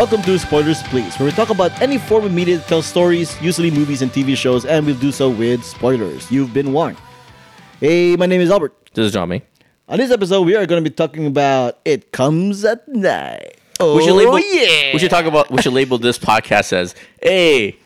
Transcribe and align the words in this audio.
Welcome 0.00 0.22
to 0.22 0.38
Spoilers 0.38 0.82
Please, 0.84 1.14
where 1.18 1.26
we 1.26 1.32
talk 1.32 1.50
about 1.50 1.78
any 1.82 1.98
form 1.98 2.24
of 2.24 2.32
media 2.32 2.56
that 2.56 2.66
tells 2.66 2.86
stories, 2.86 3.36
usually 3.42 3.70
movies 3.70 4.00
and 4.00 4.10
TV 4.10 4.34
shows, 4.34 4.64
and 4.64 4.86
we'll 4.86 4.96
do 4.96 5.12
so 5.12 5.28
with 5.28 5.62
spoilers. 5.62 6.30
You've 6.32 6.54
been 6.54 6.72
warned. 6.72 6.96
Hey, 7.80 8.16
my 8.16 8.24
name 8.24 8.40
is 8.40 8.50
Albert. 8.50 8.74
This 8.94 9.04
is 9.08 9.12
Johnny. 9.12 9.42
On 9.88 9.98
this 9.98 10.10
episode, 10.10 10.40
we 10.46 10.56
are 10.56 10.64
going 10.64 10.82
to 10.82 10.88
be 10.90 10.94
talking 10.94 11.26
about 11.26 11.80
It 11.84 12.12
Comes 12.12 12.64
at 12.64 12.88
Night. 12.88 13.58
Oh, 13.78 13.96
We 13.98 14.02
should 14.04 14.12
oh, 14.12 14.16
label. 14.16 14.38
yeah. 14.40 14.94
We 14.94 14.98
should 15.00 15.10
talk 15.10 15.26
about. 15.26 15.50
We 15.50 15.60
should 15.60 15.74
label 15.74 15.98
this 15.98 16.18
podcast 16.18 16.72
as, 16.72 16.94
"Hey, 17.22 17.76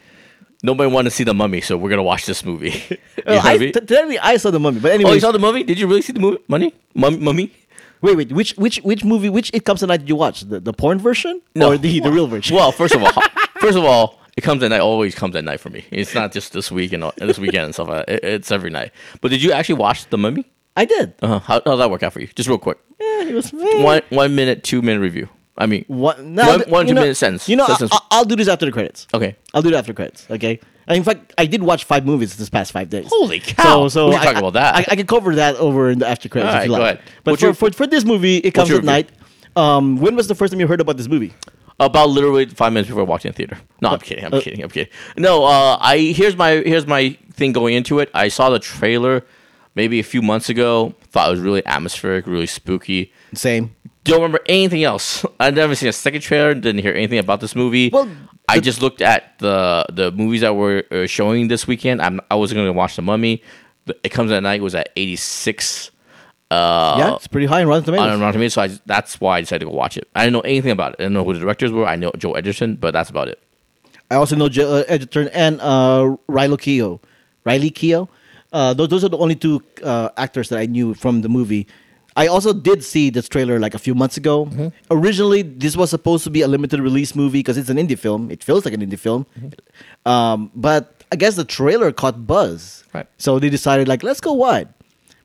nobody 0.63 0.89
wanted 0.93 1.11
to 1.11 1.17
see 1.17 1.25
the 1.25 1.35
Mummy, 1.35 1.63
so 1.63 1.77
we're 1.77 1.91
gonna 1.91 2.03
watch 2.05 2.27
this 2.27 2.45
movie." 2.45 2.81
You 3.17 3.23
Oh, 3.29 3.35
know 3.37 3.41
I 3.43 3.53
I, 3.55 3.59
mean? 3.59 3.73
t- 3.73 3.81
technically, 3.81 4.19
I 4.19 4.37
saw 4.37 4.51
the 4.51 4.59
mummy, 4.61 4.81
but 4.81 4.91
anyway. 4.93 5.11
oh, 5.11 5.15
you 5.15 5.21
saw 5.21 5.33
the 5.33 5.39
movie? 5.39 5.63
Did 5.63 5.79
you 5.81 5.87
really 5.87 6.03
see 6.03 6.13
the 6.13 6.21
movie? 6.21 6.39
Money? 6.47 6.75
Mum- 6.95 7.23
mummy? 7.25 7.51
Wait, 8.05 8.17
wait. 8.17 8.33
Which 8.33 8.53
which 8.57 8.77
which 8.85 9.05
movie? 9.05 9.29
Which 9.29 9.51
It 9.53 9.65
Comes 9.65 9.83
at 9.83 9.89
Night 9.89 9.99
did 10.01 10.09
you 10.09 10.17
watch? 10.17 10.43
The, 10.43 10.61
the 10.61 10.73
porn 10.73 10.99
version 10.99 11.41
No. 11.55 11.73
or 11.73 11.79
the, 11.79 12.01
the 12.01 12.13
real 12.13 12.27
version? 12.27 12.55
Well, 12.57 12.71
first 12.73 12.95
of 12.95 13.03
all, 13.03 13.13
first 13.61 13.77
of 13.77 13.85
all, 13.85 14.21
it 14.37 14.43
comes 14.43 14.63
at 14.63 14.69
night. 14.71 14.81
Always 14.81 15.15
comes 15.15 15.35
at 15.37 15.45
night 15.45 15.61
for 15.61 15.71
me. 15.71 15.85
It's 15.91 16.15
not 16.15 16.33
just 16.33 16.53
this 16.53 16.71
week 16.71 16.93
and 16.93 17.05
all, 17.05 17.13
this 17.17 17.39
weekend 17.39 17.65
and 17.67 17.75
stuff. 17.75 17.89
Like 17.89 18.07
that. 18.07 18.15
It, 18.17 18.25
it's 18.25 18.51
every 18.53 18.71
night. 18.71 18.93
But 19.21 19.31
did 19.31 19.43
you 19.43 19.53
actually 19.53 19.77
watch 19.77 20.09
the 20.11 20.19
Mummy? 20.19 20.45
I 20.77 20.85
did. 20.87 21.15
Uh-huh. 21.23 21.39
How 21.41 21.63
how 21.65 21.77
that 21.77 21.91
work 21.91 22.03
out 22.03 22.13
for 22.13 22.21
you? 22.21 22.27
Just 22.35 22.49
real 22.49 22.59
quick. 22.59 22.79
Yeah, 23.01 23.25
it 23.29 23.35
was 23.35 23.53
eh. 23.55 23.83
One 23.83 24.03
one 24.11 24.35
minute, 24.35 24.65
two 24.65 24.83
minute 24.83 25.01
review. 25.01 25.29
I 25.57 25.67
mean, 25.67 25.85
One, 25.87 26.35
no, 26.35 26.47
One- 26.49 26.61
one 26.69 26.89
you 26.89 26.95
know- 26.95 27.01
two-minute 27.03 27.17
sentence. 27.17 27.49
You 27.49 27.57
know, 27.57 27.67
Sentence. 27.67 27.91
I, 27.93 28.01
I'll 28.11 28.25
do 28.25 28.35
this 28.37 28.49
after 28.49 28.67
the 28.67 28.73
credits. 28.73 29.07
okay. 29.15 29.37
I'll 29.53 29.63
do 29.63 29.69
it 29.69 29.75
after 29.75 29.93
credits. 29.93 30.27
Okay. 30.31 30.59
And 30.87 30.99
in 30.99 31.05
fact, 31.05 31.33
I 31.39 31.47
did 31.47 31.63
watch 31.63 31.85
five 31.85 32.05
movies 32.05 32.37
this 32.37 32.51
past 32.51 32.73
five 32.73 32.91
days. 32.91 33.07
Holy 33.09 33.41
cow. 33.41 33.87
So, 33.87 33.89
so 33.89 34.09
We 34.11 34.17
I, 34.17 34.25
talk 34.25 34.37
about 34.37 34.53
that. 34.55 34.75
I, 34.75 34.79
I 34.91 34.97
can 34.97 35.07
cover 35.07 35.35
that 35.37 35.55
over 35.57 35.91
in 35.91 36.01
the 36.01 36.07
after 36.09 36.29
credits 36.29 36.55
if 36.57 36.65
you 36.67 36.73
like. 36.73 37.01
But 37.25 37.33
What's 37.33 37.41
for, 37.41 37.47
your- 37.47 37.55
for 37.55 37.71
for 37.73 37.87
this 37.87 38.05
movie, 38.05 38.37
it 38.39 38.53
comes 38.53 38.71
at 38.71 38.85
night. 38.85 39.09
Um, 39.57 39.99
when 39.99 40.17
was 40.17 40.27
the 40.29 40.35
first 40.35 40.53
time 40.53 40.61
you 40.61 40.67
heard 40.67 40.81
about 40.81 40.97
this 40.97 41.09
movie? 41.09 41.33
About 41.81 42.09
literally 42.11 42.47
five 42.47 42.73
minutes 42.73 42.89
before 42.89 43.05
watching 43.05 43.31
the 43.33 43.37
theater. 43.37 43.59
No, 43.81 43.91
I'm 43.91 43.99
kidding. 44.01 44.25
I'm 44.25 44.35
uh, 44.35 44.41
kidding. 44.41 44.63
I'm 44.63 44.71
kidding. 44.71 44.93
No, 45.17 45.45
uh, 45.45 45.77
I 45.81 45.99
here's 45.99 46.37
my 46.37 46.51
here's 46.57 46.87
my 46.87 47.17
thing 47.33 47.53
going 47.53 47.75
into 47.75 47.99
it. 48.01 48.11
I 48.15 48.29
saw 48.29 48.51
the 48.51 48.59
trailer 48.61 49.25
maybe 49.75 49.99
a 50.01 50.05
few 50.05 50.23
months 50.23 50.49
ago. 50.49 50.95
Thought 51.11 51.29
it 51.29 51.31
was 51.33 51.41
really 51.41 51.65
atmospheric, 51.67 52.27
really 52.27 52.47
spooky. 52.47 53.13
Same. 53.35 53.75
Don't 54.05 54.17
remember 54.21 54.41
anything 54.47 54.85
else. 54.85 55.25
I've 55.41 55.55
never 55.55 55.75
seen 55.75 55.89
a 55.89 55.93
second 55.93 56.21
trailer. 56.21 56.55
Didn't 56.55 56.83
hear 56.83 56.95
anything 56.95 57.19
about 57.19 57.41
this 57.41 57.57
movie. 57.57 57.91
Well, 57.91 58.09
I 58.49 58.61
just 58.61 58.83
looked 58.83 59.01
at 59.01 59.39
the 59.39 59.87
the 59.91 60.13
movies 60.13 60.43
that 60.43 60.55
were 60.55 60.85
uh, 60.91 61.07
showing 61.07 61.49
this 61.49 61.67
weekend. 61.67 62.03
I'm, 62.03 62.21
I 62.31 62.35
was 62.35 62.53
going 62.53 62.67
to 62.67 62.73
watch 62.73 62.97
The 62.97 63.03
Mummy. 63.03 63.43
It 64.03 64.11
comes 64.11 64.31
at 64.33 64.43
night 64.43 64.61
It 64.61 64.63
was 64.63 64.75
at 64.75 64.89
86 64.97 65.91
uh, 66.51 66.95
yeah, 66.99 67.15
it's 67.17 67.27
pretty 67.27 67.47
high 67.47 67.63
in 67.63 67.69
Rotten 67.69 67.85
Tomatoes. 67.85 68.13
on 68.13 68.21
Rotten 68.21 68.35
Tomatoes. 68.35 68.55
So 68.55 68.63
I, 68.63 68.69
that's 68.87 69.21
why 69.21 69.39
I 69.39 69.41
decided 69.41 69.61
to 69.61 69.71
go 69.71 69.77
watch 69.77 69.97
it. 69.97 70.09
I 70.15 70.25
didn't 70.25 70.35
know 70.35 70.41
anything 70.41 70.71
about 70.71 70.93
it. 70.93 70.97
I 71.01 71.05
didn't 71.05 71.15
know 71.15 71.25
who 71.25 71.33
the 71.33 71.41
directors 71.41 71.73
were. 71.73 71.87
I 71.87 71.97
know 71.97 72.13
Joe 72.17 72.33
Edgerton, 72.33 72.77
but 72.77 72.93
that's 72.93 73.11
about 73.11 73.29
it. 73.29 73.41
I 74.11 74.17
also 74.17 74.37
know 74.37 74.49
Joe 74.49 74.73
uh, 74.73 74.85
Edgerton 74.87 75.29
and 75.29 75.61
uh, 75.61 76.17
Riley 76.29 76.57
Keough. 76.59 77.01
Riley 77.45 77.71
Keough. 77.71 78.09
Uh, 78.53 78.73
those, 78.75 78.89
those 78.89 79.05
are 79.05 79.09
the 79.09 79.19
only 79.19 79.35
two 79.35 79.63
uh, 79.83 80.11
actors 80.17 80.49
that 80.51 80.61
I 80.61 80.67
knew 80.67 80.95
from 80.95 81.23
the 81.23 81.29
movie. 81.29 81.67
I 82.17 82.27
also 82.29 82.53
did 82.53 82.85
see 82.85 83.11
this 83.11 83.29
trailer 83.29 83.59
like 83.59 83.75
a 83.75 83.79
few 83.79 83.95
months 83.95 84.17
ago. 84.17 84.47
Mm-hmm. 84.47 84.69
Originally, 84.91 85.43
this 85.43 85.77
was 85.77 85.91
supposed 85.91 86.25
to 86.25 86.31
be 86.31 86.43
a 86.43 86.49
limited 86.49 86.81
release 86.81 87.15
movie 87.15 87.41
because 87.41 87.59
it's 87.59 87.71
an 87.71 87.77
indie 87.77 87.99
film. 87.99 88.31
It 88.31 88.45
feels 88.45 88.65
like 88.65 88.75
an 88.75 88.81
indie 88.81 88.99
film. 88.99 89.27
Mm-hmm. 89.39 90.11
Um, 90.11 90.51
but 90.55 91.05
I 91.11 91.17
guess 91.17 91.35
the 91.37 91.45
trailer 91.45 91.91
caught 91.93 92.27
buzz. 92.27 92.85
Right. 92.93 93.07
So 93.19 93.39
they 93.39 93.51
decided 93.51 93.89
like, 93.89 94.03
let's 94.03 94.21
go 94.21 94.33
wide, 94.33 94.69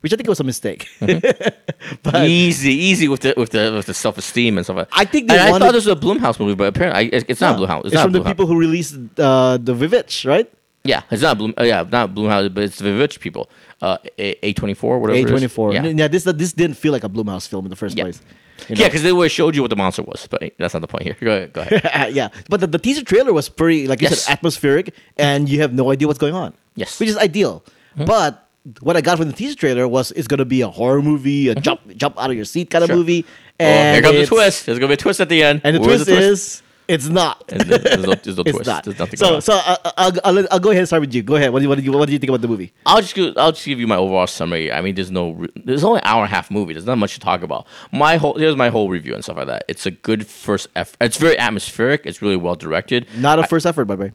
which 0.00 0.12
I 0.12 0.16
think 0.16 0.28
was 0.28 0.40
a 0.40 0.44
mistake. 0.44 0.88
Mm-hmm. 1.00 1.98
but 2.02 2.28
easy, 2.28 2.72
easy 2.72 3.06
with 3.06 3.20
the 3.20 3.34
with 3.36 3.50
the 3.50 3.72
with 3.72 3.86
the 3.86 3.94
self 3.94 4.18
esteem 4.18 4.58
and 4.58 4.66
stuff. 4.66 4.76
Like 4.76 4.88
I 4.92 5.04
think 5.04 5.28
they 5.28 5.38
And 5.38 5.54
I 5.54 5.58
thought 5.58 5.72
this 5.72 5.86
was 5.86 5.96
a 5.96 6.00
Blumhouse 6.00 6.40
movie, 6.40 6.56
but 6.56 6.68
apparently 6.68 7.06
I, 7.06 7.10
it's, 7.12 7.24
it's 7.28 7.40
not 7.40 7.58
Yeah. 7.58 7.66
Blumhouse. 7.66 7.78
It's, 7.80 7.86
It's 7.86 7.94
not 7.94 8.02
from 8.04 8.12
the 8.12 8.24
people 8.24 8.46
who 8.46 8.58
released 8.58 8.96
uh, 9.18 9.58
the 9.58 9.74
Vivitch, 9.74 10.26
right? 10.28 10.50
Yeah, 10.84 11.02
it's 11.10 11.22
not 11.22 11.36
Bloom. 11.38 11.52
Uh, 11.58 11.64
yeah, 11.64 11.84
not 11.90 12.14
Blumhouse, 12.14 12.52
but 12.54 12.64
it's 12.64 12.78
the 12.78 12.94
rich 12.96 13.20
people. 13.20 13.50
Uh, 13.82 13.98
A 14.18 14.52
twenty 14.54 14.74
four, 14.74 14.98
whatever. 14.98 15.18
A 15.18 15.30
twenty 15.30 15.46
four. 15.48 15.72
Yeah, 15.74 15.84
Yeah, 15.84 16.08
this 16.08 16.24
this 16.24 16.52
didn't 16.54 16.76
feel 16.76 16.92
like 16.92 17.04
a 17.04 17.08
Blumhouse 17.08 17.46
film 17.48 17.66
in 17.66 17.70
the 17.70 17.76
first 17.76 17.96
Yeah. 17.96 18.04
place. 18.04 18.20
You 18.68 18.76
know? 18.76 18.80
yeah, 18.82 18.88
because 18.88 19.02
they 19.02 19.08
have 19.14 19.30
showed 19.30 19.54
you 19.56 19.62
what 19.62 19.70
the 19.70 19.76
monster 19.76 20.02
was, 20.02 20.26
but 20.30 20.42
that's 20.58 20.74
not 20.74 20.80
the 20.80 20.86
point 20.88 21.04
here. 21.04 21.16
Go 21.20 21.30
ahead. 21.30 21.52
Go 21.54 21.60
ahead. 21.62 22.12
yeah, 22.14 22.28
but 22.50 22.60
the, 22.60 22.66
the 22.66 22.78
teaser 22.78 23.02
trailer 23.02 23.32
was 23.32 23.48
pretty, 23.48 23.88
like 23.88 24.02
you 24.02 24.08
Yes. 24.08 24.24
said, 24.24 24.32
atmospheric, 24.34 24.94
and 25.16 25.48
you 25.48 25.60
have 25.62 25.72
no 25.72 25.90
idea 25.90 26.06
what's 26.06 26.18
going 26.18 26.34
on. 26.34 26.52
Yes. 26.76 27.00
Which 27.00 27.08
is 27.08 27.16
ideal. 27.16 27.64
But 27.96 28.46
what 28.80 28.96
I 28.96 29.00
got 29.00 29.16
from 29.18 29.28
the 29.28 29.32
teaser 29.34 29.56
trailer 29.56 29.88
was 29.88 30.10
it's 30.12 30.28
gonna 30.28 30.44
be 30.44 30.60
a 30.60 30.68
horror 30.68 31.00
movie, 31.02 31.48
a 31.48 31.54
jump 31.54 31.80
jump 31.96 32.18
out 32.18 32.28
of 32.30 32.36
your 32.36 32.44
seat 32.44 32.68
kind 32.70 32.84
of 32.84 32.90
Mm-hmm. 32.90 32.98
Movie. 32.98 33.24
Oh, 33.60 33.64
And 33.64 33.94
here 33.96 34.02
comes 34.12 34.28
the 34.28 34.34
twist. 34.34 34.66
There's 34.66 34.78
gonna 34.78 34.88
be 34.88 34.94
a 34.94 34.96
twist 34.98 35.20
at 35.20 35.28
the 35.30 35.42
end. 35.42 35.60
And 35.64 35.76
the 35.76 35.80
Where's 35.80 36.04
twist, 36.04 36.20
is 36.20 36.62
it's 36.90 37.08
not. 37.08 37.46
There's, 37.48 37.64
there's 37.64 38.02
no, 38.06 38.14
there's 38.14 38.36
no 38.36 38.42
it's 38.46 38.52
twist. 38.52 38.66
not. 38.66 38.84
There's 38.84 38.98
nothing. 38.98 39.16
So 39.16 39.24
going 39.26 39.34
on. 39.36 39.42
so 39.42 39.54
uh, 39.54 39.76
I'll, 39.96 40.12
I'll 40.24 40.46
I'll 40.50 40.60
go 40.60 40.70
ahead 40.70 40.80
and 40.80 40.86
start 40.88 41.00
with 41.00 41.14
you. 41.14 41.22
Go 41.22 41.36
ahead. 41.36 41.52
What 41.52 41.60
do 41.60 41.62
you 41.64 41.68
what 41.68 41.78
do 41.78 41.84
you 41.84 41.92
what 41.92 42.06
do 42.06 42.12
you 42.12 42.18
think 42.18 42.28
about 42.30 42.40
the 42.40 42.48
movie? 42.48 42.72
I'll 42.84 43.00
just 43.00 43.14
give, 43.14 43.36
I'll 43.36 43.52
just 43.52 43.64
give 43.64 43.78
you 43.78 43.86
my 43.86 43.96
overall 43.96 44.26
summary. 44.26 44.72
I 44.72 44.80
mean, 44.80 44.94
there's 44.94 45.10
no 45.10 45.46
there's 45.64 45.84
only 45.84 46.00
an 46.00 46.06
hour 46.06 46.24
and 46.24 46.30
a 46.32 46.34
half 46.34 46.50
movie. 46.50 46.72
There's 46.74 46.86
not 46.86 46.98
much 46.98 47.14
to 47.14 47.20
talk 47.20 47.42
about. 47.42 47.66
My 47.92 48.16
whole 48.16 48.36
here's 48.38 48.56
my 48.56 48.68
whole 48.68 48.88
review 48.88 49.14
and 49.14 49.22
stuff 49.22 49.36
like 49.36 49.46
that. 49.46 49.64
It's 49.68 49.86
a 49.86 49.90
good 49.90 50.26
first 50.26 50.68
effort. 50.76 50.96
It's 51.00 51.16
very 51.16 51.38
atmospheric. 51.38 52.02
It's 52.04 52.20
really 52.20 52.36
well 52.36 52.56
directed. 52.56 53.06
Not 53.16 53.38
a 53.38 53.46
first 53.46 53.66
effort, 53.66 53.84
by 53.86 53.96
the 53.96 54.02
way. 54.02 54.12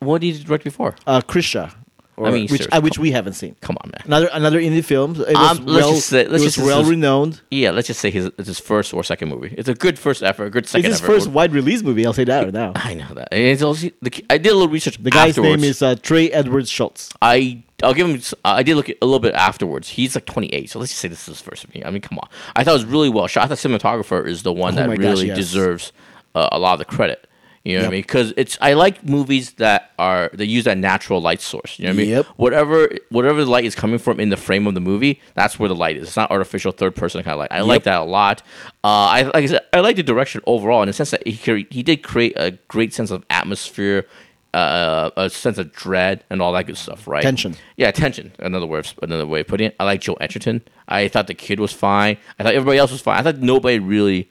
What 0.00 0.20
did 0.20 0.36
you 0.36 0.44
direct 0.44 0.64
before? 0.64 0.94
Uh, 1.06 1.20
Krisha, 1.20 1.74
or, 2.18 2.28
I 2.28 2.30
mean, 2.32 2.48
which 2.48 2.66
uh, 2.70 2.80
which 2.80 2.98
we 2.98 3.10
haven't 3.12 3.34
seen. 3.34 3.56
Come 3.60 3.76
on, 3.82 3.90
man. 3.90 4.02
Another 4.04 4.28
another 4.32 4.60
indie 4.60 4.84
film. 4.84 5.12
It 5.12 5.18
was 5.36 5.58
Um, 5.58 5.66
let's 5.66 5.84
well, 5.84 5.94
just 5.94 6.08
say- 6.08 6.26
let's 6.28 6.42
just- 6.44 6.58
well 6.58 6.84
renowned. 6.84 7.40
Yeah, 7.50 7.70
let's 7.70 7.86
just 7.86 8.00
say 8.00 8.10
his 8.10 8.26
it's 8.38 8.48
his 8.48 8.58
first 8.60 8.92
or 8.92 9.02
second 9.04 9.28
movie. 9.28 9.54
It's 9.56 9.68
a 9.68 9.74
good 9.74 9.98
first 9.98 10.22
effort, 10.22 10.44
a 10.46 10.50
good 10.50 10.64
It's 10.64 10.72
second 10.72 10.90
his 10.90 11.00
effort. 11.02 11.12
first 11.12 11.28
wide 11.28 11.52
release 11.52 11.82
movie. 11.82 12.04
I'll 12.06 12.12
say 12.12 12.24
that 12.24 12.44
right 12.44 12.52
now. 12.52 12.72
I 12.74 12.94
know 12.94 13.12
that. 13.14 13.28
And 13.32 13.42
It's 13.42 13.62
also, 13.62 13.88
the, 14.02 14.24
I 14.28 14.38
did 14.38 14.50
a 14.50 14.54
little 14.54 14.68
research. 14.68 15.02
The 15.02 15.10
guy's 15.10 15.30
afterwards. 15.30 15.62
name 15.62 15.70
is 15.70 15.82
uh, 15.82 15.94
Trey 15.96 16.30
Edwards 16.30 16.70
Shults. 16.70 17.12
I 17.22 17.62
I'll 17.82 17.94
give 17.94 18.08
him. 18.08 18.20
I 18.44 18.62
did 18.64 18.74
look 18.74 18.88
a 18.88 18.94
little 19.02 19.20
bit 19.20 19.34
afterwards. 19.34 19.88
He's 19.88 20.16
like 20.16 20.26
28, 20.26 20.68
so 20.68 20.80
let's 20.80 20.90
just 20.90 21.00
say 21.00 21.06
this 21.08 21.20
is 21.20 21.26
his 21.36 21.40
first 21.40 21.68
movie. 21.68 21.84
I 21.84 21.90
mean, 21.90 22.02
come 22.02 22.18
on. 22.18 22.28
I 22.56 22.64
thought 22.64 22.72
it 22.72 22.74
was 22.74 22.84
really 22.84 23.08
well 23.08 23.28
shot. 23.28 23.44
I 23.44 23.46
thought 23.46 23.58
cinematographer 23.58 24.26
is 24.26 24.42
the 24.42 24.52
one 24.52 24.72
Oh 24.74 24.76
that 24.78 24.88
my 24.88 24.96
gosh, 24.96 25.04
really 25.04 25.26
yes. 25.28 25.36
deserves 25.36 25.92
uh, 26.34 26.48
a 26.50 26.58
lot 26.58 26.72
of 26.72 26.80
the 26.80 26.84
credit. 26.84 27.27
You 27.68 27.76
know 27.76 27.82
what 27.82 27.88
I 27.88 27.90
mean? 27.92 28.02
Because 28.02 28.32
it's 28.36 28.56
I 28.60 28.72
like 28.72 29.04
movies 29.04 29.52
that 29.54 29.90
are 29.98 30.30
they 30.32 30.44
use 30.46 30.64
that 30.64 30.78
natural 30.78 31.20
light 31.20 31.40
source. 31.40 31.78
You 31.78 31.84
know 31.84 31.90
what 31.90 31.94
I 31.94 31.98
mean? 31.98 32.08
Yep. 32.10 32.26
Whatever 32.36 32.88
whatever 33.10 33.44
the 33.44 33.50
light 33.50 33.64
is 33.64 33.74
coming 33.74 33.98
from 33.98 34.18
in 34.20 34.30
the 34.30 34.36
frame 34.36 34.66
of 34.66 34.74
the 34.74 34.80
movie, 34.80 35.20
that's 35.34 35.58
where 35.58 35.68
the 35.68 35.74
light 35.74 35.96
is. 35.96 36.08
It's 36.08 36.16
not 36.16 36.30
artificial 36.30 36.72
third 36.72 36.96
person 36.96 37.22
kind 37.22 37.34
of 37.34 37.40
light. 37.40 37.52
I 37.52 37.60
like 37.60 37.82
that 37.84 38.00
a 38.00 38.04
lot. 38.04 38.42
Uh, 38.82 38.88
I 38.88 39.22
like 39.22 39.34
I 39.36 39.46
said, 39.46 39.60
I 39.72 39.80
like 39.80 39.96
the 39.96 40.02
direction 40.02 40.40
overall 40.46 40.82
in 40.82 40.86
the 40.86 40.92
sense 40.92 41.10
that 41.10 41.26
he 41.26 41.66
he 41.70 41.82
did 41.82 42.02
create 42.02 42.32
a 42.36 42.52
great 42.68 42.94
sense 42.94 43.10
of 43.10 43.24
atmosphere. 43.28 44.06
Uh, 44.54 45.10
a 45.18 45.28
sense 45.28 45.58
of 45.58 45.70
dread 45.72 46.24
and 46.30 46.40
all 46.40 46.54
that 46.54 46.66
good 46.66 46.76
stuff, 46.78 47.06
right? 47.06 47.22
Tension. 47.22 47.54
Yeah, 47.76 47.90
tension. 47.90 48.32
Another 48.38 48.66
word, 48.66 48.90
another 49.02 49.26
way 49.26 49.40
of 49.40 49.46
putting 49.46 49.66
it. 49.68 49.76
I 49.78 49.84
like 49.84 50.00
Joe 50.00 50.14
Edgerton. 50.14 50.62
I 50.88 51.08
thought 51.08 51.26
the 51.26 51.34
kid 51.34 51.60
was 51.60 51.70
fine. 51.70 52.16
I 52.38 52.42
thought 52.42 52.54
everybody 52.54 52.78
else 52.78 52.90
was 52.90 53.02
fine. 53.02 53.18
I 53.18 53.22
thought 53.22 53.36
nobody 53.36 53.78
really 53.78 54.26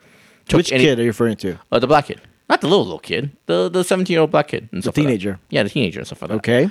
took 0.47 0.57
Which 0.57 0.71
any. 0.71 0.85
kid 0.85 0.97
are 0.99 1.03
you 1.03 1.09
referring 1.09 1.37
to? 1.37 1.59
Uh, 1.71 1.77
the 1.77 1.85
black 1.85 2.07
kid, 2.07 2.19
not 2.49 2.61
the 2.61 2.67
little 2.67 2.85
little 2.85 2.99
kid, 2.99 3.31
the 3.45 3.69
the 3.69 3.83
seventeen 3.83 4.15
year 4.15 4.21
old 4.21 4.31
black 4.31 4.47
kid, 4.49 4.69
and 4.71 4.85
like 4.85 4.93
that. 4.95 5.01
teenager. 5.01 5.39
yeah, 5.49 5.63
the 5.63 5.69
teenager 5.69 5.99
and 5.99 6.07
stuff 6.07 6.21
like 6.21 6.29
that. 6.31 6.37
Okay. 6.37 6.69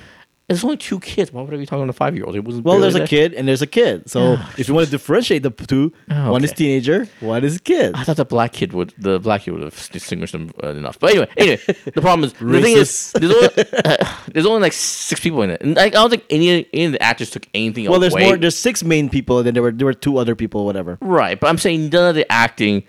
there's 0.48 0.62
only 0.62 0.76
two 0.76 1.00
kids. 1.00 1.32
Why 1.32 1.42
would 1.42 1.52
I 1.52 1.56
be 1.56 1.66
talking 1.66 1.86
to 1.88 1.92
five 1.92 2.14
year 2.14 2.24
olds? 2.24 2.36
It 2.36 2.44
was 2.44 2.60
Well, 2.60 2.78
there's 2.78 2.94
a 2.94 3.04
kid 3.06 3.34
and 3.34 3.48
there's 3.48 3.62
a 3.62 3.66
kid. 3.66 4.08
So 4.08 4.38
if 4.56 4.68
you 4.68 4.74
want 4.74 4.84
to 4.86 4.90
differentiate 4.92 5.42
the 5.42 5.50
two, 5.50 5.92
Oh, 6.08 6.30
one 6.30 6.44
is 6.44 6.52
teenager, 6.52 7.08
one 7.20 7.42
is 7.44 7.58
kid. 7.60 7.94
I 7.96 8.04
thought 8.04 8.16
the 8.16 8.24
black 8.24 8.52
kid 8.52 8.72
would 8.72 8.94
the 8.96 9.18
black 9.18 9.42
kid 9.42 9.52
would 9.54 9.62
have 9.62 9.88
distinguished 9.90 10.32
them 10.32 10.52
uh, 10.62 10.68
enough. 10.68 10.98
But 11.00 11.10
anyway, 11.10 11.28
anyway, 11.36 11.56
the 11.66 12.00
problem 12.00 12.22
is 12.24 12.32
the 12.34 12.62
thing 12.62 12.76
is 12.76 13.12
there's 13.18 13.32
only, 13.32 13.48
uh, 13.84 14.14
there's 14.32 14.46
only 14.46 14.60
like 14.60 14.72
six 14.72 15.20
people 15.20 15.42
in 15.42 15.50
it, 15.50 15.60
and 15.62 15.74
like, 15.76 15.94
I 15.94 15.98
don't 15.98 16.10
think 16.10 16.24
any 16.30 16.66
any 16.72 16.84
of 16.84 16.92
the 16.92 17.02
actors 17.02 17.30
took 17.30 17.46
anything 17.52 17.90
Well, 17.90 17.98
there's 18.00 18.16
more. 18.16 18.36
There's 18.36 18.56
six 18.56 18.84
main 18.84 19.10
people, 19.10 19.38
and 19.38 19.46
then 19.48 19.54
there 19.54 19.64
were 19.64 19.72
there 19.72 19.86
were 19.86 19.94
two 19.94 20.16
other 20.16 20.36
people, 20.36 20.64
whatever. 20.64 20.96
Right, 21.02 21.38
but 21.40 21.48
I'm 21.48 21.58
saying 21.58 21.90
none 21.90 22.08
of 22.10 22.14
the 22.14 22.30
acting, 22.30 22.84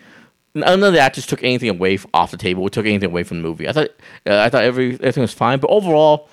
none 0.60 0.84
of 0.84 0.94
the 0.94 1.00
actors 1.00 1.26
took 1.26 1.44
anything 1.44 1.70
away 1.70 1.96
f- 1.96 2.06
off 2.14 2.32
the 2.32 2.38
table. 2.38 2.64
We 2.64 2.70
took 2.70 2.86
anything 2.86 3.10
away 3.10 3.24
from 3.24 3.38
the 3.42 3.44
movie. 3.48 3.68
I 3.68 3.72
thought, 3.72 3.90
uh, 4.26 4.40
I 4.40 4.50
thought 4.50 4.64
every 4.64 4.94
everything 4.96 5.22
was 5.22 5.34
fine. 5.34 5.60
But 5.60 5.70
overall, 5.70 6.30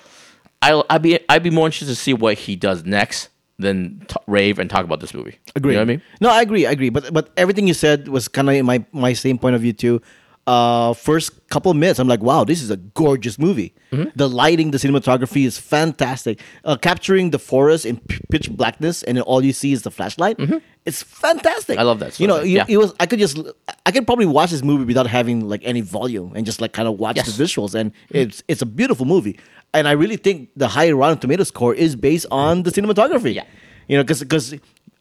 I 0.61 0.81
I'd 0.89 1.01
be 1.01 1.19
I'd 1.29 1.43
be 1.43 1.49
more 1.49 1.67
interested 1.67 1.87
to 1.87 1.95
see 1.95 2.13
what 2.13 2.37
he 2.37 2.55
does 2.55 2.85
next 2.85 3.29
than 3.57 4.03
t- 4.07 4.15
rave 4.27 4.59
and 4.59 4.69
talk 4.69 4.83
about 4.83 4.99
this 4.99 5.13
movie. 5.13 5.37
Agree. 5.55 5.73
You 5.73 5.77
know 5.77 5.81
what 5.81 5.85
I 5.89 5.93
mean? 5.93 6.01
No, 6.21 6.29
I 6.29 6.41
agree. 6.41 6.65
I 6.65 6.71
agree. 6.71 6.89
But 6.89 7.13
but 7.13 7.29
everything 7.37 7.67
you 7.67 7.73
said 7.73 8.07
was 8.07 8.27
kind 8.27 8.49
of 8.49 8.65
my 8.65 8.83
my 8.91 9.13
same 9.13 9.37
point 9.37 9.55
of 9.55 9.61
view 9.61 9.73
too. 9.73 10.01
Uh, 10.47 10.93
first 10.93 11.31
couple 11.49 11.71
of 11.71 11.77
minutes, 11.77 11.97
I'm 11.99 12.07
like, 12.07 12.21
wow, 12.21 12.43
this 12.43 12.61
is 12.61 12.69
a 12.69 12.77
gorgeous 12.77 13.39
movie. 13.39 13.73
Mm-hmm. 13.91 14.09
The 14.15 14.29
lighting, 14.29 14.69
the 14.71 14.77
cinematography 14.77 15.43
is 15.45 15.57
fantastic. 15.57 16.39
Uh, 16.63 16.75
capturing 16.75 17.31
the 17.31 17.39
forest 17.39 17.83
in 17.83 17.97
p- 17.97 18.19
pitch 18.29 18.51
blackness, 18.51 19.01
and 19.03 19.17
then 19.17 19.23
all 19.23 19.43
you 19.43 19.53
see 19.53 19.71
is 19.73 19.81
the 19.81 19.89
flashlight. 19.89 20.37
It's 20.85 21.01
fantastic. 21.01 21.73
Mm-hmm. 21.75 21.79
I 21.79 21.83
love 21.83 21.99
that 21.99 22.19
You 22.19 22.27
know, 22.27 22.41
you- 22.41 22.57
Yeah. 22.57 22.65
it 22.67 22.77
was. 22.77 22.93
I 22.99 23.07
could 23.07 23.17
just, 23.17 23.39
I 23.87 23.91
could 23.91 24.05
probably 24.05 24.27
watch 24.27 24.51
this 24.51 24.61
movie 24.61 24.85
without 24.85 25.07
having 25.07 25.49
like 25.49 25.61
any 25.63 25.81
volume 25.81 26.33
and 26.35 26.45
just 26.45 26.61
like 26.61 26.73
kind 26.73 26.87
of 26.87 26.99
watch 26.99 27.15
Yes. 27.15 27.27
Mm-hmm. 27.29 27.37
the 27.37 27.43
visuals, 27.43 27.73
and 27.73 27.91
it's 28.11 28.43
it's 28.47 28.61
a 28.61 28.67
beautiful 28.67 29.05
movie. 29.07 29.39
And 29.73 29.87
I 29.87 29.93
really 29.93 30.17
think 30.17 30.49
the 30.55 30.67
high 30.67 30.91
Rotten 30.91 31.17
Tomatoes 31.17 31.47
score 31.47 31.73
is 31.73 31.95
based 31.95 32.27
on 32.29 32.63
the 32.63 32.69
cinematography. 32.71 33.33
Yeah. 33.33 33.45
You 33.87 33.97
know, 33.97 34.03
because 34.03 34.19
because 34.19 34.53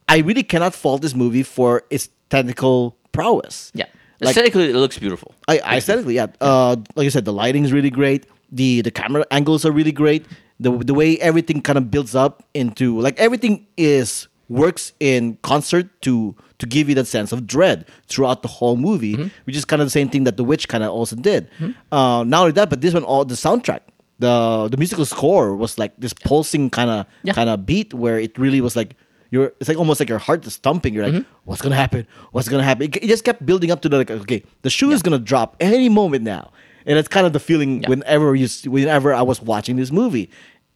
I 0.08 0.18
really 0.18 0.42
cannot 0.42 0.74
fault 0.74 1.02
this 1.02 1.14
movie 1.14 1.42
for 1.42 1.82
its 1.90 2.08
technical 2.30 2.96
prowess. 3.12 3.70
Yeah. 3.74 3.86
Like 4.20 4.30
Aesthetically, 4.36 4.70
it 4.70 4.74
looks 4.76 4.98
beautiful. 4.98 5.34
I, 5.48 5.58
I 5.58 5.76
aesthetically, 5.78 6.14
yeah. 6.14 6.26
Uh, 6.40 6.76
like 6.94 7.06
I 7.06 7.08
said, 7.08 7.24
the 7.24 7.32
lighting 7.32 7.64
is 7.64 7.72
really 7.72 7.90
great. 7.90 8.26
The 8.52 8.80
the 8.82 8.90
camera 8.90 9.24
angles 9.30 9.64
are 9.66 9.72
really 9.72 9.92
great. 9.92 10.24
The 10.60 10.70
the 10.78 10.94
way 10.94 11.18
everything 11.18 11.60
kind 11.62 11.76
of 11.78 11.90
builds 11.90 12.14
up 12.14 12.44
into 12.54 13.00
like 13.00 13.18
everything 13.18 13.66
is 13.76 14.28
works 14.48 14.92
in 15.00 15.36
concert 15.42 15.88
to 16.02 16.34
to 16.58 16.66
give 16.66 16.88
you 16.88 16.94
that 16.94 17.06
sense 17.06 17.32
of 17.32 17.46
dread 17.46 17.86
throughout 18.06 18.42
the 18.42 18.48
whole 18.48 18.76
movie, 18.76 19.16
Mm-hmm. 19.16 19.28
which 19.44 19.56
is 19.56 19.64
kind 19.64 19.82
of 19.82 19.86
the 19.86 19.90
same 19.98 20.08
thing 20.08 20.24
that 20.24 20.36
The 20.36 20.44
Witch 20.44 20.68
kind 20.68 20.84
of 20.84 20.90
also 20.92 21.16
did. 21.16 21.48
Uh, 21.90 22.22
not 22.26 22.40
only 22.42 22.52
that, 22.52 22.70
but 22.70 22.80
this 22.80 22.94
one, 22.94 23.02
all 23.02 23.24
the 23.24 23.34
soundtrack, 23.34 23.80
the 24.20 24.68
the 24.70 24.76
musical 24.76 25.04
score 25.04 25.56
was 25.56 25.76
like 25.78 25.92
this 25.98 26.12
pulsing 26.12 26.70
kind 26.70 26.90
of 26.90 27.06
Yeah. 27.24 27.32
kind 27.34 27.50
of 27.50 27.66
beat 27.66 27.92
where 27.92 28.18
it 28.20 28.38
really 28.38 28.60
was 28.60 28.76
like. 28.76 28.94
You're, 29.34 29.52
it's 29.60 29.68
like 29.68 29.78
almost 29.78 29.98
like 30.00 30.08
your 30.08 30.18
heart 30.28 30.46
is 30.46 30.56
thumping. 30.66 30.94
You're 30.94 31.04
like, 31.08 31.14
Mm-hmm. 31.14 31.30
what's 31.48 31.60
gonna 31.64 31.74
happen? 31.84 32.06
What's 32.32 32.48
gonna 32.48 32.62
happen? 32.70 32.84
It, 32.86 32.96
it 33.04 33.08
just 33.14 33.24
kept 33.24 33.44
building 33.44 33.70
up 33.72 33.80
to 33.82 33.88
the 33.88 33.98
like, 33.98 34.10
okay, 34.10 34.40
the 34.62 34.70
shoe 34.70 34.90
is 34.92 35.02
gonna 35.02 35.18
drop 35.32 35.56
any 35.60 35.88
moment 35.88 36.22
now, 36.24 36.44
and 36.86 36.98
it's 36.98 37.08
kind 37.08 37.26
of 37.26 37.32
the 37.32 37.40
feeling 37.48 37.82
Yeah. 37.82 37.88
whenever 37.90 38.34
you, 38.34 38.48
whenever 38.70 39.12
I 39.12 39.22
was 39.22 39.38
watching 39.42 39.76
this 39.76 39.90
movie, 40.00 40.30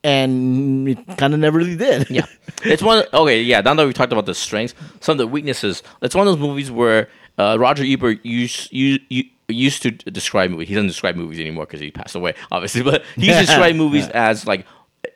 and 0.05 0.89
it 0.89 0.99
kind 1.17 1.35
of 1.35 1.41
never 1.41 1.59
really 1.59 1.77
did. 1.77 2.09
Yeah, 2.11 2.27
it's 2.65 2.83
one. 2.83 3.05
Okay, 3.13 3.43
yeah. 3.43 3.61
Now 3.61 3.75
that 3.75 3.87
we 3.87 3.93
talked 3.93 4.13
about 4.13 4.27
the 4.27 4.35
strengths, 4.35 4.75
some 5.01 5.13
of 5.13 5.19
the 5.19 5.27
weaknesses. 5.27 5.83
It's 6.03 6.15
one 6.15 6.27
of 6.27 6.33
those 6.33 6.41
movies 6.49 6.71
where 6.71 7.09
uh, 7.39 7.57
Roger 7.59 7.85
Ebert 7.85 8.25
used 8.25 8.73
you, 8.73 8.99
you 9.09 9.25
used 9.49 9.83
to 9.83 9.91
describe 9.91 10.51
movies. 10.51 10.69
He 10.69 10.75
doesn't 10.75 10.89
describe 10.89 11.17
movies 11.17 11.41
anymore 11.41 11.67
because 11.67 11.81
he 11.81 11.91
passed 11.91 12.15
away, 12.15 12.35
obviously. 12.51 12.83
But 12.91 13.03
he 13.17 13.27
used 13.27 13.41
to 13.41 13.47
describe 13.53 13.77
movies 13.77 14.09
as 14.09 14.47
like 14.47 14.67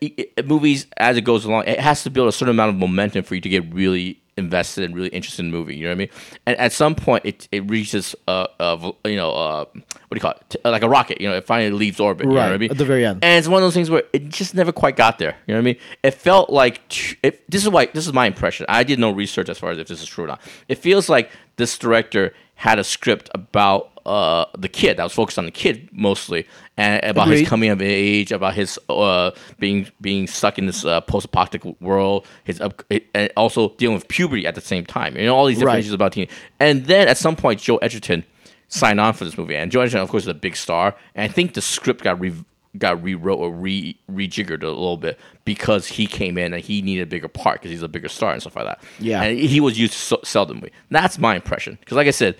i- 0.02 0.26
i- 0.38 0.42
movies 0.42 0.86
as 0.96 1.16
it 1.16 1.22
goes 1.22 1.44
along. 1.44 1.64
It 1.66 1.80
has 1.80 2.02
to 2.04 2.10
build 2.10 2.28
a 2.28 2.32
certain 2.32 2.50
amount 2.50 2.70
of 2.70 2.76
momentum 2.76 3.22
for 3.24 3.34
you 3.34 3.40
to 3.40 3.48
get 3.48 3.72
really 3.72 4.18
invested 4.38 4.82
and 4.82 4.94
really 4.94 5.10
interested 5.10 5.44
in 5.44 5.50
the 5.50 5.56
movie. 5.56 5.76
You 5.76 5.84
know 5.84 5.90
what 5.90 5.94
I 5.94 5.98
mean? 5.98 6.08
And 6.46 6.56
at 6.58 6.72
some 6.72 6.94
point, 6.94 7.24
it 7.26 7.48
it 7.52 7.68
reaches 7.70 8.14
uh, 8.26 8.46
uh 8.58 8.92
you 9.04 9.16
know 9.16 9.30
uh 9.30 9.64
what 9.74 9.82
do 10.10 10.16
you 10.16 10.20
call 10.20 10.32
it? 10.32 10.56
Like 10.64 10.82
a 10.82 10.88
rocket. 10.88 11.20
You 11.20 11.28
know, 11.28 11.36
it 11.36 11.44
finally 11.46 11.70
leaves 11.70 12.00
orbit. 12.00 12.26
Right 12.26 12.32
You 12.32 12.48
know 12.48 12.54
I 12.54 12.58
mean? 12.58 12.70
at 12.70 12.78
the 12.78 12.84
very 12.86 13.04
end. 13.04 13.22
And 13.22 13.38
it's 13.38 13.46
one 13.48 13.62
of 13.62 13.66
those 13.66 13.74
things 13.74 13.90
where 13.90 14.04
it 14.14 14.28
just 14.30 14.54
never 14.54 14.72
quite 14.72 14.96
got 14.96 15.18
there. 15.18 15.36
You 15.46 15.52
know 15.54 15.58
what 15.58 15.62
I 15.62 15.64
mean? 15.64 15.76
It 16.02 16.12
felt 16.14 16.48
like 16.50 16.80
it, 17.22 17.48
this 17.50 17.62
is 17.62 17.68
why 17.68 17.86
this 17.86 18.06
is 18.06 18.12
my 18.14 18.26
impression. 18.26 18.64
I 18.70 18.84
did 18.84 18.98
no 18.98 19.10
research 19.10 19.48
as 19.50 19.58
far 19.58 19.70
as 19.70 19.78
if 19.78 19.86
this 19.88 20.00
is 20.02 20.08
true 20.08 20.24
or 20.24 20.28
not. 20.28 20.40
It 20.68 20.78
feels 20.78 21.08
like 21.10 21.30
this 21.56 21.76
director 21.76 22.32
had 22.54 22.78
a 22.78 22.84
script 22.84 23.28
about 23.34 23.91
uh, 24.06 24.44
the 24.58 24.68
kid 24.68 24.96
that 24.96 25.02
was 25.04 25.12
focused 25.12 25.38
on 25.38 25.44
the 25.44 25.50
kid 25.50 25.88
mostly, 25.92 26.46
and 26.76 27.02
about 27.04 27.28
his 27.28 27.48
coming 27.48 27.70
of 27.70 27.80
age, 27.82 28.32
about 28.32 28.54
his 28.54 28.78
uh, 28.88 29.30
being 29.58 29.86
being 30.00 30.26
stuck 30.26 30.58
in 30.58 30.66
this 30.66 30.84
uh, 30.84 31.00
post-apocalyptic 31.02 31.80
world, 31.80 32.26
his 32.44 32.60
up, 32.60 32.82
and 33.14 33.30
also 33.36 33.70
dealing 33.78 33.94
with 33.94 34.08
puberty 34.08 34.46
at 34.46 34.54
the 34.54 34.60
same 34.60 34.84
time. 34.84 35.16
You 35.16 35.26
know 35.26 35.36
all 35.36 35.46
these 35.46 35.56
different 35.58 35.74
Right. 35.74 35.80
issues 35.80 35.92
about 35.92 36.12
teen. 36.12 36.28
And 36.60 36.86
then 36.86 37.08
at 37.08 37.16
some 37.18 37.36
point, 37.36 37.60
Joe 37.60 37.76
Edgerton 37.78 38.24
signed 38.68 39.00
on 39.00 39.12
for 39.14 39.24
this 39.24 39.36
movie, 39.38 39.56
and 39.56 39.70
Joe 39.70 39.80
Edgerton, 39.82 40.00
of 40.02 40.08
course, 40.08 40.24
is 40.24 40.28
a 40.28 40.34
big 40.34 40.56
star. 40.56 40.94
And 41.14 41.24
I 41.30 41.32
think 41.32 41.54
the 41.54 41.60
script 41.60 42.02
got 42.02 42.18
re- 42.20 42.32
got 42.78 43.02
rewrote 43.02 43.38
or 43.38 43.50
re 43.52 43.98
rejiggered 44.10 44.62
a 44.62 44.68
little 44.68 44.96
bit 44.96 45.20
because 45.44 45.86
he 45.86 46.06
came 46.06 46.38
in 46.38 46.54
and 46.54 46.62
he 46.64 46.80
needed 46.80 47.02
a 47.02 47.06
bigger 47.06 47.28
part 47.28 47.60
because 47.60 47.70
he's 47.70 47.82
a 47.82 47.88
bigger 47.88 48.08
star 48.08 48.32
and 48.32 48.40
stuff 48.40 48.56
like 48.56 48.64
that. 48.64 48.82
Yeah. 48.98 49.22
and 49.22 49.38
he 49.38 49.60
was 49.60 49.78
used 49.78 49.92
to 49.92 49.98
so- 49.98 50.20
sell 50.24 50.46
the 50.46 50.54
movie. 50.54 50.72
That's 50.90 51.18
my 51.18 51.34
impression. 51.34 51.76
Because, 51.80 51.96
like 51.96 52.06
I 52.06 52.12
said. 52.12 52.36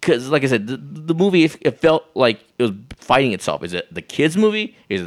Because, 0.00 0.28
like 0.30 0.42
I 0.42 0.46
said, 0.46 0.66
the, 0.66 0.76
the 0.78 1.14
movie 1.14 1.44
it, 1.44 1.56
it 1.60 1.78
felt 1.78 2.04
like 2.14 2.40
it 2.58 2.62
was 2.62 2.72
fighting 2.96 3.32
itself. 3.32 3.62
Is 3.62 3.74
it 3.74 3.92
the 3.92 4.00
kids' 4.02 4.36
movie? 4.36 4.74
Is 4.88 5.02
it 5.02 5.04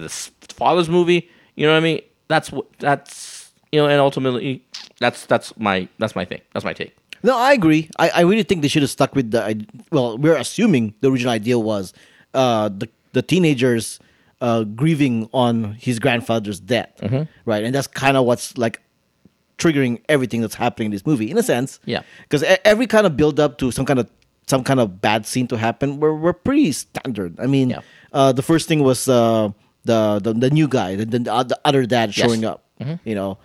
the 0.47 0.53
father's 0.53 0.89
movie? 0.89 1.29
You 1.55 1.65
know 1.65 1.71
what 1.73 1.77
I 1.79 1.81
mean? 1.81 2.01
That's 2.27 2.51
what 2.51 2.65
that's 2.79 3.51
you 3.71 3.79
know, 3.81 3.87
and 3.87 3.99
ultimately, 3.99 4.63
that's 4.99 5.25
that's 5.25 5.57
my 5.57 5.87
that's 5.97 6.15
my 6.15 6.23
thing. 6.25 6.41
That's 6.53 6.63
my 6.65 6.73
take. 6.73 6.95
No, 7.23 7.35
I 7.37 7.53
agree. 7.53 7.89
I, 7.97 8.09
I 8.09 8.21
really 8.21 8.43
think 8.43 8.61
they 8.61 8.67
should 8.67 8.83
have 8.83 8.91
stuck 8.91 9.15
with 9.15 9.31
the. 9.31 9.65
Well, 9.91 10.17
we're 10.17 10.35
assuming 10.37 10.93
the 11.01 11.09
original 11.11 11.33
idea 11.33 11.57
was 11.57 11.93
uh, 12.33 12.69
the 12.69 12.87
the 13.13 13.21
teenagers 13.23 13.99
uh, 14.41 14.63
grieving 14.63 15.29
on 15.33 15.73
his 15.73 15.97
grandfather's 15.99 16.59
death, 16.59 16.91
Mm-hmm. 17.01 17.23
right? 17.49 17.63
And 17.63 17.73
that's 17.73 17.87
kind 17.87 18.17
of 18.17 18.25
what's 18.25 18.55
like 18.57 18.81
triggering 19.57 20.01
everything 20.09 20.41
that's 20.41 20.55
happening 20.55 20.87
in 20.87 20.91
this 20.91 21.05
movie, 21.05 21.31
in 21.31 21.37
a 21.37 21.43
sense. 21.43 21.79
Yeah. 21.85 22.01
Because 22.23 22.43
every 22.65 22.87
kind 22.87 23.07
of 23.07 23.15
build 23.17 23.39
up 23.39 23.57
to 23.59 23.71
some 23.71 23.85
kind 23.85 23.99
of 23.99 24.09
some 24.47 24.63
kind 24.63 24.79
of 24.79 25.01
bad 25.01 25.25
scene 25.25 25.47
to 25.47 25.57
happen, 25.57 25.99
we're 25.99 26.13
we're 26.13 26.33
pretty 26.33 26.71
standard. 26.71 27.39
I 27.39 27.47
mean, 27.47 27.69
Yeah. 27.71 27.81
uh, 28.13 28.31
the 28.31 28.41
first 28.43 28.67
thing 28.67 28.83
was 28.83 29.07
uh, 29.07 29.49
the, 29.85 30.19
the 30.21 30.33
the 30.33 30.49
new 30.49 30.67
guy, 30.67 30.95
the, 30.95 31.05
the, 31.05 31.19
the 31.19 31.59
other 31.65 31.85
dad 31.85 32.09
Yes. 32.15 32.25
showing 32.25 32.45
up. 32.45 32.63
You 33.03 33.15
know, 33.15 33.37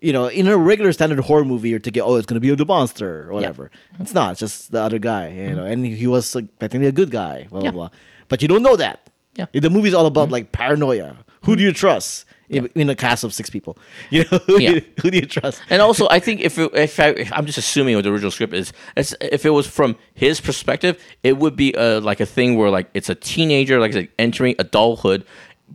you 0.00 0.12
know, 0.12 0.26
in 0.28 0.46
a 0.48 0.56
regular 0.56 0.92
standard 0.92 1.20
horror 1.20 1.44
movie, 1.44 1.68
you're 1.68 1.78
thinking, 1.80 2.02
oh, 2.02 2.16
it's 2.16 2.26
gonna 2.26 2.40
be 2.40 2.54
the 2.54 2.64
monster 2.64 3.28
or 3.28 3.32
whatever. 3.34 3.70
It's 4.00 4.14
not. 4.14 4.32
It's 4.32 4.40
just 4.40 4.72
the 4.72 4.80
other 4.80 4.98
guy. 4.98 5.28
You 5.30 5.54
know, 5.54 5.64
and 5.64 5.84
he 5.84 6.06
was 6.06 6.34
like, 6.34 6.46
technically 6.58 6.88
a 6.88 6.92
good 6.92 7.10
guy. 7.10 7.46
Blah 7.50 7.62
Yeah. 7.62 7.70
blah 7.70 7.88
blah. 7.88 7.98
But 8.28 8.40
you 8.42 8.48
don't 8.48 8.62
know 8.62 8.76
that. 8.76 9.10
Yeah. 9.36 9.46
The 9.52 9.70
movie's 9.70 9.94
all 9.94 10.06
about 10.06 10.30
like 10.30 10.50
paranoia. 10.52 11.16
Who 11.44 11.54
do 11.54 11.62
you 11.62 11.72
trust 11.72 12.24
in, 12.48 12.66
in 12.74 12.88
a 12.90 12.94
cast 12.96 13.24
of 13.24 13.32
six 13.34 13.50
people? 13.50 13.76
You 14.10 14.24
know, 14.30 14.38
who, 14.46 14.58
do 14.58 14.62
Yeah. 14.62 14.70
you, 14.70 14.82
who 15.02 15.10
do 15.10 15.18
you 15.18 15.26
trust? 15.26 15.60
And 15.70 15.82
also, 15.82 16.06
I 16.10 16.18
think 16.20 16.40
if 16.40 16.58
it, 16.58 16.70
if, 16.74 16.98
I, 17.00 17.08
if 17.10 17.32
I'm 17.32 17.46
just 17.46 17.58
assuming 17.58 17.94
what 17.96 18.04
the 18.04 18.10
original 18.12 18.30
script 18.30 18.54
is, 18.54 18.72
it's, 18.96 19.14
if 19.20 19.44
it 19.44 19.50
was 19.50 19.66
from 19.66 19.96
his 20.14 20.40
perspective, 20.40 21.02
it 21.22 21.36
would 21.38 21.56
be 21.56 21.74
a, 21.74 22.00
like 22.00 22.20
a 22.20 22.26
thing 22.26 22.56
where 22.56 22.70
like 22.70 22.88
it's 22.94 23.08
a 23.10 23.14
teenager, 23.14 23.78
like 23.80 23.90
I 23.90 23.94
said, 23.94 24.08
entering 24.18 24.54
adulthood 24.58 25.24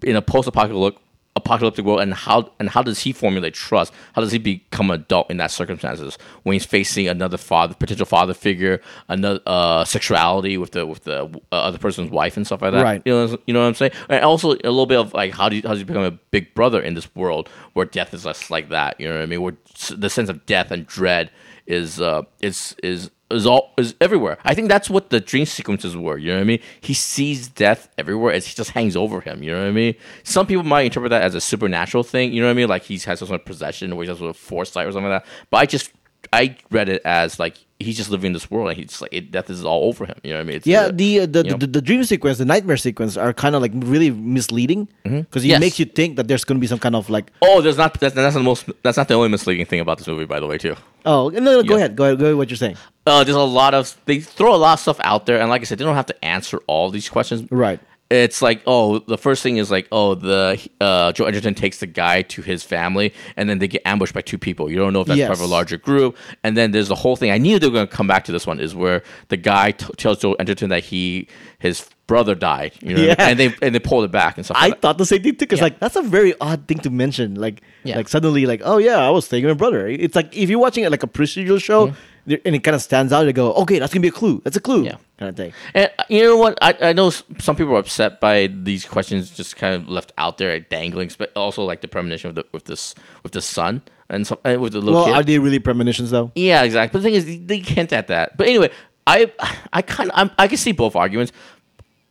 in 0.01 0.15
a 0.15 0.21
post-apocalyptic 0.21 0.99
apocalyptic 1.35 1.83
world, 1.83 2.01
and 2.01 2.13
how 2.13 2.51
and 2.59 2.69
how 2.69 2.83
does 2.83 2.99
he 2.99 3.11
formulate 3.11 3.53
trust? 3.53 3.93
How 4.13 4.21
does 4.21 4.31
he 4.31 4.37
become 4.37 4.91
an 4.91 5.01
adult 5.01 5.31
in 5.31 5.37
that 5.37 5.51
circumstances 5.51 6.17
when 6.43 6.53
he's 6.53 6.65
facing 6.65 7.07
another 7.07 7.37
father, 7.37 7.73
potential 7.73 8.05
father 8.05 8.33
figure, 8.33 8.81
another 9.07 9.39
uh, 9.47 9.83
sexuality 9.83 10.57
with 10.57 10.71
the 10.71 10.85
with 10.85 11.03
the 11.03 11.23
uh, 11.51 11.55
other 11.55 11.77
person's 11.77 12.11
wife 12.11 12.37
and 12.37 12.45
stuff 12.45 12.61
like 12.61 12.73
that? 12.73 12.83
Right. 12.83 13.01
You 13.05 13.13
know, 13.13 13.37
you 13.47 13.53
know 13.53 13.61
what 13.61 13.67
I'm 13.67 13.73
saying? 13.73 13.91
And 14.09 14.23
also 14.23 14.51
a 14.51 14.53
little 14.53 14.85
bit 14.85 14.99
of 14.99 15.13
like 15.13 15.33
how 15.33 15.49
do 15.49 15.55
you, 15.55 15.61
how 15.63 15.69
does 15.69 15.79
he 15.79 15.85
become 15.85 16.03
a 16.03 16.11
big 16.11 16.53
brother 16.53 16.81
in 16.81 16.93
this 16.93 17.13
world 17.15 17.49
where 17.73 17.85
death 17.85 18.13
is 18.13 18.25
less 18.25 18.49
like 18.49 18.69
that? 18.69 18.99
You 18.99 19.07
know 19.07 19.15
what 19.15 19.23
I 19.23 19.27
mean? 19.27 19.41
Where 19.41 19.57
the 19.91 20.09
sense 20.09 20.29
of 20.29 20.45
death 20.45 20.71
and 20.71 20.85
dread 20.85 21.31
is 21.65 21.99
uh 22.01 22.23
is 22.41 22.75
is 22.83 23.09
is 23.33 23.45
all 23.45 23.73
is 23.77 23.95
everywhere. 23.99 24.37
I 24.43 24.53
think 24.53 24.69
that's 24.69 24.89
what 24.89 25.09
the 25.09 25.19
dream 25.19 25.45
sequences 25.45 25.95
were. 25.97 26.17
You 26.17 26.29
know 26.29 26.37
what 26.37 26.41
I 26.41 26.45
mean? 26.45 26.59
He 26.81 26.93
sees 26.93 27.47
death 27.47 27.89
everywhere 27.97 28.33
as 28.33 28.47
he 28.47 28.53
just 28.53 28.71
hangs 28.71 28.95
over 28.95 29.21
him. 29.21 29.43
You 29.43 29.51
know 29.51 29.61
what 29.61 29.67
I 29.67 29.71
mean? 29.71 29.95
Some 30.23 30.47
people 30.47 30.63
might 30.63 30.83
interpret 30.83 31.09
that 31.09 31.23
as 31.23 31.35
a 31.35 31.41
supernatural 31.41 32.03
thing. 32.03 32.33
You 32.33 32.41
know 32.41 32.47
what 32.47 32.51
I 32.51 32.55
mean? 32.55 32.69
Like 32.69 32.83
he 32.83 32.97
has 32.97 33.19
some 33.19 33.27
sort 33.27 33.41
of 33.41 33.45
possession 33.45 33.91
or 33.91 34.01
he 34.03 34.07
has 34.07 34.17
some 34.17 34.25
sort 34.25 34.35
of 34.35 34.41
foresight 34.41 34.87
or 34.87 34.91
something 34.91 35.11
like 35.11 35.23
that. 35.23 35.29
But 35.49 35.57
I 35.57 35.65
just 35.65 35.91
I 36.31 36.55
read 36.71 36.89
it 36.89 37.01
as 37.05 37.39
like 37.39 37.57
he's 37.79 37.97
just 37.97 38.09
living 38.09 38.27
in 38.27 38.33
this 38.33 38.49
world 38.49 38.69
and 38.69 38.77
he's 38.77 39.01
like 39.01 39.11
it, 39.13 39.31
death 39.31 39.49
is 39.49 39.65
all 39.65 39.83
over 39.89 40.05
him. 40.05 40.15
You 40.23 40.29
know 40.31 40.37
what 40.37 40.41
I 40.41 40.45
mean? 40.45 40.55
It's, 40.57 40.67
Yeah, 40.67 40.83
uh, 40.83 40.91
the 40.93 41.19
uh, 41.21 41.25
the, 41.25 41.43
know. 41.43 41.57
the 41.57 41.67
the 41.67 41.81
dream 41.81 42.03
sequence, 42.03 42.37
the 42.37 42.45
nightmare 42.45 42.77
sequence 42.77 43.17
are 43.17 43.33
kind 43.33 43.55
of 43.55 43.61
like 43.61 43.71
really 43.75 44.09
misleading 44.11 44.87
because 45.03 45.43
it 45.43 45.49
Yes. 45.49 45.59
makes 45.59 45.79
you 45.79 45.85
think 45.85 46.15
that 46.15 46.27
there's 46.27 46.43
going 46.45 46.57
to 46.57 46.61
be 46.61 46.67
some 46.67 46.79
kind 46.79 46.95
of 46.95 47.09
like 47.09 47.31
Oh, 47.41 47.61
there's 47.61 47.77
not. 47.77 47.99
That's, 47.99 48.15
that's 48.15 48.35
the 48.35 48.41
most. 48.43 48.69
That's 48.83 48.97
not 48.97 49.07
the 49.07 49.15
only 49.15 49.29
misleading 49.29 49.65
thing 49.65 49.79
about 49.81 49.97
this 49.97 50.07
movie, 50.07 50.25
by 50.25 50.39
the 50.39 50.47
way, 50.47 50.57
too. 50.57 50.75
oh 51.05 51.29
no, 51.29 51.39
no, 51.39 51.63
go 51.63 51.73
Yeah. 51.73 51.77
ahead, 51.85 51.95
go 51.95 52.05
ahead, 52.05 52.19
go 52.19 52.25
ahead. 52.25 52.37
What 52.37 52.49
you're 52.49 52.57
saying? 52.57 52.77
Uh, 53.05 53.23
there's 53.25 53.35
a 53.35 53.41
lot 53.41 53.73
of. 53.73 53.97
They 54.05 54.21
throw 54.21 54.55
a 54.55 54.57
lot 54.57 54.73
of 54.73 54.79
stuff 54.79 54.99
out 55.03 55.25
there, 55.25 55.41
and 55.41 55.49
like 55.49 55.61
I 55.61 55.65
said, 55.65 55.77
they 55.77 55.83
don't 55.83 55.95
have 55.95 56.05
to 56.05 56.25
answer 56.25 56.59
all 56.67 56.89
these 56.89 57.09
questions. 57.09 57.51
Right. 57.51 57.81
It's 58.13 58.41
like, 58.41 58.61
oh, 58.67 58.99
the 58.99 59.17
first 59.17 59.41
thing 59.41 59.57
is 59.57 59.71
like, 59.71 59.87
oh, 59.91 60.13
the 60.15 60.59
uh, 60.79 61.11
Joe 61.13 61.25
Edgerton 61.25 61.55
takes 61.55 61.79
the 61.79 61.87
guy 61.87 62.21
to 62.21 62.41
his 62.41 62.63
family, 62.63 63.13
and 63.35 63.49
then 63.49 63.57
they 63.59 63.67
get 63.67 63.81
ambushed 63.85 64.13
by 64.13 64.21
two 64.21 64.37
people. 64.37 64.69
You 64.69 64.77
don't 64.77 64.93
know 64.93 65.01
if 65.01 65.07
that's 65.07 65.19
part 65.21 65.33
of 65.33 65.41
a 65.41 65.45
larger 65.47 65.77
group. 65.77 66.15
And 66.43 66.55
then 66.55 66.71
there's 66.71 66.89
the 66.89 66.95
whole 66.95 67.15
thing. 67.15 67.31
I 67.31 67.37
knew 67.39 67.57
they 67.59 67.67
were 67.67 67.73
going 67.73 67.87
to 67.87 67.93
come 67.93 68.07
back 68.07 68.23
to 68.25 68.31
this 68.31 68.45
one. 68.45 68.59
Is 68.59 68.75
where 68.75 69.01
the 69.29 69.37
guy 69.37 69.71
t- 69.71 69.87
tells 69.97 70.19
Joe 70.19 70.33
Edgerton 70.33 70.69
that 70.69 70.83
he 70.83 71.27
his 71.59 71.89
brother 72.05 72.35
died. 72.35 72.73
You 72.83 72.95
know, 72.97 73.01
Yeah. 73.03 73.15
and 73.17 73.39
they 73.39 73.55
and 73.61 73.73
they 73.73 73.79
pulled 73.79 74.03
it 74.05 74.11
back 74.11 74.37
and 74.37 74.45
stuff. 74.45 74.57
I 74.57 74.65
like 74.67 74.73
that. 74.75 74.81
thought 74.81 74.97
the 74.99 75.05
same 75.05 75.23
thing 75.23 75.31
too, 75.33 75.37
because 75.39 75.59
Yeah. 75.59 75.63
like 75.65 75.79
that's 75.79 75.95
a 75.95 76.01
very 76.03 76.33
odd 76.39 76.67
thing 76.67 76.79
to 76.79 76.89
mention. 76.89 77.35
Like, 77.35 77.61
Yeah. 77.83 77.95
like 77.97 78.09
suddenly, 78.09 78.45
like, 78.45 78.61
oh 78.63 78.77
yeah, 78.77 78.97
I 78.97 79.09
was 79.09 79.27
taking 79.27 79.47
my 79.47 79.53
brother. 79.55 79.87
It's 79.87 80.15
like 80.15 80.35
if 80.37 80.49
you're 80.49 80.59
watching 80.59 80.83
it 80.83 80.91
like 80.91 81.03
a 81.03 81.07
procedural 81.07 81.61
show, 81.61 81.87
there- 81.87 81.95
and 82.25 82.55
it 82.55 82.63
kind 82.63 82.75
of 82.75 82.81
stands 82.81 83.11
out, 83.11 83.25
you 83.25 83.33
go, 83.33 83.53
okay, 83.53 83.79
that's 83.79 83.93
gonna 83.93 84.01
be 84.01 84.07
a 84.07 84.11
clue. 84.11 84.41
That's 84.43 84.55
a 84.55 84.61
clue. 84.61 84.85
Yeah. 84.85 84.97
kind 85.17 85.29
of 85.29 85.35
thing. 85.35 85.53
And 85.73 85.91
uh, 85.99 86.03
you 86.09 86.23
know 86.23 86.37
what? 86.37 86.57
I, 86.61 86.75
I 86.89 86.93
know 86.93 87.09
some 87.09 87.55
people 87.55 87.73
are 87.75 87.79
upset 87.79 88.19
by 88.21 88.47
these 88.47 88.85
questions 88.85 89.29
just 89.31 89.55
kind 89.57 89.75
of 89.75 89.89
left 89.89 90.11
out 90.17 90.37
there 90.37 90.59
dangling, 90.59 91.11
but 91.17 91.31
also 91.35 91.63
like 91.63 91.81
the 91.81 91.87
premonition 91.87 92.29
of 92.29 92.35
the 92.35 92.45
with 92.51 92.65
this 92.65 92.95
with 93.23 93.33
the 93.33 93.41
sun 93.41 93.81
and 94.09 94.25
so, 94.27 94.39
and 94.43 94.61
with 94.61 94.73
the 94.73 94.79
little 94.79 95.01
Well, 95.01 95.05
kid. 95.07 95.13
are 95.15 95.23
they 95.23 95.39
really 95.39 95.59
premonitions 95.59 96.11
though? 96.11 96.31
yeah, 96.35 96.63
exactly. 96.63 96.97
But 96.97 97.03
the 97.03 97.09
thing 97.09 97.15
is, 97.39 97.45
they, 97.47 97.59
hint 97.59 97.91
at 97.93 98.07
that. 98.07 98.37
But 98.37 98.47
anyway, 98.47 98.69
I 99.05 99.31
I 99.73 99.81
kind 99.81 100.09
of 100.11 100.31
I 100.39 100.47
can 100.47 100.57
see 100.57 100.71
both 100.71 100.95
arguments. 100.95 101.31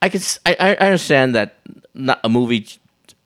I 0.02 0.08
can 0.08 0.20
I, 0.44 0.56
I 0.58 0.74
understand 0.76 1.34
that 1.36 1.58
not 1.94 2.20
a 2.24 2.28
movie 2.28 2.66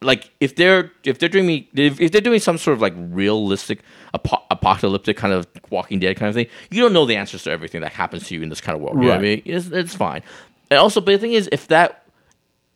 like 0.03 0.31
if 0.41 0.57
they're 0.57 0.93
if 1.05 1.19
they're 1.19 1.29
doing 1.29 1.47
me 1.47 1.69
if, 1.75 2.00
if 2.00 2.12
they're 2.12 2.21
doing 2.21 2.38
some 2.41 2.59
sort 2.59 2.75
of 2.76 2.83
like 2.83 2.95
realistic 2.97 3.81
apo- 4.15 4.43
apocalyptic 4.50 5.17
kind 5.17 5.33
of 5.33 5.47
Walking 5.71 5.99
Dead 6.00 6.17
kind 6.17 6.29
of 6.29 6.35
thing, 6.35 6.47
you 6.71 6.83
don't 6.83 6.93
know 6.93 7.07
the 7.07 7.17
answers 7.17 7.45
to 7.45 7.50
everything 7.50 7.81
that 7.81 7.93
happens 7.93 8.26
to 8.29 8.35
you 8.35 8.43
in 8.43 8.49
this 8.49 8.61
kind 8.61 8.76
of 8.76 8.83
world. 8.83 8.97
You 8.97 9.03
know 9.03 9.09
what 9.09 9.15
I 9.15 9.23
Right. 9.23 9.45
mean? 9.47 9.55
It's, 9.57 9.67
it's 9.69 9.95
fine. 9.95 10.23
And 10.71 10.79
also, 10.79 11.00
but 11.00 11.12
the 11.12 11.19
thing 11.19 11.33
is, 11.33 11.49
if 11.53 11.69
that 11.69 12.03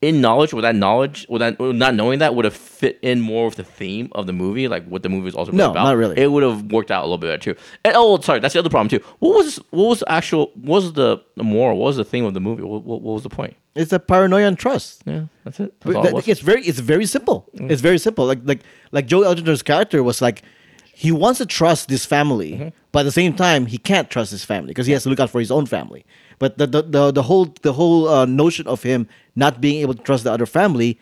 in 0.02 0.23
knowledge, 0.23 0.54
with 0.54 0.62
that 0.62 0.75
knowledge, 0.75 1.26
with 1.28 1.40
that 1.40 1.61
not 1.61 1.95
knowing 1.95 2.21
that, 2.21 2.35
would 2.35 2.47
have 2.47 2.57
fit 2.57 2.99
in 3.02 3.21
more 3.21 3.47
with 3.47 3.57
the 3.57 3.64
theme 3.64 4.09
of 4.12 4.26
the 4.26 4.33
movie, 4.33 4.66
like 4.66 4.87
what 4.87 5.02
the 5.02 5.11
movie 5.11 5.28
is 5.28 5.35
also 5.35 5.52
No, 5.52 5.73
about. 5.73 5.85
not 5.85 5.97
really. 5.97 6.16
It 6.19 6.33
would 6.33 6.42
have 6.42 6.73
worked 6.73 6.90
out 6.90 7.02
a 7.02 7.07
little 7.07 7.19
bit 7.19 7.26
better 7.26 7.52
too. 7.54 7.61
And, 7.85 7.92
oh, 7.97 8.19
sorry, 8.21 8.40
that's 8.40 8.54
the 8.54 8.61
other 8.61 8.71
problem 8.71 8.88
too. 8.88 9.04
What 9.19 9.37
was 9.37 9.57
what 9.71 9.88
was 9.88 9.99
the 10.00 10.11
actual? 10.11 10.52
What 10.54 10.76
was 10.83 10.92
the, 10.95 11.23
moral? 11.37 11.76
What 11.78 11.87
was 11.87 11.97
the 11.99 12.04
theme 12.04 12.25
of 12.25 12.33
the 12.33 12.40
movie? 12.40 12.62
What, 12.62 12.83
what, 12.85 13.02
what 13.02 13.12
was 13.12 13.23
the 13.25 13.28
point? 13.28 13.57
It's 13.75 13.92
a 13.92 13.99
paranoia 13.99 14.47
and 14.47 14.59
trust. 14.59 15.02
Yeah, 15.04 15.25
that's 15.45 15.61
it. 15.61 15.78
That's 15.83 16.11
That- 16.11 16.19
it 16.19 16.28
it's 16.28 16.40
very 16.40 16.62
it's 16.62 16.78
very 16.80 17.04
simple. 17.07 17.49
Mm. 17.57 17.71
It's 17.71 17.83
very 17.83 17.99
simple. 17.99 18.25
Like 18.26 18.40
like 18.45 18.61
like 18.92 19.07
Joe 19.07 19.23
Edgerton's 19.23 19.62
character 19.62 20.02
was 20.02 20.23
like 20.23 20.42
he 20.95 21.12
wants 21.12 21.38
to 21.38 21.47
trust 21.47 21.88
this 21.88 22.04
family, 22.07 22.52
Mm-hmm. 22.52 22.69
but 22.92 23.00
at 23.00 23.02
the 23.04 23.12
same 23.12 23.35
time 23.35 23.66
he 23.66 23.76
can't 23.78 24.09
trust 24.11 24.30
his 24.30 24.45
family 24.45 24.69
because 24.69 24.87
he 24.87 24.92
has 24.95 25.02
to 25.02 25.09
look 25.11 25.21
out 25.21 25.28
for 25.30 25.40
his 25.40 25.50
own 25.50 25.66
family. 25.66 26.04
But 26.40 26.59
the 26.59 26.66
the 26.66 26.82
the, 26.82 27.11
the 27.12 27.23
whole 27.23 27.54
the 27.62 27.73
whole 27.75 28.09
uh, 28.09 28.25
notion 28.26 28.66
of 28.66 28.82
him 28.82 29.06
not 29.37 29.61
being 29.61 29.80
able 29.82 29.94
to 29.94 30.02
trust 30.02 30.25
the 30.25 30.32
other 30.32 30.47
family 30.47 30.99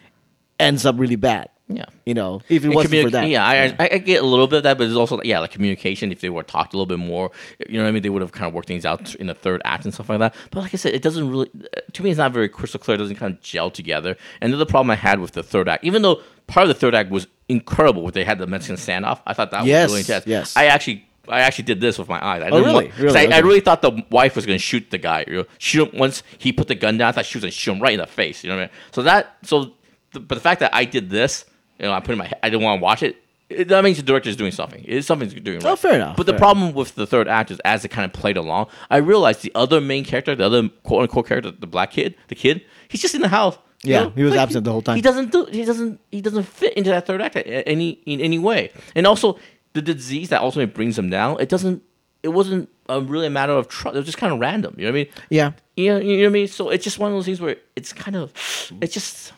ends 0.60 0.84
up 0.84 0.96
really 0.98 1.16
bad. 1.16 1.48
Yeah. 1.70 1.84
You 2.06 2.14
know, 2.14 2.40
if 2.48 2.62
it 2.64 2.66
And 2.66 2.74
wasn't 2.74 3.04
for 3.04 3.10
that. 3.10 3.28
Yeah, 3.28 3.44
I, 3.46 3.76
I, 3.78 3.88
I 3.92 3.98
get 3.98 4.22
a 4.22 4.26
little 4.26 4.46
bit 4.46 4.56
of 4.56 4.62
that, 4.62 4.78
but 4.78 4.86
it's 4.86 4.96
also 4.96 5.20
yeah, 5.22 5.38
like 5.38 5.50
communication. 5.50 6.10
If 6.10 6.22
they 6.22 6.30
were 6.30 6.42
talked 6.42 6.72
a 6.72 6.76
little 6.78 6.86
bit 6.86 6.98
more, 6.98 7.30
you 7.68 7.76
know 7.76 7.84
what 7.84 7.90
I 7.90 7.92
mean, 7.92 8.02
they 8.02 8.08
would 8.08 8.22
have 8.22 8.32
kind 8.32 8.46
of 8.48 8.54
worked 8.54 8.68
things 8.68 8.86
out 8.86 9.14
in 9.16 9.26
the 9.26 9.34
third 9.34 9.60
act 9.66 9.84
and 9.84 9.92
stuff 9.92 10.08
like 10.08 10.18
that. 10.18 10.34
But 10.50 10.60
like 10.62 10.72
I 10.72 10.78
said, 10.78 10.94
it 10.94 11.02
doesn't 11.02 11.28
really. 11.30 11.50
To 11.92 12.02
me, 12.02 12.08
it's 12.10 12.16
not 12.18 12.32
very 12.32 12.48
crystal 12.48 12.80
clear. 12.80 12.94
It 12.94 12.98
doesn't 12.98 13.16
kind 13.16 13.34
of 13.34 13.40
gel 13.42 13.70
together. 13.70 14.16
And 14.40 14.52
the 14.54 14.64
problem 14.66 14.90
I 14.90 14.94
had 14.96 15.20
with 15.20 15.32
the 15.32 15.42
third 15.42 15.68
act, 15.68 15.84
even 15.84 16.00
though 16.02 16.22
part 16.46 16.64
of 16.64 16.68
the 16.68 16.74
third 16.80 16.94
act 16.94 17.10
was 17.10 17.26
incredible, 17.50 18.02
what 18.02 18.14
they 18.14 18.24
had 18.24 18.38
the 18.38 18.46
Mexican 18.46 18.76
standoff, 18.76 19.20
I 19.26 19.34
thought 19.34 19.50
that 19.50 19.66
Yes, 19.66 19.84
was 19.84 19.92
really 19.92 20.00
intense. 20.00 20.26
yes. 20.26 20.56
I 20.56 20.66
actually. 20.66 21.04
I 21.28 21.40
actually 21.40 21.64
did 21.64 21.80
this 21.80 21.98
with 21.98 22.08
my 22.08 22.24
eyes. 22.24 22.42
I 22.42 22.48
Oh, 22.50 22.60
really? 22.60 22.72
want- 22.74 22.98
Really? 22.98 23.32
I, 23.32 23.36
I 23.36 23.40
really 23.40 23.60
thought 23.60 23.82
the 23.82 24.02
wife 24.10 24.34
was 24.36 24.46
going 24.46 24.58
to 24.58 24.62
shoot 24.64 24.90
the 24.90 24.98
guy. 24.98 25.24
You 25.26 25.36
know, 25.38 25.44
shoot 25.58 25.92
him 25.92 25.98
once 25.98 26.22
he 26.38 26.52
put 26.52 26.68
the 26.68 26.74
gun 26.74 26.98
down. 26.98 27.08
I 27.08 27.12
thought 27.12 27.26
she 27.26 27.38
was 27.38 27.42
going 27.44 27.52
to 27.52 27.56
shoot 27.56 27.72
him 27.72 27.80
right 27.82 27.92
in 27.94 28.00
the 28.00 28.06
face. 28.06 28.42
You 28.44 28.50
know 28.50 28.56
what 28.56 28.62
I 28.62 28.66
mean? 28.66 28.74
So 28.92 29.02
that 29.02 29.36
so, 29.42 29.72
the, 30.12 30.20
but 30.20 30.34
the 30.36 30.40
fact 30.40 30.60
that 30.60 30.74
I 30.74 30.84
did 30.84 31.10
this, 31.10 31.44
you 31.78 31.86
know, 31.86 31.92
I 31.92 32.00
put 32.00 32.12
in 32.12 32.18
my, 32.18 32.30
I 32.42 32.50
didn't 32.50 32.62
want 32.62 32.80
to 32.80 32.82
watch 32.82 33.02
it. 33.02 33.16
it 33.50 33.68
that 33.68 33.84
means 33.84 33.96
the 33.98 34.02
director's 34.02 34.36
doing 34.36 34.52
something. 34.52 34.82
It's 34.86 35.06
something's 35.06 35.34
doing 35.34 35.58
oh, 35.62 35.66
right. 35.66 35.72
Oh, 35.72 35.76
fair 35.76 35.94
enough, 35.94 36.16
But 36.16 36.26
the 36.26 36.32
fair 36.32 36.38
problem 36.38 36.72
with 36.74 36.94
the 36.94 37.06
third 37.06 37.28
act 37.28 37.50
is, 37.50 37.60
as 37.64 37.84
it 37.84 37.88
kind 37.88 38.04
of 38.04 38.12
played 38.12 38.36
along, 38.36 38.68
I 38.90 38.96
realized 38.98 39.42
the 39.42 39.52
other 39.54 39.80
main 39.80 40.04
character, 40.04 40.34
the 40.34 40.44
other 40.46 40.68
quote 40.82 41.02
unquote 41.02 41.26
character, 41.28 41.50
the 41.50 41.66
black 41.66 41.90
kid, 41.92 42.14
the 42.28 42.34
kid, 42.34 42.62
he's 42.88 43.00
just 43.02 43.14
in 43.14 43.22
the 43.22 43.28
house. 43.28 43.56
you 43.84 43.92
Yeah, 43.92 44.04
know? 44.04 44.10
he 44.10 44.22
was 44.24 44.34
absent 44.34 44.64
the 44.64 44.72
whole 44.72 44.82
time. 44.82 44.96
He 44.96 45.02
doesn't 45.02 45.30
do. 45.30 45.44
He 45.46 45.64
doesn't. 45.64 46.00
He 46.10 46.20
doesn't 46.20 46.44
fit 46.44 46.74
into 46.74 46.90
that 46.90 47.06
third 47.06 47.20
act 47.22 47.36
any 47.46 47.90
in 48.06 48.20
any 48.20 48.38
way. 48.38 48.72
And 48.96 49.06
also, 49.06 49.38
the 49.74 49.82
disease 49.82 50.28
that 50.30 50.40
ultimately 50.42 50.72
brings 50.72 50.98
him 50.98 51.10
down. 51.10 51.40
It 51.40 51.48
doesn't. 51.48 51.82
It 52.22 52.28
wasn't 52.28 52.68
a 52.88 53.00
really 53.00 53.26
a 53.28 53.30
matter 53.30 53.52
of 53.52 53.68
trust. 53.68 53.94
It 53.94 53.98
was 53.98 54.06
just 54.06 54.18
kind 54.18 54.32
of 54.32 54.40
random. 54.40 54.74
You 54.76 54.86
know 54.86 54.90
what 54.92 54.98
I 54.98 55.04
mean? 55.04 55.12
Yeah. 55.30 55.52
You 55.76 55.94
know, 55.94 55.98
you 56.00 56.16
know 56.16 56.22
what 56.24 56.28
I 56.30 56.32
mean? 56.32 56.48
So 56.48 56.70
it's 56.70 56.82
just 56.82 56.98
one 56.98 57.12
of 57.12 57.16
those 57.16 57.26
things 57.26 57.40
where 57.40 57.56
it's 57.76 57.92
kind 57.92 58.16
of, 58.16 58.32
it's 58.80 58.92
just 58.92 59.32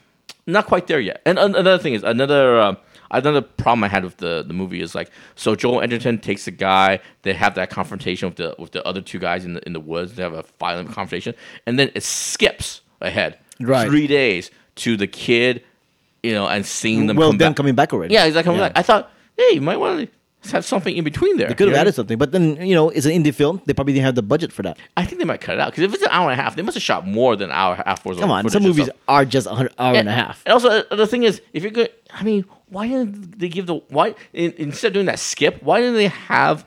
not 0.46 0.66
quite 0.66 0.86
there 0.86 1.00
yet. 1.00 1.20
And 1.26 1.38
an- 1.38 1.54
another 1.54 1.76
thing 1.82 1.92
is 1.92 2.02
another 2.02 2.58
uh, 2.58 2.74
another 3.10 3.42
problem 3.42 3.84
I 3.84 3.88
had 3.88 4.02
with 4.04 4.16
the, 4.16 4.42
the 4.46 4.54
movie 4.54 4.80
is 4.80 4.94
like 4.94 5.10
so 5.34 5.54
Joel 5.54 5.82
Edgerton 5.82 6.18
takes 6.18 6.46
a 6.46 6.50
guy, 6.50 7.00
they 7.22 7.34
have 7.34 7.54
that 7.56 7.68
confrontation 7.68 8.28
with 8.30 8.36
the 8.36 8.54
with 8.58 8.70
the 8.72 8.82
other 8.86 9.02
two 9.02 9.18
guys 9.18 9.44
in 9.44 9.52
the 9.54 9.66
in 9.66 9.74
the 9.74 9.80
woods. 9.80 10.14
They 10.14 10.22
have 10.22 10.32
a 10.32 10.44
violent 10.58 10.88
confrontation, 10.88 11.34
and 11.66 11.78
then 11.78 11.90
it 11.94 12.02
skips 12.02 12.80
ahead 13.02 13.38
Right. 13.60 13.86
three 13.88 14.06
days 14.06 14.50
to 14.76 14.96
the 14.96 15.06
kid, 15.06 15.62
you 16.22 16.32
know, 16.32 16.46
and 16.48 16.64
seeing 16.64 17.06
them. 17.08 17.16
well, 17.18 17.28
come 17.30 17.36
them 17.38 17.50
back. 17.50 17.56
coming 17.56 17.74
back 17.74 17.92
already. 17.92 18.14
Yeah, 18.14 18.24
he's 18.24 18.34
like 18.34 18.46
coming 18.46 18.58
Yeah. 18.60 18.68
back. 18.68 18.78
I 18.78 18.82
thought, 18.82 19.10
hey, 19.36 19.50
you 19.52 19.60
might 19.60 19.76
want 19.76 20.00
to 20.08 20.08
have 20.52 20.64
something 20.64 20.96
in 20.96 21.04
between 21.04 21.36
there. 21.36 21.48
They 21.48 21.54
could 21.54 21.68
have 21.68 21.76
added 21.76 21.94
something, 21.94 22.18
but 22.18 22.32
then 22.32 22.56
you 22.66 22.74
know 22.74 22.88
it's 22.90 23.06
an 23.06 23.12
indie 23.12 23.34
film. 23.34 23.60
They 23.66 23.74
probably 23.74 23.92
didn't 23.92 24.06
have 24.06 24.14
the 24.14 24.22
budget 24.22 24.52
for 24.52 24.62
that. 24.62 24.78
I 24.96 25.04
think 25.04 25.18
they 25.18 25.24
might 25.24 25.40
cut 25.40 25.54
it 25.54 25.60
out 25.60 25.72
because 25.72 25.84
if 25.84 25.94
it's 25.94 26.02
an 26.02 26.08
hour 26.10 26.30
and 26.30 26.40
a 26.40 26.42
half, 26.42 26.56
they 26.56 26.62
must 26.62 26.76
have 26.76 26.82
shot 26.82 27.06
more 27.06 27.36
than 27.36 27.50
an 27.50 27.56
hour 27.56 27.74
and 27.74 27.82
a 27.82 27.88
half 27.88 28.02
Come 28.02 28.30
on, 28.30 28.48
some 28.48 28.62
movies 28.62 28.88
are 29.06 29.24
just 29.24 29.46
an 29.46 29.68
hour 29.78 29.94
and 29.94 30.08
a 30.08 30.12
half. 30.12 30.42
And 30.46 30.52
also, 30.52 30.68
uh, 30.68 30.96
the 30.96 31.06
thing 31.06 31.24
is, 31.24 31.42
if 31.52 31.62
you're 31.62 31.72
good, 31.72 31.90
I 32.10 32.22
mean, 32.22 32.44
why 32.68 32.88
didn't 32.88 33.38
they 33.38 33.48
give 33.48 33.66
the 33.66 33.76
why 33.88 34.14
in, 34.32 34.52
instead 34.56 34.88
of 34.88 34.94
doing 34.94 35.06
that 35.06 35.18
skip? 35.18 35.62
Why 35.62 35.80
didn't 35.80 35.96
they 35.96 36.08
have 36.08 36.64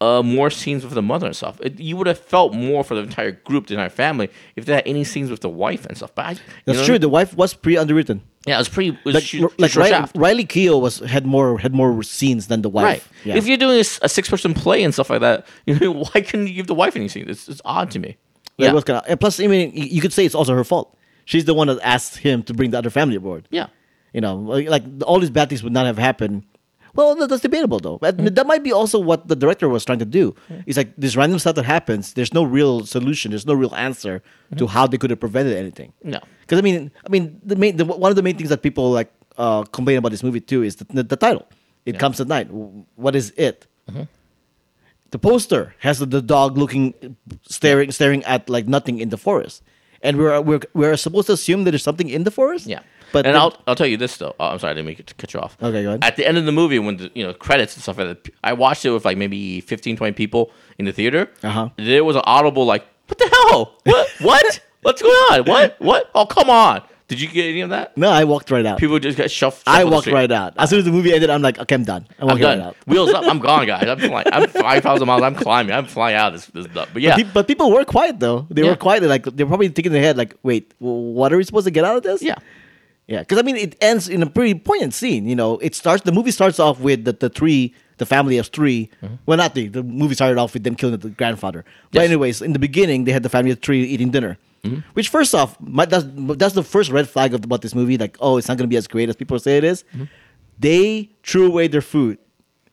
uh, 0.00 0.22
more 0.22 0.50
scenes 0.50 0.84
with 0.84 0.92
the 0.94 1.02
mother 1.02 1.26
and 1.26 1.34
stuff? 1.36 1.60
It, 1.62 1.80
you 1.80 1.96
would 1.96 2.06
have 2.06 2.18
felt 2.18 2.52
more 2.54 2.84
for 2.84 2.94
the 2.94 3.02
entire 3.02 3.32
group, 3.32 3.66
the 3.66 3.74
entire 3.74 3.88
family, 3.88 4.28
if 4.56 4.64
they 4.66 4.74
had 4.74 4.82
any 4.86 5.04
scenes 5.04 5.30
with 5.30 5.40
the 5.40 5.48
wife 5.48 5.86
and 5.86 5.96
stuff. 5.96 6.14
But 6.14 6.24
I, 6.26 6.30
you 6.32 6.38
That's 6.66 6.84
true. 6.84 6.98
The 6.98 7.08
wife 7.08 7.34
was 7.36 7.54
pretty 7.54 7.78
underwritten. 7.78 8.22
Yeah, 8.46 8.56
it 8.56 8.58
was 8.58 8.68
pretty. 8.68 8.90
It 8.90 9.04
was 9.04 9.14
Like, 9.14 9.24
shoot- 9.24 9.58
like 9.60 9.74
Riley. 9.74 10.08
Riley 10.14 10.44
Keough 10.44 10.80
was 10.80 10.98
had 11.00 11.26
more 11.26 11.58
had 11.58 11.74
more 11.74 12.02
scenes 12.02 12.46
than 12.46 12.62
the 12.62 12.68
wife. 12.68 12.84
Right. 12.84 13.02
Yeah. 13.26 13.36
If 13.36 13.46
you're 13.48 13.56
doing 13.56 13.80
a 13.80 13.84
six-person 14.08 14.54
play 14.54 14.84
and 14.84 14.92
stuff 14.94 15.10
like 15.10 15.20
that, 15.20 15.46
you 15.66 15.78
know, 15.78 15.92
why 15.92 16.20
couldn't 16.20 16.46
you 16.48 16.54
give 16.54 16.66
the 16.68 16.74
wife 16.74 16.94
any 16.94 17.08
scenes? 17.08 17.28
It's, 17.28 17.48
it's 17.48 17.60
odd 17.64 17.90
to 17.92 17.98
me. 17.98 18.16
That 18.58 18.64
Yeah. 18.66 18.72
was 18.72 18.84
kinda, 18.84 19.02
and 19.08 19.18
plus, 19.18 19.40
I 19.40 19.46
mean, 19.48 19.72
you 19.74 20.00
could 20.00 20.12
say 20.12 20.24
it's 20.24 20.34
also 20.34 20.54
her 20.54 20.64
fault. 20.64 20.96
She's 21.24 21.44
the 21.44 21.54
one 21.54 21.66
that 21.66 21.78
asked 21.82 22.18
him 22.18 22.42
to 22.44 22.54
bring 22.54 22.70
the 22.70 22.78
other 22.78 22.90
family 22.90 23.16
aboard. 23.16 23.48
yeah. 23.50 23.66
You 24.14 24.20
know, 24.22 24.36
like 24.36 24.84
all 25.04 25.18
these 25.20 25.28
bad 25.28 25.50
things 25.50 25.62
would 25.62 25.74
not 25.74 25.84
have 25.84 25.98
happened. 25.98 26.44
Well, 26.96 27.14
that's 27.28 27.42
debatable 27.42 27.78
though. 27.78 27.98
Mm-hmm. 27.98 28.34
That 28.34 28.46
might 28.46 28.62
be 28.64 28.72
also 28.72 28.98
what 28.98 29.28
the 29.28 29.36
director 29.36 29.68
was 29.68 29.84
trying 29.84 29.98
to 30.00 30.04
do. 30.04 30.34
It's 30.66 30.76
like 30.76 30.94
this 30.96 31.14
random 31.16 31.38
stuff 31.38 31.54
that 31.56 31.64
happens. 31.64 32.14
There's 32.14 32.32
no 32.34 32.42
real 32.42 32.84
solution. 32.86 33.30
There's 33.30 33.46
no 33.46 33.54
real 33.54 33.74
answer 33.74 34.22
Mm-hmm. 34.46 34.58
to 34.58 34.66
how 34.68 34.86
they 34.86 34.96
could 34.96 35.10
have 35.10 35.18
prevented 35.18 35.56
anything. 35.56 35.92
No. 36.04 36.20
Because 36.42 36.58
I 36.60 36.62
mean, 36.62 36.92
I 37.04 37.08
mean, 37.10 37.40
the 37.44 37.56
main 37.56 37.76
the, 37.76 37.84
one 37.84 38.10
of 38.12 38.16
the 38.16 38.22
main 38.22 38.36
things 38.36 38.48
that 38.50 38.62
people 38.62 38.92
like 38.92 39.10
uh, 39.36 39.64
complain 39.64 39.98
about 39.98 40.10
this 40.12 40.22
movie 40.22 40.40
too 40.40 40.62
is 40.62 40.76
the, 40.76 40.84
the, 40.84 41.02
the 41.02 41.16
title. 41.16 41.48
It 41.84 41.98
comes 41.98 42.20
at 42.20 42.28
night. 42.28 42.46
What 42.94 43.16
is 43.16 43.32
it? 43.36 43.66
Mm-hmm. 43.90 44.02
The 45.10 45.18
poster 45.18 45.74
has 45.80 45.98
the, 45.98 46.06
the 46.06 46.22
dog 46.22 46.56
looking, 46.56 47.16
staring, 47.42 47.90
staring 47.90 48.22
at 48.24 48.48
like 48.48 48.66
nothing 48.68 48.98
in 49.00 49.08
the 49.08 49.16
forest, 49.18 49.62
and 50.02 50.16
we're 50.18 50.40
we're 50.40 50.60
we're 50.74 50.96
supposed 50.96 51.26
to 51.28 51.32
assume 51.34 51.64
that 51.64 51.70
there's 51.72 51.82
something 51.82 52.08
in 52.08 52.24
the 52.24 52.30
forest. 52.30 52.66
Yeah. 52.66 52.80
but 53.12 53.24
and 53.26 53.34
then- 53.34 53.40
I'll, 53.40 53.56
I'll 53.66 53.74
tell 53.76 53.86
you 53.86 53.96
this 53.96 54.16
though. 54.16 54.34
Oh, 54.40 54.46
I'm 54.48 54.58
sorry, 54.58 54.72
I 54.72 54.74
didn't 54.74 54.86
make 54.86 55.00
it 55.00 55.06
to 55.08 55.14
cut 55.14 55.32
you 55.34 55.40
off. 55.40 55.56
Okay, 55.62 55.82
go 55.82 55.90
ahead. 55.90 56.04
At 56.04 56.16
the 56.16 56.26
end 56.26 56.38
of 56.38 56.44
the 56.44 56.52
movie, 56.52 56.78
when 56.78 56.96
the 56.96 57.10
you 57.14 57.24
know 57.24 57.32
credits 57.32 57.74
and 57.74 57.82
stuff 57.82 57.98
like 57.98 58.08
that, 58.24 58.32
I 58.44 58.52
watched 58.52 58.84
it 58.84 58.90
with 58.90 59.04
like 59.04 59.16
maybe 59.16 59.60
15, 59.60 59.96
20 59.96 60.12
people 60.12 60.50
in 60.78 60.84
the 60.84 60.92
theater. 60.92 61.30
Uh-huh. 61.42 61.70
There 61.76 62.04
was 62.04 62.16
an 62.16 62.22
audible 62.24 62.64
like, 62.66 62.84
"What 63.08 63.18
the 63.18 63.28
hell? 63.28 63.78
What? 63.84 64.08
what? 64.20 64.60
What's 64.82 65.02
going 65.02 65.14
on? 65.32 65.44
What? 65.46 65.76
What? 65.80 66.10
Oh, 66.14 66.26
come 66.26 66.50
on! 66.50 66.82
Did 67.08 67.20
you 67.20 67.28
get 67.28 67.44
any 67.46 67.60
of 67.60 67.70
that? 67.70 67.96
no, 67.96 68.10
I 68.10 68.24
walked 68.24 68.50
right 68.50 68.66
out. 68.66 68.78
People 68.80 68.98
just 68.98 69.16
got 69.16 69.30
shuffled. 69.30 69.62
I 69.66 69.84
walked 69.84 70.08
right 70.08 70.30
out 70.30 70.54
as 70.58 70.70
soon 70.70 70.80
as 70.80 70.84
the 70.84 70.90
movie 70.90 71.12
ended. 71.12 71.30
I'm 71.30 71.40
like, 71.42 71.56
okay, 71.58 71.74
I'm 71.76 71.84
done. 71.84 72.04
I'm 72.18 72.22
I'm 72.22 72.26
walking 72.28 72.42
done. 72.42 72.58
right 72.58 72.66
out. 72.68 72.76
Wheels 72.86 73.12
up. 73.12 73.24
I'm 73.26 73.38
gone, 73.38 73.64
guys. 73.66 73.86
I'm 73.86 73.98
flying. 74.00 74.26
I'm 74.32 74.48
five 74.66 74.82
thousand 74.82 75.06
miles. 75.06 75.22
I'm 75.22 75.36
climbing. 75.36 75.72
I'm 75.72 75.86
flying 75.86 76.16
out 76.16 76.34
of 76.34 76.40
this. 76.40 76.46
this 76.46 76.72
stuff. 76.72 76.88
But 76.92 77.02
yeah, 77.02 77.14
Pe- 77.16 77.22
But 77.32 77.46
people 77.46 77.70
were 77.70 77.84
quiet 77.84 78.18
though. 78.18 78.46
They 78.50 78.62
Yeah. 78.62 78.70
were 78.70 78.76
quiet. 78.76 79.04
Like 79.04 79.24
they're 79.24 79.46
probably 79.46 79.68
thinking 79.68 79.86
in 79.86 79.92
their 79.92 80.02
head, 80.02 80.16
like, 80.16 80.34
wait, 80.42 80.74
w- 80.80 81.12
what 81.12 81.32
are 81.32 81.36
we 81.36 81.44
supposed 81.44 81.66
to 81.66 81.70
get 81.70 81.84
out 81.84 81.96
of 81.96 82.02
this? 82.02 82.22
yeah. 82.22 82.36
Yeah, 83.08 83.20
because 83.20 83.38
I 83.38 83.42
mean, 83.42 83.54
it 83.54 83.76
ends 83.80 84.08
in 84.08 84.20
a 84.20 84.26
pretty 84.26 84.54
poignant 84.58 84.92
scene. 84.92 85.28
You 85.28 85.36
know, 85.36 85.58
it 85.58 85.76
starts. 85.76 86.02
The 86.02 86.10
movie 86.10 86.32
starts 86.32 86.58
off 86.58 86.80
with 86.80 87.04
the, 87.04 87.12
the 87.12 87.28
three, 87.28 87.72
the 87.98 88.04
family 88.06 88.36
of 88.38 88.48
3 88.48 88.90
mm-hmm. 89.00 89.14
Well, 89.26 89.38
not 89.38 89.54
the. 89.54 89.68
The 89.68 89.84
movie 89.84 90.16
started 90.16 90.38
off 90.38 90.54
with 90.54 90.64
them 90.64 90.74
killing 90.74 90.98
the 90.98 91.10
grandfather. 91.10 91.64
But 91.92 92.00
Yes. 92.00 92.08
anyways, 92.08 92.42
in 92.42 92.52
the 92.52 92.58
beginning, 92.58 93.04
they 93.04 93.12
had 93.12 93.22
the 93.22 93.28
family 93.28 93.52
of 93.52 93.60
three 93.60 93.84
eating 93.84 94.10
dinner. 94.10 94.38
Mm-hmm. 94.66 94.80
Which, 94.94 95.08
first 95.08 95.34
off, 95.34 95.60
might, 95.60 95.90
that's 95.90 96.04
that's 96.38 96.54
the 96.54 96.62
first 96.62 96.90
red 96.90 97.08
flag 97.08 97.34
of, 97.34 97.44
about 97.44 97.62
this 97.62 97.74
movie. 97.74 97.98
Like, 97.98 98.16
oh, 98.20 98.36
it's 98.36 98.48
not 98.48 98.56
going 98.56 98.68
to 98.68 98.72
be 98.72 98.76
as 98.76 98.86
great 98.86 99.08
as 99.08 99.16
people 99.16 99.38
say 99.38 99.56
it 99.58 99.64
is. 99.64 99.84
Mm-hmm. 99.94 100.04
They 100.58 101.10
threw 101.22 101.46
away 101.46 101.68
their 101.68 101.82
food. 101.82 102.18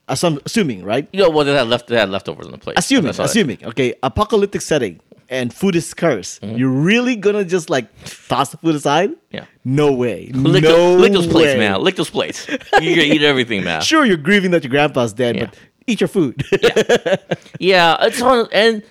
Assum- 0.09 0.41
assuming, 0.45 0.83
right? 0.83 1.07
You 1.13 1.21
know 1.21 1.29
what? 1.29 1.45
They 1.45 1.53
had 1.53 1.67
left. 1.67 1.87
They 1.87 1.97
had 1.97 2.09
leftovers 2.09 2.45
on 2.45 2.51
the 2.51 2.57
plate. 2.57 2.77
Assuming, 2.77 3.07
all 3.07 3.13
that- 3.13 3.25
assuming. 3.25 3.63
Okay, 3.65 3.93
apocalyptic 4.03 4.61
setting 4.61 4.99
and 5.29 5.53
food 5.53 5.75
is 5.75 5.87
scarce. 5.87 6.39
Mm-hmm. 6.39 6.57
You're 6.57 6.69
really 6.69 7.15
gonna 7.15 7.43
just 7.43 7.69
like 7.69 7.87
toss 8.27 8.49
the 8.49 8.57
food 8.57 8.75
aside? 8.75 9.11
Yeah. 9.31 9.45
No 9.63 9.91
way. 9.91 10.29
Lick, 10.33 10.63
no 10.63 10.69
those, 10.69 11.01
lick 11.01 11.13
those 11.13 11.27
plates, 11.27 11.57
man. 11.57 11.81
Lick 11.81 11.95
those 11.95 12.09
plates. 12.09 12.47
You're 12.47 12.59
gonna 12.95 13.13
eat 13.15 13.23
everything, 13.23 13.63
man. 13.63 13.81
Sure, 13.93 14.05
you're 14.05 14.17
grieving 14.17 14.51
that 14.51 14.63
your 14.63 14.69
grandpa's 14.71 15.13
dead, 15.13 15.35
Yeah. 15.35 15.45
but 15.45 15.57
eat 15.87 16.01
your 16.01 16.07
food. 16.07 16.43
Yeah, 17.59 17.97
it's 18.01 18.21
on 18.21 18.47
and 18.51 18.83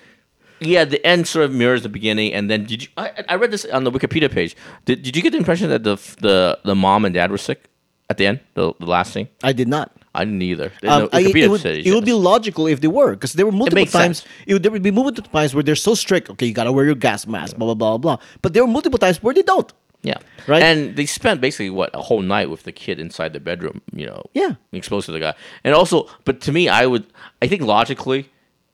yeah, 0.65 0.85
the 0.85 1.05
end 1.05 1.27
sort 1.27 1.45
of 1.45 1.53
mirrors 1.53 1.83
the 1.83 1.89
beginning. 1.89 2.33
And 2.33 2.49
then 2.49 2.65
did 2.65 2.83
you? 2.83 2.87
I, 2.97 3.23
I 3.29 3.35
read 3.35 3.51
this 3.51 3.65
on 3.65 3.83
the 3.83 3.91
Wikipedia 3.91 4.31
page. 4.31 4.55
Did, 4.85 5.03
did 5.03 5.15
you 5.15 5.21
get 5.21 5.31
the 5.31 5.37
impression 5.37 5.69
that 5.69 5.83
the 5.83 5.95
the 6.21 6.59
the 6.63 6.75
mom 6.75 7.05
and 7.05 7.13
dad 7.13 7.31
were 7.31 7.37
sick 7.37 7.65
at 8.09 8.17
the 8.17 8.25
end? 8.27 8.39
The, 8.55 8.73
the 8.79 8.85
last 8.85 9.13
scene. 9.13 9.27
I 9.43 9.53
did 9.53 9.67
not. 9.67 9.91
I 10.15 10.25
didn't 10.25 10.41
either. 10.43 10.71
Um, 10.83 11.09
I- 11.11 11.21
it, 11.21 11.49
would, 11.49 11.65
it 11.65 11.91
would 11.91 12.05
be 12.05 12.13
logical 12.13 12.67
if 12.67 12.81
they 12.81 12.87
were, 12.87 13.15
because 13.15 13.33
there 13.33 13.47
were 13.47 13.51
multiple 13.51 13.85
times. 13.87 14.23
It 14.45 14.53
would, 14.53 14.61
there 14.61 14.71
would 14.71 14.83
be 14.83 14.91
multiple 14.91 15.31
times 15.31 15.55
where 15.55 15.63
they're 15.63 15.75
so 15.75 15.95
strict. 15.95 16.29
Okay, 16.29 16.45
you 16.45 16.53
gotta 16.53 16.71
wear 16.71 16.85
your 16.85 16.93
gas 16.93 17.25
mask. 17.25 17.57
Blah 17.57 17.73
blah 17.73 17.97
blah 17.97 18.17
blah. 18.17 18.25
But 18.43 18.53
there 18.53 18.63
were 18.63 18.71
multiple 18.71 18.99
times 18.99 19.23
where 19.23 19.33
they 19.33 19.41
don't. 19.41 19.73
Yeah. 20.03 20.17
Right? 20.47 20.61
And 20.61 20.97
they 20.97 21.05
spent 21.05 21.39
basically 21.39 21.69
what 21.69 21.89
a 21.95 22.01
whole 22.01 22.21
night 22.21 22.49
with 22.49 22.63
the 22.63 22.73
kid 22.73 22.99
inside 22.99 23.31
the 23.31 23.39
bedroom, 23.39 23.81
you 23.93 24.05
know. 24.05 24.21
Yeah. 24.33 24.55
Exposed 24.73 25.05
to 25.05 25.13
the 25.13 25.19
guy. 25.19 25.33
And 25.63 25.73
also, 25.73 26.09
but 26.25 26.41
to 26.41 26.51
me, 26.51 26.67
I 26.67 26.85
would, 26.85 27.05
I 27.41 27.47
think 27.47 27.61
logically, 27.61 28.29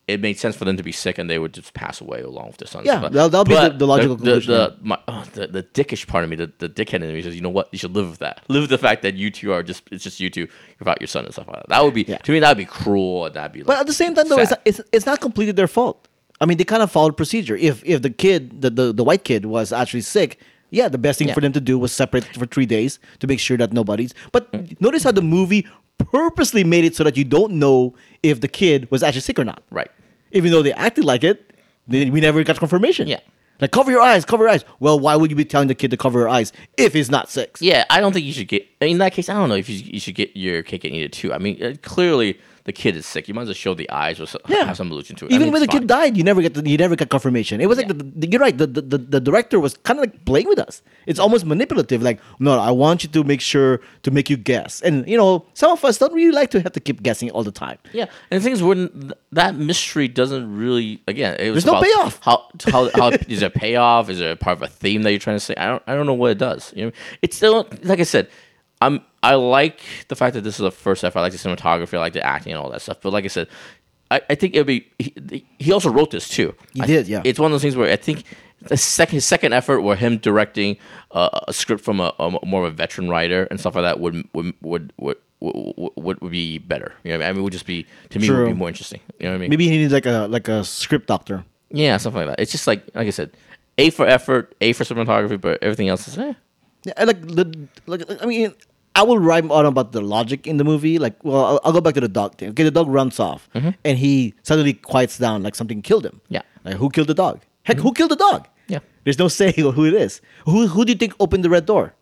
it 0.10 0.20
made 0.22 0.38
sense 0.40 0.56
for 0.56 0.66
them 0.66 0.76
to 0.78 0.84
be 0.84 0.92
sick 0.92 1.18
and 1.18 1.30
they 1.30 1.40
would 1.40 1.54
just 1.54 1.74
pass 1.74 2.02
away 2.02 2.22
along 2.22 2.48
with 2.48 2.58
their 2.58 2.68
son. 2.68 2.84
Yeah, 2.86 3.00
But- 3.00 3.14
that'll- 3.14 3.30
that'll 3.30 3.46
be 3.46 3.54
the- 3.56 3.78
the 3.78 3.88
logical 3.88 4.16
the, 4.16 4.24
conclusion, 4.24 4.54
The, 4.54 4.76
my, 4.82 4.98
oh, 5.08 5.24
the, 5.34 5.48
the 5.48 5.64
dickish 5.64 6.08
part 6.08 6.24
of 6.24 6.30
me, 6.30 6.36
the, 6.36 6.52
the 6.58 6.68
dickhead 6.70 7.04
in 7.04 7.14
me 7.14 7.22
says, 7.22 7.36
you 7.36 7.42
know 7.42 7.50
what? 7.50 7.70
You 7.72 7.78
should 7.78 7.96
live 7.96 8.10
with 8.10 8.20
that. 8.20 8.42
Live 8.48 8.64
with 8.64 8.70
the 8.70 8.78
fact 8.78 9.02
that 9.04 9.16
you 9.16 9.30
two 9.32 9.52
are 9.54 9.64
just, 9.64 9.84
it's 9.92 10.04
just 10.04 10.20
you 10.20 10.30
two 10.30 10.48
without 10.80 11.00
your 11.00 11.08
son 11.08 11.26
and 11.26 11.34
stuff 11.34 11.48
like 11.48 11.58
that. 11.58 11.70
That 11.70 11.84
would 11.84 11.94
be, 11.94 12.04
Yeah. 12.08 12.18
to 12.18 12.32
me, 12.32 12.40
that 12.40 12.50
would 12.50 12.58
be 12.58 12.66
cruel 12.66 13.26
and 13.26 13.36
that'd 13.36 13.52
be 13.52 13.60
like, 13.60 13.68
But 13.68 13.78
at 13.80 13.88
the 13.88 13.94
same 13.94 14.16
time, 14.16 14.28
though, 14.28 14.40
it's 14.40 14.52
not, 14.52 14.62
it's, 14.66 14.82
it's 14.92 15.06
not 15.06 15.22
completely 15.22 15.54
their 15.54 15.68
fault. 15.68 16.08
I 16.42 16.46
mean, 16.46 16.58
they 16.58 16.64
kind 16.64 16.82
of 16.82 16.92
followed 16.92 17.18
procedure. 17.18 17.56
If 17.56 17.84
if 17.86 18.02
the 18.02 18.10
kid, 18.10 18.62
the, 18.62 18.70
the, 18.70 18.94
the 18.94 19.04
white 19.04 19.26
kid, 19.26 19.46
was 19.46 19.74
actually 19.74 20.02
sick, 20.02 20.40
yeah, 20.70 20.88
the 20.88 20.98
best 20.98 21.20
thing 21.20 21.28
Yeah. 21.28 21.34
for 21.34 21.42
them 21.42 21.52
to 21.52 21.60
do 21.60 21.78
was 21.78 21.92
separate 21.92 22.24
for 22.24 22.46
three 22.46 22.66
days 22.66 22.98
to 23.20 23.28
make 23.28 23.40
sure 23.40 23.58
that 23.58 23.74
nobody's. 23.74 24.14
But 24.32 24.52
mm. 24.54 24.80
notice 24.80 25.04
how 25.04 25.12
the 25.12 25.22
movie 25.22 25.68
purposely 26.00 26.64
made 26.64 26.86
it 26.86 26.96
so 26.96 27.04
that 27.04 27.16
you 27.16 27.24
don't 27.24 27.54
know 27.54 27.94
if 28.24 28.42
the 28.42 28.48
kid 28.48 28.90
was 28.90 29.04
actually 29.04 29.22
sick 29.22 29.38
or 29.38 29.46
not. 29.46 29.62
Right. 29.70 29.92
Even 30.32 30.52
though 30.52 30.64
they 30.64 30.74
acted 30.74 31.06
like 31.06 31.24
it, 31.24 31.54
they, 31.88 32.10
we 32.10 32.22
never 32.22 32.44
got 32.44 32.58
confirmation. 32.58 33.08
Yeah. 33.08 33.20
Like 33.62 33.72
cover 33.72 33.92
your 33.92 34.02
eyes, 34.02 34.24
cover 34.26 34.46
your 34.46 34.52
eyes. 34.52 34.64
Well, 34.80 35.00
why 35.00 35.16
would 35.16 35.30
you 35.30 35.36
be 35.36 35.44
telling 35.46 35.68
the 35.68 35.76
kid 35.76 35.92
to 35.92 35.98
cover 35.98 36.22
her 36.22 36.30
eyes 36.30 36.54
if 36.78 36.94
he's 36.94 37.12
not 37.12 37.30
sick? 37.30 37.58
Yeah, 37.60 37.86
I 37.90 38.00
don't 38.00 38.14
think 38.14 38.26
you 38.26 38.32
should 38.32 38.48
get. 38.48 38.66
In 38.80 39.00
that 39.00 39.12
case, 39.12 39.28
I 39.28 39.34
don't 39.34 39.50
know 39.50 39.56
if 39.56 39.68
you, 39.70 39.76
you 39.76 40.00
should 40.00 40.16
get 40.16 40.36
your 40.36 40.64
cake 40.64 40.82
getting 40.82 41.00
it 41.00 41.12
too. 41.12 41.34
I 41.34 41.40
mean, 41.40 41.62
uh, 41.62 41.76
clearly 41.82 42.40
the 42.66 42.74
kid 42.74 42.96
is 42.96 43.06
sick. 43.06 43.28
You 43.28 43.34
might 43.34 43.44
as 43.44 43.48
well 43.50 43.54
show 43.56 43.74
the 43.74 43.90
eyes 43.90 44.20
or 44.20 44.26
so, 44.26 44.40
Yeah. 44.48 44.66
have 44.66 44.78
some 44.78 44.92
allusion 44.92 45.16
to 45.18 45.26
it. 45.26 45.32
I 45.32 45.36
Even 45.36 45.48
mean, 45.48 45.54
when 45.54 45.62
the 45.62 45.66
it's 45.66 45.74
kid 45.74 45.88
died, 45.88 46.18
you 46.18 46.24
never 46.24 46.42
get 46.42 46.54
the, 46.54 46.68
you 46.70 46.78
never 46.78 46.96
get 46.96 47.10
confirmation. 47.10 47.62
It 47.62 47.68
was 47.68 47.78
like 47.78 47.88
the, 47.88 47.94
the, 47.94 48.28
you're 48.28 48.42
right. 48.42 48.58
The, 48.58 48.68
the, 48.68 48.98
the, 48.98 49.20
director 49.20 49.60
was 49.60 49.76
kind 49.78 50.00
of 50.00 50.04
like 50.06 50.26
playing 50.26 50.48
with 50.48 50.60
us. 50.60 50.82
It's 51.06 51.20
almost 51.20 51.46
manipulative. 51.46 52.02
Like, 52.02 52.20
no, 52.40 52.60
I 52.60 52.72
want 52.72 53.04
you 53.04 53.10
to 53.10 53.24
make 53.24 53.42
sure 53.42 53.82
to 54.04 54.12
make 54.12 54.30
you 54.30 54.38
guess. 54.38 54.82
And 54.82 55.08
you 55.08 55.18
know, 55.18 55.46
some 55.54 55.72
of 55.72 55.84
us 55.86 55.98
don't 55.98 56.14
really 56.14 56.32
like 56.32 56.52
to 56.52 56.62
have 56.62 56.72
to 56.74 56.80
keep 56.80 57.04
guessing 57.04 57.32
all 57.32 57.44
the 57.44 57.52
time. 57.52 57.78
Yeah, 57.94 58.06
and 58.32 58.40
the 58.40 58.44
thing 58.44 58.54
is, 58.54 58.64
when 58.64 59.12
that 59.32 59.56
mystery 59.56 60.08
doesn't 60.08 60.56
really, 60.56 61.02
again, 61.08 61.36
it 61.40 61.52
was 61.52 61.64
There's 61.64 61.74
no 61.74 61.82
payoff. 61.82 62.20
How, 62.22 62.48
how, 62.66 62.90
how 62.96 63.10
is 63.28 63.42
there 63.42 63.48
a 63.48 63.52
payoff? 63.52 64.10
Is 64.10 64.20
there 64.20 64.32
a 64.32 64.36
part 64.36 64.58
of 64.58 64.64
a 64.64 64.68
theme 64.68 65.04
that 65.04 65.12
you're 65.12 65.20
trying 65.20 65.38
to 65.38 65.42
say? 65.42 65.56
I 65.56 65.68
don't, 65.68 65.84
I 65.88 65.96
don't 65.96 66.06
know 66.06 66.14
what 66.14 66.32
it 66.32 66.38
does. 66.38 66.74
You 66.76 66.86
know, 66.88 66.92
it's 67.22 67.38
still 67.38 67.68
like 67.84 68.00
I 68.00 68.04
said, 68.04 68.30
I'm, 68.82 69.02
I 69.22 69.36
like 69.36 69.82
the 70.08 70.16
fact 70.16 70.34
that 70.36 70.42
this 70.44 70.56
is 70.56 70.62
the 70.62 70.72
first 70.72 71.04
effort. 71.04 71.20
I 71.20 71.22
like 71.24 71.32
the 71.34 71.38
cinematography, 71.38 71.96
I 71.96 72.00
like 72.00 72.14
the 72.14 72.26
acting 72.26 72.54
and 72.54 72.62
all 72.62 72.70
that 72.70 72.82
stuff. 72.82 73.00
But 73.02 73.12
like 73.14 73.26
I 73.26 73.28
said, 73.28 73.48
I, 74.12 74.22
I 74.30 74.36
think 74.36 74.56
it'd 74.56 74.68
be. 74.68 74.88
He, 74.98 75.46
he 75.60 75.72
also 75.72 75.90
wrote 75.90 76.12
this 76.12 76.30
too. 76.30 76.56
He 76.74 76.82
I- 76.82 76.86
did, 76.86 77.08
yeah. 77.08 77.22
It's 77.26 77.40
one 77.40 77.48
of 77.48 77.54
those 77.54 77.62
things 77.62 77.76
where 77.76 77.92
I 77.92 77.96
think 77.98 78.24
the 78.62 78.78
second 78.78 79.16
his 79.16 79.26
second 79.26 79.54
effort, 79.54 79.82
where 79.82 79.96
him 79.96 80.18
directing 80.18 80.78
uh, 81.12 81.30
a 81.48 81.54
script 81.54 81.84
from 81.84 82.00
a, 82.00 82.14
a 82.20 82.46
more 82.46 82.66
of 82.66 82.74
a 82.74 82.76
veteran 82.76 83.10
writer 83.10 83.44
and 83.52 83.60
stuff 83.60 83.76
like 83.76 83.84
that, 83.84 84.00
would 84.00 84.28
would 84.34 84.54
would 84.62 84.94
would. 84.98 85.18
Would, 85.42 85.74
would, 85.96 86.20
would 86.22 86.32
be 86.34 86.58
better. 86.58 86.94
You 87.06 87.12
know, 87.14 87.20
what 87.20 87.24
I 87.24 87.28
mean, 87.28 87.30
I 87.30 87.32
mean, 87.32 87.40
it 87.40 87.44
would 87.46 87.54
just 87.54 87.66
be 87.66 87.86
to 88.10 88.20
me 88.20 88.28
True. 88.28 88.40
would 88.44 88.48
be 88.48 88.54
more 88.54 88.68
interesting. 88.68 89.00
You 89.20 89.28
know 89.28 89.32
what 89.32 89.36
I 89.36 89.40
mean? 89.40 89.50
Maybe 89.52 89.70
he 89.70 89.78
needs 89.78 89.94
like 89.94 90.06
a 90.06 90.28
like 90.30 90.50
a 90.50 90.66
script 90.66 91.08
doctor. 91.08 91.46
Yeah, 91.72 91.96
something 91.96 92.20
like 92.28 92.36
that. 92.36 92.42
It's 92.42 92.52
just 92.52 92.68
like 92.68 92.84
like 92.94 93.08
I 93.08 93.10
said, 93.12 93.32
A 93.78 93.90
for 93.90 94.06
effort, 94.06 94.54
A 94.60 94.74
for 94.74 94.84
cinematography, 94.84 95.40
but 95.40 95.64
everything 95.64 95.88
else 95.88 96.10
is 96.10 96.18
eh. 96.18 96.34
Yeah, 96.84 97.06
like 97.06 97.22
the 97.22 97.70
like. 97.86 98.04
I 98.22 98.26
mean, 98.26 98.54
I 99.00 99.04
will 99.04 99.20
rhyme 99.20 99.52
on 99.52 99.66
about 99.66 99.92
the 99.94 100.02
logic 100.02 100.46
in 100.46 100.58
the 100.58 100.64
movie. 100.64 101.00
Like, 101.00 101.16
well, 101.24 101.46
I'll, 101.46 101.60
I'll 101.66 101.72
go 101.78 101.82
back 101.82 101.94
to 101.96 102.02
the 102.02 102.08
dog 102.22 102.36
thing. 102.38 102.50
Okay, 102.50 102.64
the 102.64 102.72
dog 102.80 102.88
runs 102.88 103.20
off, 103.20 103.48
and 103.54 103.98
he 103.98 104.34
suddenly 104.44 104.74
quiets 104.74 105.18
down, 105.18 105.44
like 105.44 105.56
something 105.56 105.82
killed 105.82 106.06
him. 106.06 106.22
Yeah. 106.30 106.42
Like, 106.66 106.76
who 106.76 106.90
killed 106.90 107.08
the 107.08 107.14
dog? 107.26 107.42
Heck, 107.64 107.78
who 107.78 107.94
killed 107.94 108.12
the 108.12 108.16
dog? 108.30 108.48
Yeah. 108.68 108.80
There's 109.04 109.20
no 109.20 109.28
saying 109.40 109.54
who 109.78 109.86
it 109.86 109.94
is. 109.94 110.22
Who 110.46 110.68
who 110.68 110.86
do 110.86 110.92
you 110.94 110.98
think 110.98 111.14
opened 111.20 111.44
the 111.46 111.50
red 111.50 111.66
door? 111.66 111.94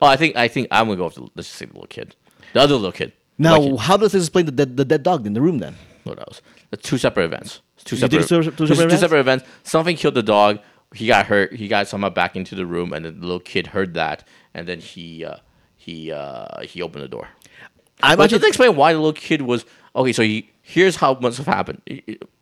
Oh, 0.00 0.06
I 0.06 0.16
think 0.16 0.36
I 0.36 0.48
think 0.48 0.68
I'm 0.70 0.86
gonna 0.86 0.96
go 0.96 1.06
with 1.06 1.14
the, 1.14 1.22
let's 1.34 1.48
just 1.48 1.58
say 1.58 1.66
the 1.66 1.72
little 1.72 1.86
kid, 1.88 2.14
the 2.52 2.60
other 2.60 2.74
little 2.74 2.92
kid. 2.92 3.12
Now, 3.38 3.58
Like, 3.60 3.80
how 3.80 3.96
does 3.96 4.12
this 4.12 4.24
explain 4.24 4.46
the 4.46 4.52
dead, 4.52 4.76
the 4.76 4.84
dead 4.84 5.02
dog 5.02 5.26
in 5.26 5.32
the 5.32 5.40
room 5.40 5.58
then? 5.58 5.74
what 6.04 6.18
else? 6.18 6.40
The 6.70 6.76
two 6.76 6.98
separate 6.98 7.24
events. 7.24 7.60
Two 7.84 7.96
separate, 7.96 8.20
it's 8.20 8.28
two- 8.28 8.42
two 8.42 8.66
separate 8.66 9.20
events? 9.20 9.44
events. 9.44 9.44
Something 9.62 9.96
killed 9.96 10.14
the 10.14 10.22
dog. 10.22 10.58
He 10.94 11.06
got 11.06 11.26
hurt. 11.26 11.52
He 11.54 11.68
got 11.68 11.86
somehow 11.86 12.08
back 12.10 12.34
into 12.34 12.54
the 12.54 12.66
room, 12.66 12.92
and 12.92 13.04
the 13.04 13.10
little 13.12 13.40
kid 13.40 13.68
heard 13.68 13.94
that, 13.94 14.26
and 14.54 14.66
then 14.66 14.80
he 14.80 15.24
uh, 15.24 15.36
he 15.88 16.12
uh, 16.12 16.60
he 16.62 16.82
opened 16.82 17.04
the 17.04 17.08
door. 17.08 17.28
I'm 18.02 18.18
But 18.18 18.30
just 18.30 18.44
explain 18.44 18.76
why 18.76 18.92
the 18.92 18.98
little 18.98 19.12
kid 19.12 19.42
was 19.42 19.64
okay. 19.96 20.12
So 20.12 20.22
he 20.22 20.50
here's 20.62 20.96
how 20.96 21.14
must 21.14 21.38
have 21.38 21.46
happened. 21.46 21.80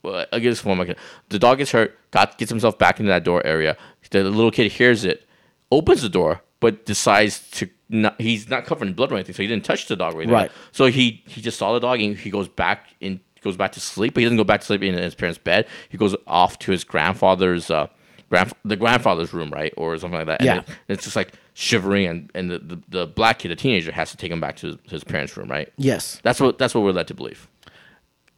I 0.04 0.38
guess 0.40 0.64
one 0.64 0.76
more. 0.76 0.86
The 1.28 1.38
dog 1.38 1.58
gets 1.58 1.70
hurt. 1.70 1.96
Got 2.10 2.38
gets 2.38 2.50
himself 2.50 2.76
back 2.78 2.98
into 2.98 3.08
that 3.08 3.24
door 3.24 3.46
area. 3.46 3.76
The 4.10 4.24
little 4.24 4.50
kid 4.50 4.72
hears 4.72 5.04
it, 5.04 5.26
opens 5.70 6.02
the 6.02 6.08
door, 6.08 6.42
but 6.60 6.84
decides 6.86 7.48
to 7.52 7.68
not. 7.88 8.20
He's 8.20 8.48
not 8.50 8.66
covered 8.66 8.88
in 8.88 8.94
blood 8.94 9.12
or 9.12 9.14
anything, 9.14 9.34
so 9.34 9.42
he 9.42 9.48
didn't 9.48 9.64
touch 9.64 9.86
the 9.86 9.96
dog 9.96 10.14
or 10.14 10.18
anything. 10.18 10.34
Right. 10.34 10.50
So 10.72 10.86
he 10.86 11.22
he 11.26 11.40
just 11.40 11.58
saw 11.58 11.72
the 11.72 11.80
dog 11.80 12.00
and 12.00 12.16
he 12.16 12.30
goes 12.30 12.48
back 12.48 12.88
in 13.00 13.20
goes 13.42 13.56
back 13.56 13.72
to 13.72 13.80
sleep. 13.80 14.14
But 14.14 14.20
he 14.20 14.24
doesn't 14.24 14.38
go 14.38 14.44
back 14.44 14.60
to 14.60 14.66
sleep 14.66 14.82
in 14.82 14.94
his 14.94 15.14
parents' 15.14 15.38
bed. 15.38 15.66
He 15.88 15.96
goes 15.96 16.16
off 16.26 16.58
to 16.60 16.72
his 16.72 16.82
grandfather's. 16.82 17.70
Uh, 17.70 17.86
Grand, 18.28 18.52
the 18.64 18.76
grandfather's 18.76 19.32
room, 19.32 19.50
right, 19.50 19.72
or 19.76 19.96
something 19.98 20.18
like 20.18 20.26
that. 20.26 20.40
And 20.40 20.46
Yeah. 20.46 20.54
then 20.62 20.76
it's 20.88 21.04
just 21.04 21.14
like 21.16 21.34
shivering, 21.54 22.06
and, 22.06 22.30
and 22.34 22.50
the, 22.50 22.58
the, 22.58 22.78
the 22.88 23.06
black 23.06 23.38
kid, 23.38 23.50
the 23.50 23.56
teenager, 23.56 23.92
has 23.92 24.10
to 24.10 24.16
take 24.16 24.32
him 24.32 24.40
back 24.40 24.56
to 24.56 24.66
his, 24.66 24.76
his 24.90 25.04
parents' 25.04 25.36
room, 25.36 25.48
right? 25.48 25.72
yes, 25.76 26.18
That's 26.24 26.40
what 26.40 26.58
that's 26.58 26.74
what 26.74 26.82
we're 26.82 26.92
led 26.92 27.06
to 27.08 27.14
believe. 27.14 27.46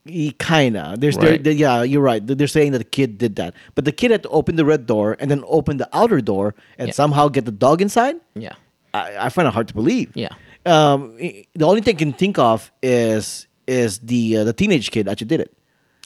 he 0.04 0.32
kinda. 0.38 0.94
There's 0.98 1.16
Right. 1.16 1.42
there- 1.42 1.52
yeah, 1.52 1.82
you're 1.82 2.00
right. 2.02 2.24
They're 2.26 2.46
saying 2.46 2.72
that 2.72 2.78
the 2.78 2.84
kid 2.84 3.18
did 3.18 3.36
that, 3.36 3.54
but 3.74 3.84
the 3.84 3.92
kid 3.92 4.10
had 4.10 4.22
to 4.22 4.28
open 4.30 4.56
the 4.56 4.64
red 4.64 4.86
door 4.86 5.16
and 5.20 5.30
then 5.30 5.42
open 5.46 5.76
the 5.76 5.88
outer 5.92 6.20
door 6.22 6.54
and 6.78 6.88
Yeah. 6.88 6.92
somehow 6.94 7.28
get 7.28 7.44
the 7.44 7.50
dog 7.52 7.82
inside. 7.82 8.16
Yeah. 8.34 8.52
I, 8.94 9.26
I 9.26 9.28
find 9.28 9.46
it 9.46 9.52
hard 9.52 9.68
to 9.68 9.74
believe. 9.74 10.10
Yeah. 10.14 10.28
Um, 10.64 11.16
the 11.18 11.64
only 11.66 11.82
thing 11.82 11.96
I 11.96 11.98
can 11.98 12.12
think 12.14 12.38
of 12.38 12.70
is 12.82 13.46
is 13.66 13.98
the 13.98 14.38
uh, 14.38 14.44
the 14.44 14.52
teenage 14.54 14.90
kid 14.90 15.08
actually 15.08 15.26
did 15.28 15.40
it. 15.40 15.52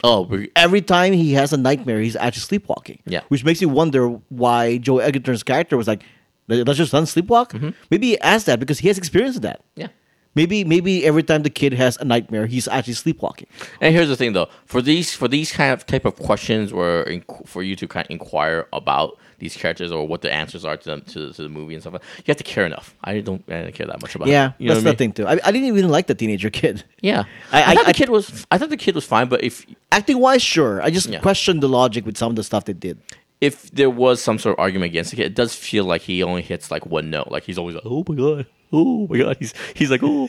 Oh, 0.03 0.29
Every 0.55 0.81
time 0.81 1.13
he 1.13 1.33
has 1.33 1.53
a 1.53 1.57
nightmare, 1.57 1.99
he's 2.01 2.15
actually 2.17 2.41
sleepwalking. 2.41 2.99
Yeah. 3.05 3.21
Which 3.29 3.45
makes 3.45 3.61
you 3.61 3.69
wonder 3.69 4.07
why 4.29 4.77
Joe 4.77 4.97
Edgerton's 4.99 5.43
character 5.43 5.77
was 5.77 5.87
like, 5.87 6.03
"Does 6.49 6.77
your 6.77 6.87
son 6.87 7.03
sleepwalk?" 7.05 7.51
Mm-hmm. 7.51 7.69
Maybe 7.89 8.07
he 8.07 8.19
asked 8.19 8.45
that 8.47 8.59
because 8.59 8.79
he 8.79 8.87
has 8.89 8.97
experience 8.97 9.35
with 9.35 9.43
that. 9.43 9.61
yeah. 9.75 9.87
Maybe 10.35 10.63
maybe 10.63 11.05
every 11.05 11.21
time 11.21 11.43
the 11.43 11.51
kid 11.51 11.73
has 11.73 11.95
a 11.97 12.05
nightmare, 12.05 12.47
he's 12.47 12.67
actually 12.67 12.95
sleepwalking. 12.95 13.47
And 13.79 13.93
here's 13.93 14.07
the 14.09 14.15
thing, 14.17 14.33
though, 14.33 14.49
for 14.65 14.81
these 14.81 15.13
for 15.13 15.27
these 15.27 15.51
kind 15.51 15.71
of 15.71 15.85
type 15.85 16.05
of 16.05 16.15
questions, 16.17 16.73
or 16.73 17.03
in, 17.03 17.23
for 17.45 17.61
you 17.61 17.75
to 17.75 17.87
kind 17.87 18.07
of 18.07 18.11
inquire 18.11 18.67
about 18.73 19.19
these 19.39 19.55
characters 19.57 19.91
or 19.91 20.07
what 20.07 20.21
the 20.21 20.31
answers 20.31 20.63
are 20.65 20.77
to 20.77 20.85
them 20.85 21.01
to, 21.01 21.33
to 21.33 21.41
the 21.43 21.49
movie 21.49 21.73
and 21.73 21.83
stuff, 21.83 21.93
like 21.93 22.03
you 22.17 22.23
have 22.27 22.37
to 22.37 22.43
care 22.43 22.65
enough. 22.65 22.95
I 23.03 23.19
don't, 23.19 23.43
I 23.49 23.61
don't 23.63 23.73
care 23.73 23.87
that 23.87 24.01
much 24.01 24.15
about. 24.15 24.27
Yeah, 24.27 24.49
it. 24.49 24.53
you 24.59 24.67
know 24.67 24.75
that's 24.75 24.85
what 24.85 24.91
I 24.91 24.95
the 24.95 25.03
mean? 25.05 25.13
thing 25.13 25.25
too. 25.25 25.27
I, 25.27 25.33
I 25.47 25.51
didn't 25.51 25.67
even 25.67 25.89
like 25.89 26.07
the 26.07 26.15
teenager 26.15 26.49
kid. 26.49 26.83
Yeah, 27.01 27.23
I- 27.51 27.71
I, 27.71 27.75
thought 27.75 27.85
the 27.87 27.93
kid 27.93 28.09
was. 28.09 28.45
I 28.51 28.57
thought 28.57 28.69
the 28.69 28.77
kid 28.77 28.95
was 28.95 29.05
fine, 29.05 29.27
but 29.29 29.43
if 29.43 29.65
Acting 29.91 30.19
wise, 30.19 30.41
sure. 30.41 30.81
I 30.81 30.89
just 30.89 31.07
Yeah. 31.07 31.19
questioned 31.19 31.61
the 31.61 31.69
logic 31.69 32.05
with 32.05 32.17
some 32.17 32.31
of 32.31 32.35
the 32.35 32.43
stuff 32.43 32.65
they 32.65 32.73
did. 32.73 32.97
if 33.41 33.69
there 33.71 33.89
was 33.89 34.21
some 34.21 34.39
sort 34.39 34.55
of 34.55 34.59
argument 34.59 34.89
against 34.91 35.11
the 35.11 35.17
kid, 35.17 35.25
it 35.27 35.35
does 35.35 35.53
feel 35.53 35.83
like 35.85 36.01
he 36.01 36.23
only 36.23 36.41
hits 36.41 36.71
like 36.71 36.85
one 36.85 37.09
note. 37.09 37.27
Like 37.29 37.43
he's 37.43 37.57
always 37.57 37.75
like, 37.75 37.83
"Oh 37.85 38.03
my 38.07 38.15
god, 38.15 38.45
oh 38.73 39.07
my 39.09 39.19
god." 39.19 39.37
He's 39.39 39.53
he's 39.75 39.91
like, 39.91 40.01
"Oh, 40.03 40.27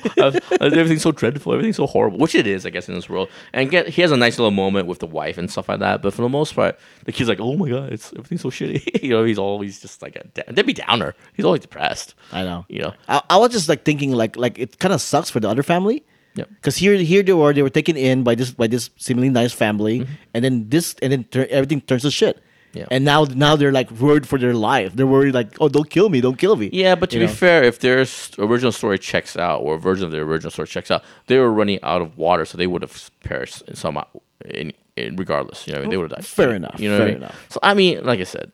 everything's 0.61 1.03
so 1.03 1.13
dreadful, 1.13 1.53
everything's 1.53 1.77
so 1.77 1.87
horrible," 1.87 2.19
which 2.19 2.35
it 2.35 2.47
is, 2.47 2.65
I 2.67 2.71
guess, 2.71 2.89
in 2.89 2.95
this 2.95 3.09
world. 3.09 3.29
And 3.53 3.71
get 3.71 3.89
he 3.89 4.03
has 4.03 4.13
a 4.13 4.17
nice 4.17 4.39
little 4.39 4.51
moment 4.51 4.87
with 4.87 5.01
the 5.01 5.07
wife 5.07 5.39
and 5.39 5.51
stuff 5.51 5.69
like 5.69 5.81
that. 5.81 6.03
But 6.03 6.15
for 6.15 6.23
the 6.23 6.29
most 6.29 6.55
part, 6.55 6.79
the 7.05 7.13
kid's 7.13 7.29
like, 7.29 7.41
"Oh 7.41 7.57
my 7.57 7.69
god, 7.69 7.93
it's 7.93 8.13
everything's 8.13 8.43
so 8.43 8.51
shitty." 8.51 9.03
you 9.03 9.11
know, 9.11 9.25
he's 9.25 9.39
always 9.39 9.81
just 9.81 10.03
like 10.03 10.17
a 10.17 10.25
de- 10.29 10.53
Debbie 10.53 10.75
Downer. 10.75 11.15
He's 11.35 11.45
always 11.45 11.63
depressed. 11.63 12.15
I 12.33 12.45
know. 12.45 12.67
You 12.69 12.83
know. 12.83 12.95
I, 13.09 13.23
I 13.31 13.37
was 13.39 13.53
just 13.53 13.69
like 13.69 13.85
thinking 13.85 14.13
like 14.13 14.37
like 14.37 14.59
it 14.59 14.79
kind 14.79 14.95
of 14.95 15.01
sucks 15.01 15.31
for 15.31 15.41
the 15.41 15.49
other 15.49 15.63
family. 15.63 16.05
Yep. 16.35 16.49
Because 16.57 16.77
here 16.77 16.95
here 16.97 17.23
they 17.23 17.33
were 17.33 17.53
they 17.53 17.63
were 17.63 17.71
taken 17.71 17.97
in 17.97 18.25
by 18.25 18.35
this 18.35 18.51
by 18.51 18.67
this 18.67 18.91
seemingly 18.97 19.31
nice 19.31 19.53
family, 19.53 20.01
mm-hmm. 20.01 20.13
and 20.35 20.45
then 20.45 20.69
this 20.69 20.97
and 21.01 21.13
then 21.13 21.25
tur- 21.25 21.47
everything 21.49 21.81
turns 21.81 22.03
to 22.03 22.11
shit. 22.11 22.43
Yeah. 22.75 22.87
And 22.91 23.05
now 23.05 23.25
now 23.25 23.57
they're 23.57 23.73
like 23.73 23.91
worried 23.93 24.27
for 24.27 24.39
their 24.39 24.53
life. 24.55 24.95
They're 24.97 25.07
worried 25.07 25.33
like, 25.35 25.57
oh, 25.61 25.69
don't 25.69 25.89
kill 25.89 26.09
me, 26.09 26.21
don't 26.21 26.37
kill 26.39 26.57
me. 26.57 26.71
Yeah, 26.73 26.95
but 26.97 27.11
to 27.11 27.17
You 27.17 27.23
be 27.23 27.27
know? 27.27 27.33
fair, 27.33 27.63
if 27.63 27.79
their 27.79 28.05
original 28.39 28.73
story 28.73 28.99
checks 28.99 29.37
out, 29.37 29.61
or 29.61 29.77
a 29.77 29.79
version 29.79 30.05
of 30.05 30.11
their 30.13 30.23
original 30.23 30.51
story 30.51 30.67
checks 30.69 30.91
out, 30.91 31.03
they 31.29 31.39
were 31.39 31.53
running 31.53 31.79
out 31.83 32.03
of 32.03 32.19
water, 32.19 32.45
so 32.45 32.59
they 32.59 32.67
would 32.67 32.83
have 32.83 33.11
perished 33.23 33.63
in 33.69 33.77
some 33.77 33.97
in, 34.45 34.73
in 34.97 35.17
regardless. 35.17 35.67
You 35.67 35.73
know, 35.75 35.79
what 35.79 35.81
I 35.81 35.85
mean? 35.85 35.91
they 35.91 35.97
would 35.99 36.11
have 36.11 36.19
died. 36.19 36.27
Fair 36.27 36.55
enough, 36.55 36.81
You 36.81 36.91
know, 36.91 36.99
fair 36.99 37.07
what 37.07 37.11
I 37.11 37.15
mean? 37.15 37.23
enough. 37.23 37.47
So 37.51 37.61
I 37.63 37.75
mean, 37.75 38.05
like 38.05 38.21
I 38.21 38.25
said, 38.25 38.51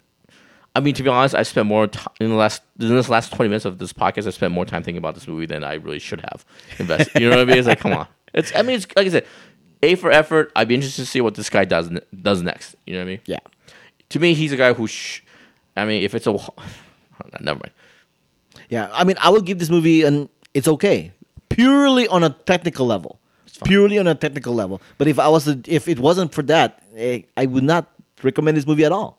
I 0.76 0.80
mean 0.80 0.94
to 0.94 1.02
be 1.02 1.08
honest, 1.08 1.34
I 1.34 1.42
spent 1.42 1.66
more 1.66 1.86
time 1.86 2.14
in 2.20 2.28
the 2.28 2.36
last 2.36 2.62
in 2.78 2.88
this 2.90 3.08
last 3.08 3.32
twenty 3.32 3.48
minutes 3.48 3.64
of 3.64 3.78
this 3.78 3.92
podcast. 3.92 4.26
I 4.26 4.30
spent 4.30 4.52
more 4.52 4.64
time 4.66 4.82
thinking 4.82 4.98
about 4.98 5.14
this 5.14 5.26
movie 5.26 5.46
than 5.46 5.64
I 5.64 5.74
really 5.74 5.98
should 5.98 6.20
have 6.20 6.44
invested. 6.78 7.20
you 7.20 7.28
know 7.30 7.36
what 7.36 7.42
I 7.42 7.44
mean? 7.46 7.58
It's 7.58 7.66
like, 7.68 7.80
come 7.80 7.92
on. 7.92 8.06
It's 8.32 8.54
I 8.54 8.62
mean, 8.62 8.76
it's 8.76 8.86
like 8.94 9.06
I 9.08 9.10
said, 9.10 9.26
A 9.82 9.96
for 9.96 10.12
effort. 10.12 10.52
I'd 10.54 10.68
be 10.68 10.76
interested 10.76 11.02
to 11.02 11.06
see 11.10 11.20
what 11.20 11.34
this 11.34 11.50
guy 11.50 11.64
does 11.64 11.90
does 12.22 12.42
next. 12.42 12.76
You 12.86 12.94
know 12.94 13.00
what 13.00 13.04
I 13.06 13.10
mean? 13.10 13.20
Yeah. 13.26 13.38
To 14.10 14.18
me, 14.20 14.34
he's 14.34 14.52
a 14.52 14.56
guy 14.56 14.72
who. 14.72 14.86
Sh- 14.86 15.22
I 15.76 15.84
mean, 15.84 16.02
if 16.02 16.14
it's 16.14 16.26
a, 16.26 16.32
never 17.40 17.60
mind. 17.60 17.72
Yeah. 18.68 18.90
I 18.92 19.04
mean, 19.04 19.16
I 19.20 19.30
will 19.30 19.40
give 19.40 19.58
this 19.58 19.70
movie 19.70 20.02
an 20.02 20.28
it's 20.54 20.68
okay. 20.68 21.12
Purely 21.48 22.06
on 22.08 22.24
a 22.24 22.30
technical 22.30 22.86
level. 22.86 23.18
Purely 23.64 23.98
on 23.98 24.06
a 24.06 24.14
technical 24.14 24.54
level. 24.54 24.80
But 24.98 25.08
if 25.08 25.18
I 25.18 25.28
was 25.28 25.44
to, 25.44 25.60
if 25.66 25.86
it 25.88 25.98
wasn't 25.98 26.32
for 26.32 26.42
that, 26.44 26.82
eh, 26.96 27.22
I 27.36 27.46
would 27.46 27.64
not 27.64 27.90
recommend 28.22 28.56
this 28.56 28.66
movie 28.66 28.84
at 28.84 28.92
all. 28.92 29.18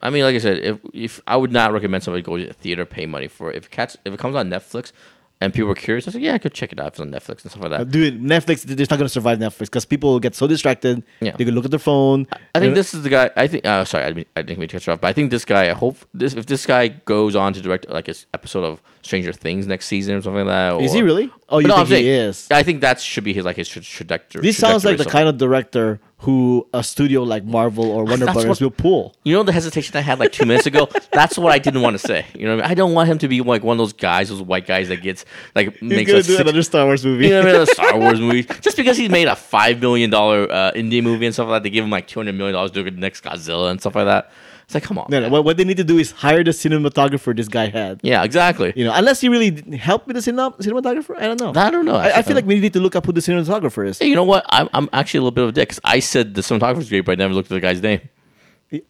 I 0.00 0.10
mean, 0.10 0.24
like 0.24 0.34
I 0.34 0.38
said, 0.38 0.58
if 0.58 0.78
if 0.92 1.20
I 1.26 1.36
would 1.36 1.52
not 1.52 1.72
recommend 1.72 2.02
somebody 2.04 2.22
go 2.22 2.36
to 2.36 2.46
the 2.46 2.52
theater, 2.52 2.86
pay 2.86 3.06
money 3.06 3.28
for 3.28 3.50
it. 3.50 3.56
If 3.56 3.66
it 3.66 3.70
cats, 3.70 3.96
if 4.04 4.14
it 4.14 4.18
comes 4.20 4.36
on 4.36 4.48
Netflix, 4.48 4.92
and 5.40 5.52
people 5.52 5.68
were 5.68 5.74
curious, 5.74 6.08
I 6.08 6.12
say, 6.12 6.20
yeah, 6.20 6.34
I 6.34 6.38
could 6.38 6.54
check 6.54 6.72
it 6.72 6.80
out 6.80 6.88
it's 6.88 7.00
on 7.00 7.10
Netflix 7.10 7.42
and 7.42 7.50
stuff 7.50 7.62
like 7.62 7.70
that. 7.72 7.90
Dude, 7.90 8.22
Netflix, 8.22 8.62
they're 8.62 8.76
not 8.78 8.96
going 8.96 9.00
to 9.00 9.08
survive 9.08 9.38
Netflix 9.38 9.66
because 9.66 9.84
people 9.84 10.12
will 10.12 10.20
get 10.20 10.34
so 10.34 10.46
distracted. 10.46 11.02
Yeah. 11.20 11.36
They 11.36 11.44
can 11.44 11.54
look 11.54 11.66
at 11.66 11.70
their 11.70 11.78
phone. 11.78 12.26
I 12.54 12.60
think 12.60 12.74
this 12.74 12.94
is 12.94 13.02
the 13.02 13.10
guy. 13.10 13.30
I 13.36 13.46
think. 13.46 13.66
Uh, 13.66 13.84
sorry, 13.84 14.04
I 14.04 14.12
didn't, 14.12 14.28
I 14.34 14.42
didn't 14.42 14.58
mean 14.58 14.68
to 14.68 14.76
cut 14.76 14.86
you 14.86 14.92
off, 14.92 15.00
but 15.00 15.08
I 15.08 15.12
think 15.12 15.30
this 15.30 15.44
guy. 15.44 15.68
I 15.68 15.74
hope 15.74 15.98
this 16.14 16.32
if 16.34 16.46
this 16.46 16.64
guy 16.64 16.88
goes 16.88 17.36
on 17.36 17.52
to 17.52 17.60
direct 17.60 17.88
like 17.90 18.08
an 18.08 18.14
episode 18.32 18.64
of 18.64 18.82
Stranger 19.02 19.32
Things 19.32 19.66
next 19.66 19.86
season 19.86 20.16
or 20.16 20.22
something 20.22 20.46
like 20.46 20.78
that. 20.78 20.80
Is 20.82 20.92
or- 20.92 20.96
he 20.96 21.02
really? 21.02 21.30
Oh, 21.48 21.58
you 21.58 21.68
no, 21.68 21.74
think 21.74 21.80
I'm 21.80 21.86
saying, 21.88 22.04
he 22.04 22.10
is? 22.10 22.48
I 22.50 22.62
think 22.62 22.80
that 22.80 23.00
should 23.00 23.24
be 23.24 23.32
his 23.34 23.44
like 23.44 23.56
his 23.56 23.68
tra- 23.68 23.82
trajectory. 23.82 24.42
This 24.42 24.56
sounds 24.56 24.84
like 24.84 24.96
the 24.96 25.04
kind 25.04 25.28
of 25.28 25.38
director 25.38 26.00
who 26.20 26.66
a 26.72 26.82
studio 26.82 27.22
like 27.22 27.44
Marvel 27.44 27.84
or 27.90 28.04
Warner 28.04 28.24
That's 28.24 28.32
Brothers 28.32 28.48
what- 28.48 28.60
will 28.60 28.70
pull. 28.70 29.14
You 29.24 29.34
know 29.34 29.42
the 29.42 29.52
hesitation 29.52 29.96
I 29.96 30.00
had 30.00 30.18
like 30.18 30.32
two 30.32 30.46
minutes 30.46 30.66
ago. 30.66 30.88
That's 31.12 31.36
what 31.36 31.52
I 31.52 31.58
didn't 31.58 31.82
want 31.82 31.94
to 31.94 31.98
say. 31.98 32.24
You 32.34 32.46
know, 32.46 32.56
what 32.56 32.64
I, 32.64 32.68
mean? 32.68 32.70
I 32.70 32.74
don't 32.74 32.94
want 32.94 33.08
him 33.10 33.18
to 33.18 33.28
be 33.28 33.42
like 33.42 33.62
one 33.62 33.74
of 33.74 33.78
those 33.78 33.92
guys, 33.92 34.30
those 34.30 34.40
white 34.40 34.66
guys 34.66 34.88
that 34.88 35.02
gets 35.02 35.24
like 35.54 35.80
makes 35.82 36.10
a 36.10 36.22
six, 36.22 36.66
Star 36.66 36.86
Wars 36.86 37.04
movie. 37.04 37.24
you 37.24 37.30
know, 37.30 37.40
what 37.40 37.48
I 37.48 37.52
mean? 37.52 37.60
a 37.62 37.66
Star 37.66 37.98
Wars 37.98 38.20
movie 38.20 38.44
just 38.44 38.76
because 38.78 38.96
he 38.96 39.08
made 39.08 39.28
a 39.28 39.36
five 39.36 39.80
million 39.80 40.08
dollar 40.08 40.50
uh, 40.50 40.72
indie 40.72 41.02
movie 41.02 41.26
and 41.26 41.34
stuff 41.34 41.48
like 41.48 41.56
that. 41.56 41.62
They 41.64 41.70
give 41.70 41.84
him 41.84 41.90
like 41.90 42.06
two 42.06 42.18
hundred 42.20 42.34
million 42.34 42.54
dollars 42.54 42.70
to 42.72 42.82
do 42.82 42.90
the 42.90 42.98
next 42.98 43.22
Godzilla 43.22 43.70
and 43.70 43.78
stuff 43.78 43.94
like 43.94 44.06
that. 44.06 44.32
It's 44.66 44.74
like, 44.74 44.82
come 44.82 44.98
on. 44.98 45.06
No, 45.08 45.20
no, 45.20 45.28
what, 45.28 45.44
what 45.44 45.56
they 45.56 45.62
need 45.64 45.76
to 45.76 45.84
do 45.84 45.96
is 45.98 46.10
hire 46.10 46.42
the 46.42 46.50
cinematographer 46.50 47.34
this 47.36 47.46
guy 47.46 47.68
had. 47.68 48.00
Yeah, 48.02 48.24
exactly. 48.24 48.72
You 48.74 48.84
know, 48.84 48.92
unless 48.92 49.20
he 49.20 49.28
really 49.28 49.62
helped 49.76 50.08
with 50.08 50.16
the 50.16 50.22
cine- 50.32 50.58
cinematographer, 50.58 51.16
I 51.16 51.28
don't 51.28 51.40
know. 51.40 51.52
I 51.54 51.70
don't 51.70 51.84
know. 51.84 51.94
I, 51.94 52.16
I 52.18 52.22
feel 52.22 52.34
like 52.34 52.46
we 52.46 52.58
need 52.58 52.72
to 52.72 52.80
look 52.80 52.96
up 52.96 53.06
who 53.06 53.12
the 53.12 53.20
cinematographer 53.20 53.86
is. 53.86 54.00
Hey, 54.00 54.08
you 54.08 54.16
know 54.16 54.24
what? 54.24 54.44
I'm, 54.48 54.68
I'm 54.74 54.88
actually 54.92 55.18
a 55.18 55.22
little 55.22 55.30
bit 55.36 55.42
of 55.44 55.48
a 55.50 55.52
dick 55.52 55.68
'cause 55.68 55.80
I 55.84 56.00
said 56.00 56.34
the 56.34 56.40
cinematographer's 56.42 56.88
great, 56.88 57.02
but 57.02 57.12
I 57.12 57.14
never 57.14 57.32
looked 57.32 57.50
at 57.52 57.54
the 57.54 57.60
guy's 57.60 57.80
name. 57.80 58.00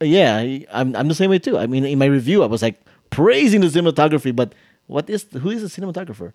Yeah, 0.00 0.40
he- 0.42 0.66
I'm, 0.72 0.96
I'm 0.96 1.08
the 1.08 1.14
same 1.14 1.28
way 1.28 1.38
too. 1.38 1.58
I 1.58 1.66
mean, 1.66 1.84
in 1.84 1.98
my 1.98 2.06
review, 2.06 2.42
I 2.42 2.46
was 2.46 2.62
like 2.62 2.80
praising 3.10 3.60
the 3.60 3.66
cinematography, 3.66 4.34
but 4.34 4.54
what 4.86 5.10
is 5.10 5.26
who 5.32 5.50
is 5.50 5.60
the 5.60 5.68
cinematographer? 5.68 6.32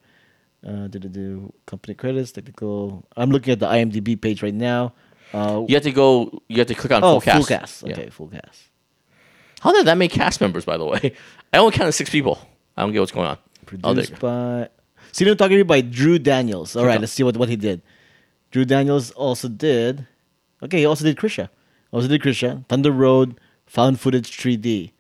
Uh, 0.63 0.86
do 0.86 0.99
do 0.99 1.51
company 1.65 1.95
credits, 1.95 2.32
technical. 2.32 3.08
I'm 3.17 3.32
looking 3.32 3.51
at 3.54 3.60
the 3.60 3.65
IMDb 3.65 4.21
page 4.21 4.43
right 4.43 4.54
now. 4.54 4.93
Uh, 5.34 5.65
You 5.67 5.73
have 5.75 5.84
to 5.84 5.91
go. 5.91 6.41
You 6.47 6.58
have 6.58 6.67
to 6.67 6.75
click 6.75 6.91
on 6.91 7.04
oh, 7.04 7.19
full 7.19 7.21
cast. 7.21 7.38
full 7.38 7.45
cast. 7.58 7.84
Yeah. 7.88 7.93
Okay, 7.93 8.10
full 8.12 8.27
cast. 8.27 8.69
How 9.62 9.71
did 9.71 9.86
that 9.86 9.97
make 9.97 10.12
cast 10.12 10.41
members? 10.41 10.65
By 10.65 10.78
the 10.78 10.86
way, 10.86 11.13
I 11.54 11.58
only 11.58 11.71
counted 11.71 11.91
six 11.93 12.10
people. 12.10 12.39
I 12.76 12.82
don't 12.82 12.91
get 12.91 13.00
what's 13.00 13.12
going 13.12 13.28
on. 13.28 13.38
Produced 13.65 14.19
by 14.19 14.69
cinematography 15.13 15.65
by 15.65 15.82
Drew 15.82 16.17
Daniels. 16.17 16.76
All 16.76 16.86
right, 16.86 17.00
let's 17.00 17.13
see 17.13 17.24
what, 17.24 17.38
what 17.38 17.47
he 17.47 17.56
did. 17.56 17.82
Drew 18.50 18.65
Daniels 18.65 19.12
also 19.12 19.47
did. 19.47 20.08
Okay, 20.63 20.80
he 20.80 20.86
also 20.86 21.06
did 21.06 21.15
Krisha. 21.15 21.50
Also 21.91 22.08
did 22.08 22.21
Krisha. 22.21 22.67
Thunder 22.67 22.91
Road, 22.91 23.39
found 23.65 24.00
footage 24.00 24.36
3D. 24.36 24.91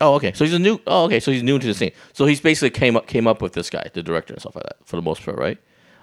Oh, 0.00 0.14
okay. 0.14 0.32
So 0.32 0.44
he's 0.44 0.54
a 0.54 0.58
new. 0.58 0.80
Oh, 0.86 1.04
okay. 1.04 1.20
So 1.20 1.30
he's 1.30 1.42
new 1.42 1.58
to 1.58 1.66
the 1.66 1.74
scene. 1.74 1.92
So 2.14 2.24
he's 2.24 2.40
basically 2.40 2.70
came 2.70 2.96
up 2.96 3.06
came 3.06 3.26
up 3.26 3.42
with 3.42 3.52
this 3.52 3.68
guy, 3.68 3.90
the 3.92 4.02
director 4.02 4.32
and 4.32 4.40
stuff 4.40 4.54
like 4.54 4.64
that, 4.64 4.76
for 4.86 4.96
the 4.96 5.02
most 5.02 5.22
part, 5.22 5.36
right? 5.36 5.58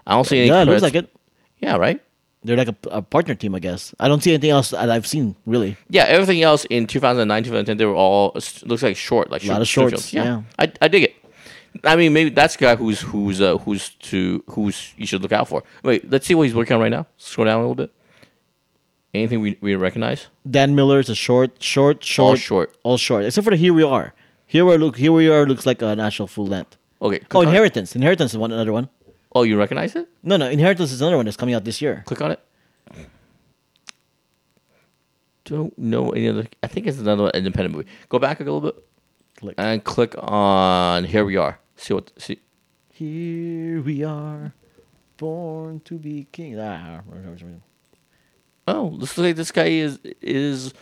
I 0.05 0.13
don't 0.13 0.25
see 0.25 0.37
any. 0.37 0.49
Yeah, 0.49 0.61
it 0.61 0.65
looks 0.65 0.83
like 0.83 0.95
it. 0.95 1.09
Yeah, 1.57 1.77
right. 1.77 1.99
They're 2.47 2.57
like 2.57 2.69
a, 2.69 2.75
a 2.89 3.01
partner 3.01 3.35
team, 3.35 3.53
I 3.55 3.59
guess. 3.59 3.93
I 3.99 4.07
don't 4.07 4.23
see 4.23 4.31
anything 4.31 4.49
else 4.51 4.69
that 4.71 4.89
I've 4.89 5.05
seen 5.05 5.35
really. 5.45 5.77
Yeah, 5.89 6.03
everything 6.05 6.41
else 6.41 6.65
in 6.65 6.87
2009, 6.87 7.43
2010, 7.43 7.77
they 7.77 7.85
were 7.85 7.93
all 7.95 8.31
looks 8.65 8.81
like 8.83 8.95
short, 8.97 9.29
like 9.29 9.43
A 9.43 9.47
lot 9.47 9.53
short, 9.67 9.93
of 9.93 9.99
shorts, 9.99 10.09
films. 10.11 10.13
yeah. 10.13 10.41
I, 10.57 10.71
I 10.81 10.87
dig 10.87 11.03
it. 11.03 11.15
I 11.83 11.95
mean, 11.95 12.11
maybe 12.13 12.31
that's 12.31 12.55
the 12.55 12.61
guy 12.65 12.75
who's 12.75 13.01
who's 13.01 13.39
uh, 13.41 13.57
who's 13.59 13.89
to 14.09 14.43
who's 14.49 14.93
you 14.97 15.05
should 15.05 15.21
look 15.21 15.31
out 15.31 15.47
for. 15.47 15.63
Wait, 15.83 16.09
let's 16.09 16.25
see 16.25 16.33
what 16.35 16.43
he's 16.47 16.55
working 16.55 16.73
on 16.75 16.81
right 16.81 16.89
now. 16.97 17.05
Scroll 17.17 17.45
down 17.45 17.57
a 17.57 17.61
little 17.61 17.75
bit. 17.75 17.91
Anything 19.13 19.41
we, 19.41 19.57
we 19.61 19.75
recognize? 19.75 20.27
Dan 20.49 20.75
Miller 20.75 20.99
is 20.99 21.09
a 21.09 21.15
short, 21.15 21.61
short, 21.61 22.03
short, 22.03 22.29
All 22.29 22.35
short. 22.35 22.77
all 22.83 22.97
short. 22.97 23.25
Except 23.25 23.45
for 23.45 23.51
the 23.51 23.57
Here 23.57 23.73
We 23.73 23.83
Are. 23.83 24.13
Here 24.45 24.65
we 24.65 24.73
are. 24.73 24.77
Look, 24.77 24.97
Here 24.97 25.11
We 25.11 25.29
Are 25.29 25.45
looks 25.45 25.65
like 25.65 25.81
an 25.81 25.99
actual 25.99 26.27
full 26.27 26.45
length. 26.47 26.77
Okay. 27.01 27.19
Oh. 27.31 27.41
Inheritance. 27.41 27.95
Inheritance 27.95 28.31
is 28.31 28.37
one 28.37 28.51
another 28.51 28.73
one. 28.73 28.89
Oh, 29.37 29.43
you 29.43 29.55
recognize 29.55 29.95
it? 29.95 30.09
No, 30.23 30.35
no, 30.35 30.47
Inheritance 30.49 30.91
is 30.91 30.99
another 30.99 31.15
one 31.15 31.25
that's 31.25 31.37
coming 31.37 31.53
out 31.53 31.63
this 31.63 31.79
year. 31.79 32.01
Click 32.07 32.21
on 32.21 32.31
it. 32.31 32.39
Don't 35.45 35.77
know 35.77 36.09
any 36.09 36.27
other. 36.27 36.47
I 36.63 36.67
think 36.67 36.87
it's 36.87 36.97
another 36.97 37.29
independent 37.35 37.75
movie. 37.75 37.87
Go 38.09 38.17
back 38.17 38.39
a 38.39 38.43
little 38.43 38.61
bit 38.61 38.75
Click. 39.37 39.53
and 39.59 39.83
click 39.83 40.15
on 40.17 41.03
Here 41.03 41.23
We 41.23 41.37
Are. 41.37 41.59
See 41.75 41.93
what 41.93 42.11
see. 42.17 42.39
Here 42.91 43.79
we 43.81 44.03
are, 44.03 44.53
born 45.17 45.81
to 45.81 45.99
be 45.99 46.25
king. 46.31 46.59
Ah, 46.59 47.01
Oh, 48.67 48.87
looks 48.87 49.15
like 49.19 49.35
this 49.35 49.51
guy 49.51 49.67
is 49.67 49.99
is 50.21 50.73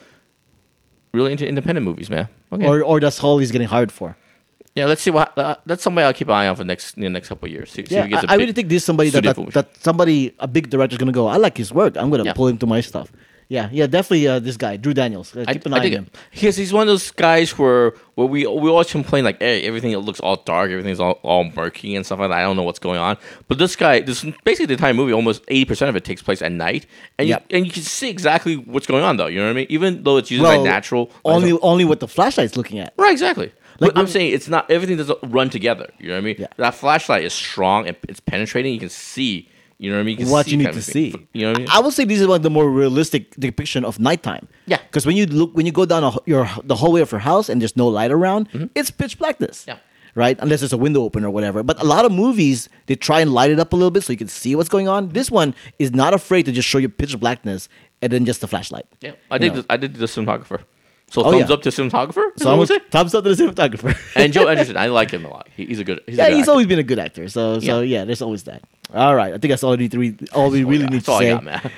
really 1.14 1.34
into 1.34 1.46
independent 1.46 1.84
movies, 1.86 2.10
man. 2.10 2.30
Okay. 2.54 2.66
or 2.66 2.82
or 2.82 3.02
that's 3.02 3.22
all 3.22 3.38
he's 3.40 3.52
getting 3.52 3.68
hired 3.68 3.92
for. 3.92 4.16
Yeah, 4.76 4.86
let's 4.86 5.02
see 5.02 5.12
what. 5.12 5.38
Uh, 5.38 5.56
that's 5.66 5.82
somebody 5.84 6.06
I'll 6.06 6.14
keep 6.14 6.28
an 6.28 6.34
eye 6.36 6.48
on 6.48 6.56
for 6.56 6.64
next 6.64 6.96
in 6.98 7.04
the 7.04 7.10
next 7.10 7.30
couple 7.30 7.48
of 7.48 7.52
years. 7.52 7.72
See, 7.72 7.86
see 7.86 7.96
Yeah, 7.96 8.06
a 8.06 8.18
I, 8.28 8.34
I 8.34 8.36
really 8.36 8.52
think 8.54 8.70
this 8.70 8.82
is 8.82 8.86
somebody 8.86 9.10
that 9.10 9.24
that, 9.24 9.52
that 9.54 9.84
somebody 9.84 10.34
a 10.40 10.48
big 10.48 10.70
director's 10.70 10.98
gonna 11.00 11.12
go. 11.12 11.28
I 11.28 11.38
like 11.38 11.58
his 11.58 11.72
work. 11.74 11.96
I'm 11.98 12.10
gonna 12.10 12.26
Yeah. 12.26 12.34
pull 12.34 12.48
him 12.48 12.58
to 12.60 12.68
my 12.68 12.82
stuff. 12.82 13.12
Yeah, 13.48 13.70
yeah, 13.72 13.86
definitely. 13.86 14.28
Uh, 14.28 14.40
this 14.40 14.58
guy, 14.58 14.76
Drew 14.76 14.96
Daniels. 14.96 15.36
Uh, 15.36 15.46
I, 15.48 15.54
keep 15.54 15.68
an 15.68 15.74
I 15.76 15.78
eye 15.78 15.86
on 15.86 15.92
him. 15.92 16.08
Because 16.32 16.58
he's 16.58 16.74
one 16.74 16.82
of 16.82 16.88
those 16.88 17.12
guys 17.12 17.56
where 17.60 17.94
where 18.16 18.26
we 18.26 18.48
we 18.48 18.70
always 18.72 18.90
complain 18.90 19.24
like, 19.24 19.40
hey, 19.40 19.62
everything 19.68 19.96
looks 19.98 20.20
all 20.20 20.38
dark, 20.38 20.72
everything's 20.72 21.00
all, 21.00 21.20
all 21.22 21.44
murky 21.56 21.96
and 21.96 22.04
stuff 22.04 22.18
like 22.18 22.30
that. 22.30 22.40
I 22.40 22.42
don't 22.42 22.56
know 22.56 22.64
what's 22.64 22.80
going 22.80 22.98
on. 23.00 23.18
But 23.48 23.60
this 23.60 23.76
guy, 23.76 24.00
this 24.02 24.24
basically 24.44 24.66
the 24.66 24.74
entire 24.74 24.96
movie, 24.96 25.14
almost 25.14 25.44
eighty 25.50 25.66
percent 25.66 25.90
of 25.90 25.96
it 25.96 26.04
takes 26.04 26.24
place 26.24 26.42
at 26.42 26.52
night, 26.52 26.88
and 27.20 27.28
Yep. 27.28 27.46
you 27.52 27.58
and 27.58 27.66
you 27.68 27.72
can 27.72 27.84
see 27.84 28.10
exactly 28.10 28.56
what's 28.58 28.88
going 28.88 29.04
on 29.04 29.18
though. 29.18 29.28
You 29.28 29.38
know 29.40 29.46
what 29.46 29.52
I 29.52 29.54
mean? 29.54 29.68
Even 29.70 30.02
though 30.02 30.18
it's 30.18 30.32
using 30.32 30.44
Well, 30.44 30.58
like 30.62 30.66
natural, 30.66 31.12
Only 31.24 31.52
only 31.62 31.86
what 31.86 32.00
the 32.00 32.08
flashlight's 32.08 32.58
looking 32.58 32.80
at. 32.80 32.96
right, 32.98 33.12
exactly. 33.12 33.52
Like 33.80 33.94
but 33.94 34.00
I'm 34.00 34.08
saying 34.08 34.34
it's 34.34 34.48
not 34.48 34.70
everything 34.72 34.98
doesn't 34.98 35.20
run 35.24 35.50
together. 35.50 35.92
You 36.00 36.10
know 36.10 36.14
what 36.14 36.20
I 36.20 36.22
mean? 36.22 36.36
Yeah. 36.40 36.48
That 36.58 36.76
flashlight 36.76 37.24
is 37.24 37.34
strong 37.34 37.88
and 37.88 37.98
it's 38.08 38.20
penetrating. 38.20 38.74
You 38.74 38.80
can 38.80 38.90
see. 38.90 39.50
You 39.78 39.90
know 39.90 39.98
what 39.98 40.02
I 40.02 40.04
mean? 40.06 40.18
You 40.18 40.26
can 40.26 40.32
what 40.32 40.46
see 40.46 40.52
you 40.52 40.58
need 40.58 40.72
to 40.72 40.82
see. 40.82 41.14
You 41.34 41.42
know 41.42 41.50
what 41.50 41.58
I 41.58 41.60
mean? 41.60 41.68
I 41.70 41.80
would 41.80 41.94
say 41.94 42.06
this 42.06 42.22
is 42.22 42.28
of 42.28 42.44
the 42.44 42.50
more 42.50 42.70
realistic 42.70 43.36
depiction 43.36 43.84
of 43.84 44.00
nighttime. 44.00 44.48
Yeah. 44.68 44.78
Because 44.78 45.06
when 45.06 45.18
you 45.18 45.26
look, 45.26 45.54
when 45.54 45.66
you 45.66 45.74
go 45.74 45.86
down 45.86 46.04
a, 46.04 46.14
your 46.26 46.50
the 46.64 46.76
hallway 46.76 47.02
of 47.02 47.12
your 47.12 47.20
house 47.20 47.50
and 47.50 47.62
there's 47.62 47.76
no 47.76 47.88
light 47.88 48.12
around, 48.12 48.70
it's 48.76 48.90
pitch 48.92 49.20
blackness. 49.20 49.62
Mm-hmm. 49.62 49.72
Yeah. 49.72 49.78
Right, 50.18 50.40
unless 50.40 50.62
there's 50.62 50.72
a 50.72 50.78
window 50.78 51.02
open 51.04 51.26
or 51.26 51.30
whatever. 51.30 51.62
But 51.62 51.82
a 51.82 51.84
lot 51.84 52.06
of 52.06 52.12
movies 52.14 52.70
they 52.86 52.96
try 52.96 53.20
and 53.20 53.34
light 53.34 53.52
it 53.52 53.60
up 53.60 53.74
a 53.74 53.76
little 53.76 53.92
bit 53.92 54.02
so 54.02 54.14
you 54.14 54.18
can 54.18 54.30
see 54.30 54.56
what's 54.56 54.70
going 54.70 54.88
on. 54.88 55.10
This 55.10 55.30
one 55.30 55.54
is 55.78 55.92
not 55.92 56.14
afraid 56.14 56.44
to 56.44 56.54
just 56.54 56.70
show 56.70 56.78
you 56.78 56.88
pitch 56.88 57.20
blackness 57.20 57.68
and 58.02 58.14
then 58.14 58.24
just 58.24 58.40
the 58.40 58.48
flashlight. 58.48 58.86
Yeah, 59.02 59.12
I 59.30 59.38
did. 59.38 59.66
I 59.70 59.76
did 59.76 59.96
the 59.96 60.06
cinematographer. 60.06 60.62
So 61.12 61.24
Oh, 61.24 61.32
thumbs 61.32 61.50
yeah. 61.50 61.54
up 61.54 61.62
to 61.62 61.70
cinematographer. 61.70 62.32
So 62.38 62.52
I'm 62.52 62.58
what 62.58 62.68
we 62.70 62.76
say? 62.78 62.80
thumbs 62.90 63.14
up 63.16 63.24
to 63.24 63.34
the 63.36 63.44
cinematographer. 63.44 63.96
and 64.16 64.34
Joe 64.34 64.48
Anderson, 64.50 64.76
I 64.76 64.88
like 64.88 65.12
him 65.12 65.24
a 65.26 65.30
lot. 65.30 65.48
He, 65.56 65.66
he's 65.66 65.80
a 65.80 65.84
good. 65.84 66.02
He's 66.06 66.16
a 66.16 66.18
yeah, 66.18 66.28
good 66.30 66.34
he's 66.36 66.42
actor. 66.44 66.52
always 66.52 66.68
been 66.68 66.80
a 66.80 66.84
good 66.84 67.00
actor. 67.00 67.28
So 67.30 67.60
so 67.60 67.80
Yeah. 67.82 68.00
yeah, 68.00 68.06
there's 68.06 68.22
always 68.22 68.44
that. 68.44 68.64
All 68.94 69.16
right, 69.16 69.34
I 69.34 69.38
think 69.38 69.50
that's 69.50 69.64
all 69.64 69.76
need 69.76 69.92
to. 69.92 70.16
All 70.34 70.50
we 70.52 70.64
really 70.64 70.86
need 70.86 71.02
That's 71.02 71.06
to 71.06 71.12
all 71.12 71.20
say. 71.20 71.32
I 71.32 71.34
got, 71.36 71.44
man. 71.44 71.72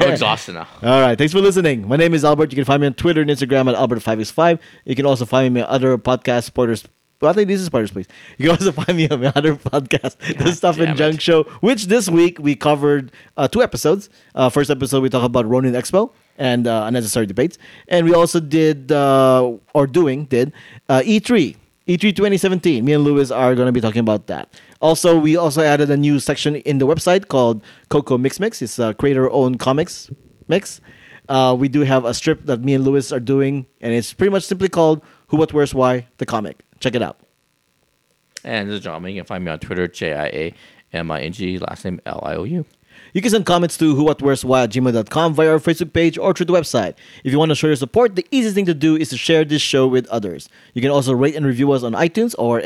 I'm 0.00 0.10
exhausted 0.12 0.54
now. 0.54 0.66
All 0.82 1.00
right. 1.00 1.16
Thanks 1.16 1.32
for 1.32 1.40
listening. 1.40 1.86
My 1.86 1.96
name 1.96 2.12
is 2.12 2.24
Albert. 2.24 2.50
You 2.52 2.56
can 2.56 2.64
find 2.64 2.80
me 2.80 2.86
on 2.88 2.94
Twitter 2.94 3.20
and 3.20 3.30
Instagram 3.30 3.68
at 3.72 3.76
Albert5x5. 3.76 4.58
You 4.84 4.94
can 4.96 5.06
also 5.06 5.24
find 5.24 5.54
me 5.54 5.60
on 5.62 5.68
other 5.68 5.96
podcast 5.98 6.44
supporters. 6.44 6.84
Well, 7.20 7.30
I 7.30 7.34
think 7.34 7.48
this 7.48 7.58
is 7.60 7.66
Supporters 7.66 7.90
Place. 7.90 8.06
You 8.38 8.46
can 8.48 8.52
also 8.58 8.72
find 8.72 8.96
me 8.96 9.06
on 9.08 9.20
my 9.20 9.30
other 9.36 9.54
podcast, 9.54 10.16
The 10.38 10.52
Stuff 10.52 10.78
and. 10.78 10.96
Junk 10.96 11.20
Show, 11.20 11.42
which 11.60 11.86
this 11.86 12.08
week 12.08 12.38
we 12.40 12.56
covered 12.56 13.12
uh, 13.36 13.46
two 13.46 13.62
episodes. 13.62 14.08
Uh, 14.34 14.48
first 14.48 14.70
episode, 14.70 15.02
we 15.02 15.10
talked 15.10 15.26
about 15.26 15.46
Ronin 15.46 15.74
Expo 15.74 16.12
and 16.40 16.66
uh, 16.66 16.84
unnecessary 16.86 17.26
debates. 17.26 17.58
And 17.86 18.04
we 18.06 18.14
also 18.14 18.40
did, 18.40 18.90
uh, 18.90 19.52
or 19.74 19.86
doing, 19.86 20.24
did 20.24 20.52
uh, 20.88 21.02
E3. 21.04 21.54
E3 21.86 22.16
2017. 22.16 22.84
Me 22.84 22.92
and 22.92 23.04
Lewis 23.04 23.30
are 23.30 23.54
going 23.54 23.66
to 23.66 23.72
be 23.72 23.80
talking 23.80 24.00
about 24.00 24.26
that. 24.26 24.48
Also, 24.80 25.18
we 25.18 25.36
also 25.36 25.60
added 25.60 25.90
a 25.90 25.96
new 25.96 26.18
section 26.18 26.56
in 26.56 26.78
the 26.78 26.86
website 26.86 27.28
called 27.28 27.62
Coco 27.90 28.16
Mix 28.16 28.40
Mix. 28.40 28.62
It's 28.62 28.78
a 28.78 28.94
creator-owned 28.94 29.60
comics 29.60 30.10
mix. 30.48 30.80
Uh, 31.28 31.54
we 31.56 31.68
do 31.68 31.82
have 31.82 32.04
a 32.04 32.14
strip 32.14 32.46
that 32.46 32.60
me 32.62 32.74
and 32.74 32.84
Lewis 32.84 33.12
are 33.12 33.20
doing, 33.20 33.66
and 33.80 33.92
it's 33.92 34.12
pretty 34.12 34.30
much 34.30 34.44
simply 34.44 34.68
called 34.68 35.02
Who, 35.28 35.36
What, 35.36 35.52
Where's, 35.52 35.74
Why, 35.74 36.08
the 36.18 36.26
comic. 36.26 36.60
Check 36.80 36.94
it 36.94 37.02
out. 37.02 37.18
And 38.42 38.68
this 38.68 38.78
is 38.78 38.84
John. 38.84 39.06
You 39.06 39.14
can 39.14 39.26
find 39.26 39.44
me 39.44 39.50
on 39.50 39.58
Twitter, 39.58 39.86
J 39.86 40.14
I 40.14 40.26
A 40.26 40.54
M 40.92 41.10
I 41.10 41.20
N 41.20 41.32
G, 41.32 41.58
last 41.58 41.84
name 41.84 42.00
L 42.06 42.20
I 42.24 42.34
O 42.34 42.44
U. 42.44 42.64
You 43.12 43.22
can 43.22 43.30
send 43.30 43.46
comments 43.46 43.76
to 43.78 43.94
who, 43.94 44.04
what, 44.04 44.22
where's, 44.22 44.44
why 44.44 44.64
at 44.64 44.70
gmail.com 44.70 45.34
via 45.34 45.50
our 45.50 45.58
Facebook 45.58 45.92
page 45.92 46.16
or 46.18 46.32
through 46.32 46.46
the 46.46 46.52
website. 46.52 46.94
If 47.24 47.32
you 47.32 47.38
want 47.38 47.50
to 47.50 47.54
show 47.54 47.66
your 47.66 47.76
support, 47.76 48.16
the 48.16 48.26
easiest 48.30 48.54
thing 48.54 48.66
to 48.66 48.74
do 48.74 48.96
is 48.96 49.10
to 49.10 49.16
share 49.16 49.44
this 49.44 49.62
show 49.62 49.86
with 49.86 50.06
others. 50.08 50.48
You 50.74 50.82
can 50.82 50.90
also 50.90 51.12
rate 51.12 51.34
and 51.34 51.44
review 51.44 51.72
us 51.72 51.82
on 51.82 51.92
iTunes 51.92 52.34
or 52.38 52.60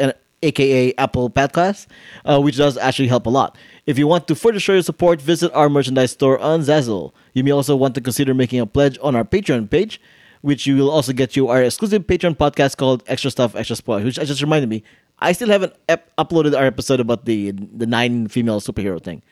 aka 0.44 0.94
Apple 0.98 1.30
Podcasts, 1.30 1.86
uh, 2.24 2.40
which 2.40 2.56
does 2.56 2.76
actually 2.76 3.08
help 3.08 3.26
a 3.26 3.30
lot. 3.30 3.56
If 3.86 3.98
you 3.98 4.06
want 4.06 4.28
to 4.28 4.34
further 4.34 4.60
show 4.60 4.74
your 4.74 4.82
support, 4.82 5.20
visit 5.20 5.52
our 5.52 5.68
merchandise 5.68 6.12
store 6.12 6.38
on 6.38 6.60
Zazzle. 6.60 7.12
You 7.32 7.42
may 7.44 7.50
also 7.50 7.74
want 7.74 7.94
to 7.96 8.00
consider 8.00 8.34
making 8.34 8.60
a 8.60 8.66
pledge 8.66 8.98
on 9.02 9.16
our 9.16 9.24
Patreon 9.24 9.70
page, 9.70 10.00
which 10.42 10.66
you 10.66 10.76
will 10.76 10.90
also 10.90 11.12
get 11.12 11.36
you 11.36 11.48
our 11.48 11.62
exclusive 11.62 12.06
Patreon 12.06 12.36
podcast 12.36 12.76
called 12.76 13.02
Extra 13.06 13.30
Stuff, 13.30 13.56
Extra 13.56 13.76
Spoil, 13.76 14.04
which 14.04 14.16
just 14.16 14.42
reminded 14.42 14.68
me. 14.68 14.82
I 15.18 15.32
still 15.32 15.48
haven't 15.48 15.74
ep- 15.88 16.14
uploaded 16.16 16.56
our 16.58 16.64
episode 16.64 17.00
about 17.00 17.24
the 17.24 17.52
the 17.52 17.86
nine 17.86 18.28
female 18.28 18.60
superhero 18.60 19.02
thing. 19.02 19.22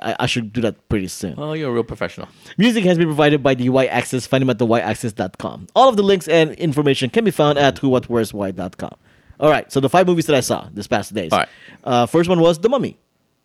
I, 0.00 0.16
I 0.20 0.26
should 0.26 0.52
do 0.52 0.60
that 0.62 0.88
pretty 0.88 1.08
soon. 1.08 1.34
Oh, 1.38 1.52
you're 1.52 1.70
a 1.70 1.72
real 1.72 1.84
professional. 1.84 2.28
Music 2.58 2.84
has 2.84 2.98
been 2.98 3.08
provided 3.08 3.42
by 3.42 3.54
the 3.54 3.68
Y 3.68 3.86
Axis. 3.86 4.26
Find 4.26 4.42
them 4.42 4.50
at 4.50 4.58
the 4.58 4.66
yaxis.com. 4.66 5.68
All 5.74 5.88
of 5.88 5.96
the 5.96 6.02
links 6.02 6.28
and 6.28 6.52
information 6.52 7.10
can 7.10 7.24
be 7.24 7.30
found 7.30 7.58
at 7.58 7.76
whowhatwhereswhy.com. 7.76 8.94
All 9.40 9.50
right, 9.50 9.70
so 9.72 9.80
the 9.80 9.88
five 9.88 10.06
movies 10.06 10.26
that 10.26 10.36
I 10.36 10.40
saw 10.40 10.68
this 10.72 10.86
past 10.86 11.12
days. 11.14 11.32
All 11.32 11.40
right. 11.40 11.48
Uh, 11.82 12.06
first 12.06 12.28
one 12.28 12.40
was 12.40 12.60
The 12.60 12.68
Mummy, 12.68 12.98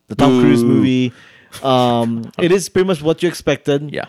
the 0.07 0.15
Tom 0.15 0.39
Cruise 0.39 0.63
movie. 0.63 1.11
Um, 1.63 2.31
it 2.37 2.51
is 2.51 2.69
pretty 2.69 2.87
much 2.87 3.01
what 3.01 3.23
you 3.23 3.29
expected. 3.29 3.93
Yeah. 3.93 4.05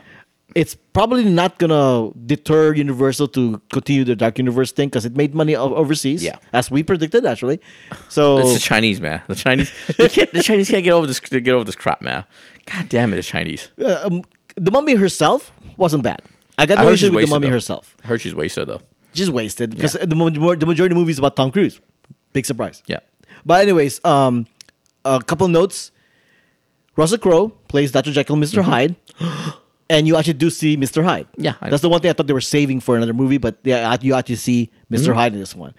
It's 0.54 0.74
probably 0.74 1.24
not 1.24 1.58
gonna 1.58 2.10
deter 2.26 2.72
Universal 2.74 3.28
to 3.28 3.60
continue 3.70 4.02
the 4.04 4.16
Dark 4.16 4.38
Universe 4.38 4.72
thing 4.72 4.88
because 4.88 5.04
it 5.04 5.14
made 5.16 5.34
money 5.34 5.54
o- 5.54 5.74
overseas. 5.74 6.22
Yeah. 6.24 6.38
as 6.52 6.70
we 6.70 6.82
predicted 6.82 7.26
actually. 7.26 7.60
So 8.08 8.38
It's 8.42 8.54
the 8.54 8.58
Chinese, 8.60 9.00
man. 9.00 9.20
The 9.28 9.34
Chinese, 9.34 9.70
they 9.98 10.08
can't, 10.08 10.32
the 10.32 10.42
Chinese 10.42 10.68
can't 10.70 10.82
get 10.84 10.92
over 10.92 11.06
this. 11.06 11.20
Get 11.20 11.46
over 11.48 11.64
this 11.64 11.76
crap, 11.76 12.00
man. 12.00 12.24
God 12.66 12.88
damn 12.88 13.12
it, 13.12 13.16
the 13.16 13.22
Chinese. 13.22 13.68
uh, 13.80 14.00
um, 14.04 14.22
the 14.56 14.70
mummy 14.70 14.94
herself 14.94 15.52
wasn't 15.76 16.02
bad. 16.02 16.22
I 16.56 16.66
got 16.66 16.78
I 16.78 16.82
no 16.82 16.88
heard 16.88 16.94
issue 16.94 17.06
with 17.06 17.12
the 17.12 17.16
wasted, 17.18 17.30
mummy 17.30 17.46
though. 17.48 17.52
herself. 17.52 17.96
I 18.02 18.06
heard 18.08 18.20
she's 18.20 18.34
wasted 18.34 18.68
though. 18.68 18.80
She's 19.14 19.30
wasted 19.30 19.70
because 19.70 19.92
the, 19.92 20.16
mo- 20.16 20.30
the 20.30 20.66
majority 20.66 20.84
of 20.86 20.88
the 20.90 20.94
movie 20.94 21.12
is 21.12 21.18
about 21.18 21.36
Tom 21.36 21.50
Cruise. 21.50 21.80
Big 22.32 22.46
surprise. 22.46 22.82
Yeah. 22.86 23.00
But 23.44 23.62
anyways, 23.62 24.00
um, 24.04 24.46
a 25.04 25.20
couple 25.22 25.46
notes. 25.48 25.92
Russell 26.96 27.18
Crowe 27.18 27.48
plays 27.68 27.92
Dr. 27.92 28.10
Jekyll 28.12 28.34
and 28.34 28.40
mister 28.40 28.60
Hyde, 28.62 28.96
and 29.90 30.06
you 30.06 30.16
actually 30.16 30.34
do 30.34 30.50
see 30.50 30.76
Mr. 30.76 31.02
Hyde. 31.04 31.26
Mm-hmm. 31.32 31.44
Yeah, 31.44 31.54
I- 31.60 31.70
that's 31.70 31.82
the 31.82 31.88
one 31.88 32.00
thing 32.00 32.10
I 32.10 32.12
thought 32.14 32.26
they 32.26 32.32
were 32.32 32.40
saving 32.40 32.80
for 32.80 32.96
another 32.96 33.14
movie, 33.14 33.38
but 33.38 33.58
yeah, 33.64 33.96
you 34.00 34.14
actually 34.14 34.36
see 34.36 34.70
mister 34.90 35.10
Mm-hmm. 35.10 35.18
Hyde 35.18 35.32
in 35.34 35.40
this 35.40 35.54
one. 35.54 35.74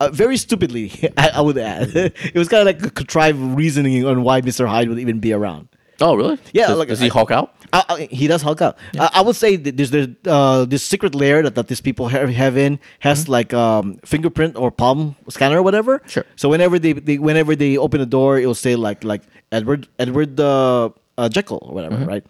Uh, 0.00 0.10
very 0.10 0.36
stupidly, 0.36 0.90
I, 1.16 1.30
I 1.36 1.40
would 1.40 1.56
add, 1.58 1.90
it 1.94 2.34
was 2.34 2.48
kind 2.48 2.60
of 2.60 2.66
like 2.66 2.82
a 2.84 2.90
contrived 2.90 3.38
reasoning 3.38 4.04
on 4.06 4.22
why 4.22 4.40
Mr. 4.40 4.66
Hyde 4.66 4.88
would 4.88 4.98
even 4.98 5.20
be 5.20 5.32
around. 5.32 5.68
Oh 6.00 6.16
really? 6.16 6.38
Yeah, 6.52 6.66
Does, 6.66 6.78
like, 6.78 6.88
does 6.88 6.98
he 7.00 7.06
I- 7.06 7.12
Hulk 7.12 7.30
out? 7.30 7.54
Uh, 7.72 7.82
uh, 7.88 7.96
he 7.96 8.26
does 8.28 8.42
Hulk 8.42 8.60
out. 8.62 8.78
Uh, 8.98 9.08
I 9.12 9.20
would 9.20 9.34
say 9.36 9.56
that 9.56 9.76
there's 9.76 9.90
there's 9.90 10.08
uh, 10.26 10.64
this 10.64 10.82
secret 10.84 11.12
layer 11.14 11.42
that, 11.42 11.54
that 11.56 11.66
these 11.66 11.80
people 11.80 12.06
have, 12.08 12.28
have 12.30 12.56
in 12.56 12.78
has 13.00 13.28
like 13.28 13.52
um, 13.54 13.96
fingerprint 14.04 14.54
or 14.56 14.70
palm 14.70 15.16
scanner 15.28 15.58
or 15.58 15.62
whatever. 15.62 15.98
Mm-hmm. 15.98 16.08
Sure. 16.08 16.24
So 16.36 16.48
whenever 16.48 16.78
they, 16.78 16.92
they 16.92 17.18
whenever 17.18 17.56
they 17.56 17.76
open 17.76 17.98
the 18.00 18.06
door, 18.06 18.38
it 18.38 18.46
will 18.46 18.54
say 18.54 18.76
like 18.76 19.02
like 19.02 19.22
Edward 19.50 19.88
Edward 19.98 20.38
uh, 20.38 20.90
uh, 21.18 21.28
Jekyll 21.28 21.58
or 21.62 21.74
whatever, 21.74 21.96
Mm-hmm. 21.96 22.06
right? 22.08 22.24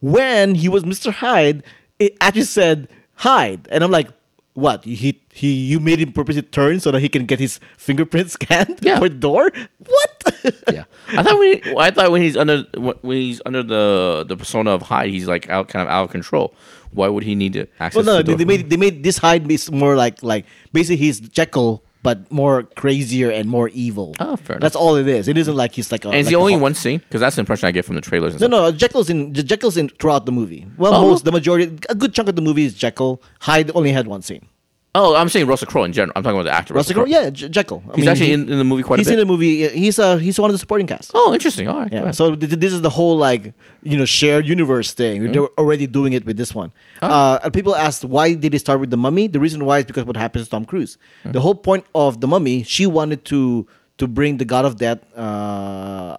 When 0.00 0.54
he 0.54 0.68
was 0.68 0.84
Mister 0.86 1.10
Hyde, 1.10 1.62
it 1.98 2.16
actually 2.20 2.42
said 2.44 2.88
Hyde, 3.14 3.66
and 3.70 3.82
I'm 3.82 3.90
like, 3.90 4.08
what? 4.54 4.84
He 4.84 5.20
he 5.32 5.52
you 5.52 5.80
made 5.80 5.98
him 6.00 6.12
purposely 6.12 6.42
turn 6.42 6.80
so 6.80 6.90
that 6.92 7.00
he 7.00 7.08
can 7.08 7.26
get 7.26 7.38
his 7.40 7.58
fingerprint 7.76 8.30
scanned 8.38 8.78
Yeah. 8.82 8.98
for 8.98 9.08
the 9.08 9.14
door? 9.16 9.50
What? 9.78 10.14
Yeah. 10.72 10.84
I 11.08 11.22
thought 11.22 11.38
when 11.38 11.58
he, 11.62 11.74
I 11.76 11.90
thought 11.90 12.10
when 12.12 12.22
he's 12.22 12.36
under 12.36 12.62
when 12.76 13.16
he's 13.16 13.40
under 13.44 13.62
the 13.62 14.24
the 14.28 14.36
persona 14.36 14.70
of 14.70 14.82
Hyde, 14.82 15.10
he's 15.10 15.26
like 15.26 15.48
out 15.50 15.68
kind 15.68 15.82
of 15.82 15.88
out 15.92 16.04
of 16.04 16.10
control. 16.10 16.54
Why 16.92 17.08
would 17.08 17.24
he 17.24 17.34
need 17.34 17.54
to 17.54 17.66
access? 17.80 17.96
Well, 17.96 18.04
no, 18.04 18.16
the 18.18 18.22
they, 18.22 18.28
door? 18.32 18.36
they 18.38 18.44
made 18.44 18.70
they 18.70 18.76
made 18.76 19.02
this 19.02 19.18
Hyde 19.18 19.48
be 19.48 19.58
more 19.72 19.96
like 19.96 20.22
like 20.22 20.44
basically 20.72 20.96
he's 20.96 21.18
Jekyll, 21.20 21.82
but 22.08 22.18
more 22.32 22.62
crazier 22.82 23.30
and 23.38 23.44
more 23.56 23.68
evil. 23.86 24.08
Oh, 24.18 24.36
fair 24.36 24.56
enough. 24.56 24.62
That's 24.64 24.76
all 24.82 24.96
it 24.96 25.06
is. 25.18 25.28
It 25.28 25.36
isn't 25.42 25.54
like 25.62 25.72
he's 25.78 25.90
like. 25.92 26.04
A, 26.06 26.08
And 26.08 26.16
is 26.16 26.26
like 26.26 26.30
he 26.32 26.36
only 26.36 26.52
Hulk. 26.54 26.62
one 26.68 26.74
scene? 26.82 26.98
Because 27.00 27.20
that's 27.20 27.36
the 27.36 27.40
impression 27.40 27.66
I 27.68 27.72
get 27.78 27.84
from 27.84 27.96
the 27.96 28.00
trailers. 28.10 28.32
And 28.34 28.40
No, 28.40 28.46
stuff. 28.46 28.72
no, 28.72 28.78
Jekyll's 28.82 29.10
in 29.10 29.34
Jekyll's 29.34 29.76
in 29.76 29.86
throughout 30.00 30.24
the 30.24 30.32
movie. 30.40 30.62
Well, 30.78 30.94
Oh. 30.94 31.10
most 31.10 31.24
the 31.26 31.32
majority, 31.32 31.66
a 31.90 31.94
good 31.94 32.14
chunk 32.14 32.28
of 32.32 32.36
the 32.36 32.42
movie 32.48 32.64
is 32.64 32.72
Jekyll. 32.84 33.20
Hyde 33.40 33.70
only 33.74 33.92
had 33.92 34.06
one 34.06 34.22
scene. 34.22 34.46
Oh, 34.94 35.14
I'm 35.14 35.28
saying 35.28 35.46
Russell 35.46 35.68
Crowe 35.68 35.84
in 35.84 35.92
general. 35.92 36.12
I'm 36.16 36.22
talking 36.22 36.40
about 36.40 36.50
the 36.50 36.56
actor. 36.56 36.72
Russell 36.74 36.94
Crowe, 36.94 37.04
yeah, 37.04 37.28
Je- 37.30 37.48
Jekyll. 37.50 37.82
I 37.86 37.96
He's 37.96 38.00
mean, 38.00 38.08
actually 38.08 38.26
he- 38.28 38.32
in, 38.32 38.48
in 38.50 38.58
the 38.58 38.64
movie 38.64 38.82
quite 38.82 38.98
He's 38.98 39.06
a 39.06 39.10
bit. 39.10 39.20
in 39.20 39.26
the 39.28 39.30
movie. 39.32 39.68
He's 39.68 39.98
uh 39.98 40.16
he's 40.16 40.40
one 40.40 40.48
of 40.50 40.54
the 40.54 40.58
supporting 40.58 40.86
cast. 40.86 41.10
oh, 41.14 41.32
interesting. 41.34 41.68
All 41.68 41.80
right. 41.80 41.92
Yeah. 41.92 42.10
So 42.10 42.34
th- 42.34 42.50
th- 42.50 42.58
this 42.60 42.72
is 42.72 42.80
the 42.80 42.90
whole 42.90 43.16
like 43.16 43.52
you 43.82 43.98
know 43.98 44.06
shared 44.06 44.46
universe 44.46 44.92
thing. 44.94 45.22
Mm-hmm. 45.22 45.32
They're 45.32 45.48
already 45.58 45.86
doing 45.86 46.14
it 46.14 46.24
with 46.24 46.36
this 46.38 46.54
one. 46.54 46.72
Oh. 47.02 47.06
Uh, 47.06 47.50
people 47.50 47.76
asked 47.76 48.04
why 48.04 48.32
did 48.34 48.52
they 48.52 48.58
start 48.58 48.80
with 48.80 48.90
the 48.90 48.96
Mummy? 48.96 49.28
The 49.28 49.38
reason 49.38 49.64
why 49.66 49.78
is 49.80 49.84
because 49.84 50.04
what 50.06 50.16
happens 50.16 50.44
to 50.46 50.50
Tom 50.50 50.64
Cruise. 50.64 50.96
Mm-hmm. 51.20 51.32
The 51.32 51.40
whole 51.42 51.54
point 51.54 51.84
of 51.94 52.20
the 52.20 52.26
Mummy, 52.26 52.62
she 52.62 52.86
wanted 52.86 53.24
to 53.26 53.66
to 53.98 54.08
bring 54.08 54.38
the 54.38 54.44
God 54.46 54.64
of 54.64 54.76
Death, 54.78 55.00
uh, 55.16 56.16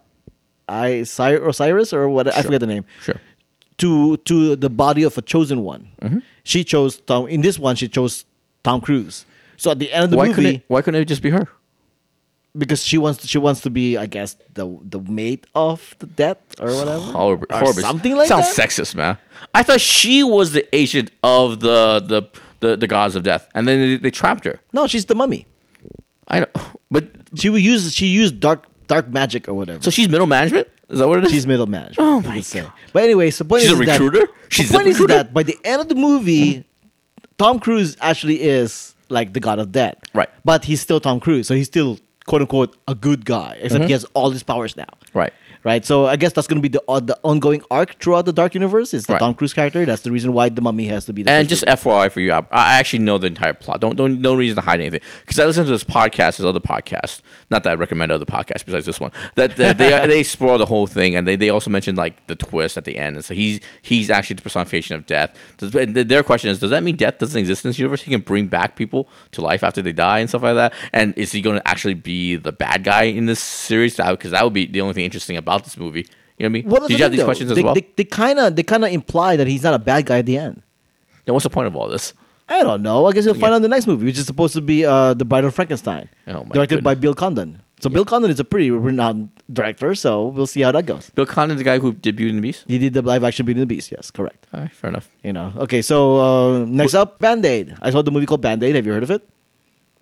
I 0.68 0.88
Osiris 1.04 1.92
or 1.92 2.08
what 2.10 2.28
I 2.34 2.44
forget 2.44 2.60
the 2.60 2.68
name. 2.68 2.86
Sure. 3.02 3.16
To 3.80 4.18
to 4.18 4.56
the 4.56 4.70
body 4.70 5.04
of 5.04 5.18
a 5.18 5.22
chosen 5.22 5.64
one. 5.64 5.88
Mm-hmm. 6.02 6.20
She 6.44 6.64
chose 6.64 6.98
Tom. 7.02 7.28
In 7.28 7.42
this 7.42 7.58
one, 7.58 7.76
she 7.76 7.88
chose 7.88 8.26
Tom 8.64 8.82
Cruise. 8.82 9.26
So 9.58 9.72
at 9.72 9.80
the 9.80 9.92
end 9.92 10.06
of 10.06 10.10
the 10.12 10.18
Why 10.18 10.26
movie, 10.28 10.36
couldn't 10.36 10.56
it, 10.56 10.64
why 10.68 10.82
couldn't 10.82 11.02
it 11.02 11.06
just 11.06 11.22
be 11.22 11.30
her? 11.32 11.48
because 12.58 12.84
she 12.84 12.98
wants 12.98 13.22
to, 13.22 13.28
she 13.28 13.38
wants 13.38 13.62
to 13.62 13.70
be, 13.70 13.96
I 13.98 14.06
guess, 14.06 14.36
the 14.54 14.66
the 14.84 15.00
mate 15.02 15.46
of 15.54 15.96
the 16.00 16.08
death 16.08 16.38
or 16.60 16.68
whatever, 16.74 17.00
Horrible, 17.20 17.46
or 17.52 17.58
horrible. 17.60 17.82
something 17.82 18.16
like 18.16 18.28
that? 18.30 18.44
Sounds 18.44 18.56
that. 18.56 18.70
sexist, 18.70 18.96
man. 18.96 19.18
I 19.54 19.64
thought 19.64 19.82
she 19.82 20.24
was 20.24 20.52
the 20.54 20.64
agent 20.76 21.12
of 21.24 21.60
the 21.60 22.00
the 22.06 22.24
the, 22.62 22.76
the 22.76 22.88
gods 22.88 23.16
of 23.16 23.24
death, 23.24 23.48
and 23.54 23.68
then 23.68 23.80
they, 23.80 23.98
they 23.98 24.12
trapped 24.12 24.46
her. 24.46 24.60
No, 24.74 24.88
she's 24.88 25.06
the 25.06 25.16
mummy. 25.16 25.46
I 26.28 26.40
don't. 26.40 26.52
But 26.92 27.06
She 27.36 27.50
use 27.52 27.94
she 27.94 28.08
used 28.08 28.40
dark 28.40 28.66
dark 28.88 29.10
magic 29.10 29.48
or 29.48 29.54
whatever. 29.54 29.84
so 29.84 29.92
she's 29.92 30.10
middle 30.10 30.26
management. 30.26 30.68
Is 30.90 30.98
that 30.98 31.08
what 31.08 31.20
it 31.20 31.26
is? 31.26 31.32
she's 31.32 31.46
middle 31.46 31.68
management. 31.68 32.00
Oh 32.00 32.20
you 32.22 32.28
my 32.28 32.36
could 32.38 32.46
say. 32.46 32.62
God. 32.62 32.72
But 32.94 33.04
anyway, 33.04 33.30
so 33.30 33.44
the 33.44 33.50
point 33.50 33.62
She's 33.62 33.72
is 33.74 33.80
a 33.80 33.84
that- 33.86 33.92
recruiter? 34.00 34.26
the 34.26 34.34
She's 34.50 34.70
a 34.72 34.74
point 34.74 34.88
is 34.88 34.96
recruiter? 35.00 35.14
that 35.24 35.34
by 35.36 35.44
the 35.44 35.56
end 35.64 35.82
of 35.84 35.88
the 35.88 35.94
movie, 35.94 36.54
hmm? 36.56 36.62
Tom 37.40 37.60
Cruise 37.60 37.98
actually 38.02 38.42
is 38.42 38.94
like 39.10 39.34
the 39.34 39.40
god 39.40 39.58
of 39.60 39.72
death. 39.72 39.96
Right. 40.14 40.30
But 40.46 40.66
he's 40.66 40.82
still 40.82 41.00
Tom 41.00 41.20
Cruise, 41.20 41.48
so 41.48 41.56
he's 41.56 41.68
still 41.68 41.98
quote 42.28 42.42
unquote 42.42 42.78
a 42.88 42.94
good 42.94 43.26
guy, 43.26 43.58
except 43.60 43.86
he 43.86 43.92
has 43.94 44.06
all 44.14 44.30
his 44.30 44.44
powers 44.44 44.78
now. 44.78 44.84
Mm-hmm. 44.84 45.18
Right. 45.18 45.34
Right. 45.64 45.84
So 45.84 46.06
I 46.06 46.16
guess 46.16 46.32
that's 46.32 46.48
going 46.48 46.62
to 46.62 46.68
be 46.68 46.72
the 46.72 46.82
uh, 46.88 47.02
the 47.02 47.20
ongoing 47.24 47.62
arc 47.70 48.00
throughout 48.00 48.26
the 48.26 48.32
Dark 48.32 48.54
Universe. 48.54 48.94
Is 48.94 49.06
the 49.06 49.14
Right. 49.14 49.20
Tom 49.20 49.34
Cruise 49.34 49.54
character? 49.54 49.86
That's 49.86 50.04
the 50.04 50.12
reason 50.12 50.32
why 50.32 50.48
the 50.48 50.62
Mummy 50.62 50.86
has 50.86 51.06
to 51.06 51.14
be. 51.14 51.24
the 51.24 51.32
And 51.32 51.50
just 51.50 51.66
FYI 51.66 52.10
for 52.10 52.22
you, 52.22 52.32
I, 52.32 52.40
I 52.52 52.80
actually 52.80 53.00
know 53.00 53.18
the 53.18 53.28
entire 53.28 53.54
plot. 53.54 53.82
Don't 53.82 53.98
don't 53.98 54.22
no 54.22 54.36
reason 54.36 54.56
to 54.56 54.62
hide 54.62 54.80
anything 54.80 55.02
because 55.22 55.38
I 55.38 55.46
listen 55.46 55.66
to 55.66 55.72
this 55.72 55.84
podcast, 55.84 56.38
this 56.38 56.42
other 56.42 56.62
podcast. 56.62 57.22
Not 57.52 57.64
that 57.64 57.72
I 57.72 57.74
recommend 57.74 58.12
other 58.14 58.26
podcasts 58.26 58.66
besides 58.66 58.86
this 58.86 59.02
one. 59.02 59.12
That, 59.36 59.58
that 59.58 59.78
they 59.78 59.90
they 60.08 60.20
explore 60.22 60.58
the 60.58 60.66
whole 60.66 60.88
thing, 60.88 61.16
and 61.16 61.28
they, 61.28 61.36
they 61.36 61.50
also 61.50 61.70
mentioned 61.70 61.98
like 61.98 62.26
the 62.28 62.36
twist 62.38 62.78
at 62.78 62.86
the 62.86 62.98
end. 62.98 63.18
And 63.18 63.26
so 63.26 63.34
he's 63.34 63.60
he's 63.82 64.10
actually 64.10 64.38
the 64.38 64.44
personification 64.44 64.96
of 64.96 65.06
death. 65.06 65.36
Does, 65.58 65.72
their 65.72 66.24
question 66.24 66.52
is, 66.52 66.60
does 66.60 66.70
that 66.70 66.84
mean 66.84 66.96
death 66.96 67.18
doesn't 67.18 67.38
exist 67.38 67.66
in 67.66 67.70
this 67.70 67.80
universe? 67.80 68.02
He 68.02 68.12
can 68.12 68.22
bring 68.22 68.48
back 68.48 68.78
people 68.78 69.10
to 69.32 69.42
life 69.42 69.64
after 69.64 69.82
they 69.82 69.92
die 69.92 70.20
and 70.20 70.30
stuff 70.30 70.44
like 70.44 70.56
that. 70.56 70.74
And 70.94 71.14
is 71.18 71.34
he 71.34 71.42
going 71.42 71.58
to 71.58 71.68
actually 71.68 71.96
be 71.96 72.38
the 72.38 72.54
bad 72.54 72.86
guy 72.86 73.04
in 73.04 73.26
this 73.26 73.42
series? 73.42 73.98
Because 73.98 74.32
that 74.32 74.44
would 74.46 74.54
be 74.54 74.66
the 74.66 74.80
only 74.80 74.94
thing 74.94 75.04
interesting 75.04 75.36
about 75.36 75.49
this 75.58 75.78
movie. 75.78 76.06
You 76.38 76.44
know 76.44 76.46
what 76.46 76.46
I 76.46 76.50
mean? 76.50 76.70
That's 76.70 76.88
Did 76.88 76.98
you 77.00 77.04
have 77.04 77.12
these 77.12 77.20
though. 77.20 77.26
questions 77.26 77.52
as 77.52 77.56
they, 77.58 77.64
well? 77.64 77.74
They, 77.74 77.86
they 77.98 78.04
kind 78.06 78.40
of 78.40 78.56
they 78.56 78.64
kind 78.64 78.86
of 78.86 78.92
imply 78.92 79.36
that 79.36 79.48
he's 79.48 79.64
not 79.64 79.74
a 79.74 79.80
bad 79.80 80.06
guy 80.06 80.20
at 80.20 80.26
the 80.26 80.38
end. 80.38 80.62
then 81.26 81.34
what's 81.34 81.44
the 81.44 81.50
point 81.50 81.68
of 81.68 81.76
all 81.76 81.90
this? 81.90 82.14
I 82.48 82.64
don't 82.64 82.82
know. 82.82 83.06
I 83.06 83.12
guess 83.12 83.26
you'll 83.26 83.34
find 83.36 83.44
Yeah. 83.44 83.50
out 83.52 83.56
in 83.58 83.62
the 83.62 83.68
next 83.68 83.86
movie, 83.88 84.06
which 84.06 84.18
is 84.18 84.26
supposed 84.26 84.54
to 84.56 84.62
be 84.62 84.86
uh, 84.86 85.14
the 85.14 85.26
Bride 85.26 85.44
of 85.44 85.54
Frankenstein, 85.54 86.10
Oh, 86.28 86.44
my 86.46 86.50
directed 86.54 86.84
by. 86.84 86.96
Bill 86.96 87.14
Condon. 87.14 87.62
So 87.82 87.90
Bill 87.90 88.04
Condon 88.04 88.30
is 88.32 88.40
a 88.40 88.44
pretty 88.44 88.72
renowned 88.72 89.30
director, 89.54 89.96
so 89.96 90.28
we'll 90.28 90.48
see 90.48 90.62
how 90.62 90.72
that 90.74 90.86
goes. 90.86 91.12
Bill 91.12 91.26
Condon, 91.26 91.58
the 91.58 91.64
guy 91.64 91.78
who 91.80 91.94
did 91.94 92.16
Beauty 92.16 92.30
and 92.32 92.40
the 92.40 92.42
Beast. 92.42 92.66
He 92.68 92.78
did 92.78 92.94
the 92.94 93.02
live 93.02 93.24
action 93.24 93.46
Beauty 93.46 93.62
and 93.62 93.70
the 93.70 93.74
Beast. 93.76 93.92
Yes, 93.92 94.12
correct. 94.12 94.48
All 94.54 94.60
right, 94.62 94.72
fair 94.72 94.90
enough. 94.90 95.10
You 95.24 95.32
know. 95.32 95.54
Okay, 95.58 95.82
so 95.82 96.18
uh, 96.20 96.66
next 96.66 96.94
up, 96.96 97.20
Band 97.20 97.46
Aid. 97.46 97.76
I 97.82 97.92
saw 97.92 98.02
the 98.02 98.12
movie 98.12 98.26
called 98.26 98.42
Band 98.42 98.64
Aid. 98.64 98.76
Have 98.76 98.86
you 98.86 98.92
heard 98.94 99.04
of 99.04 99.12
it? 99.12 99.28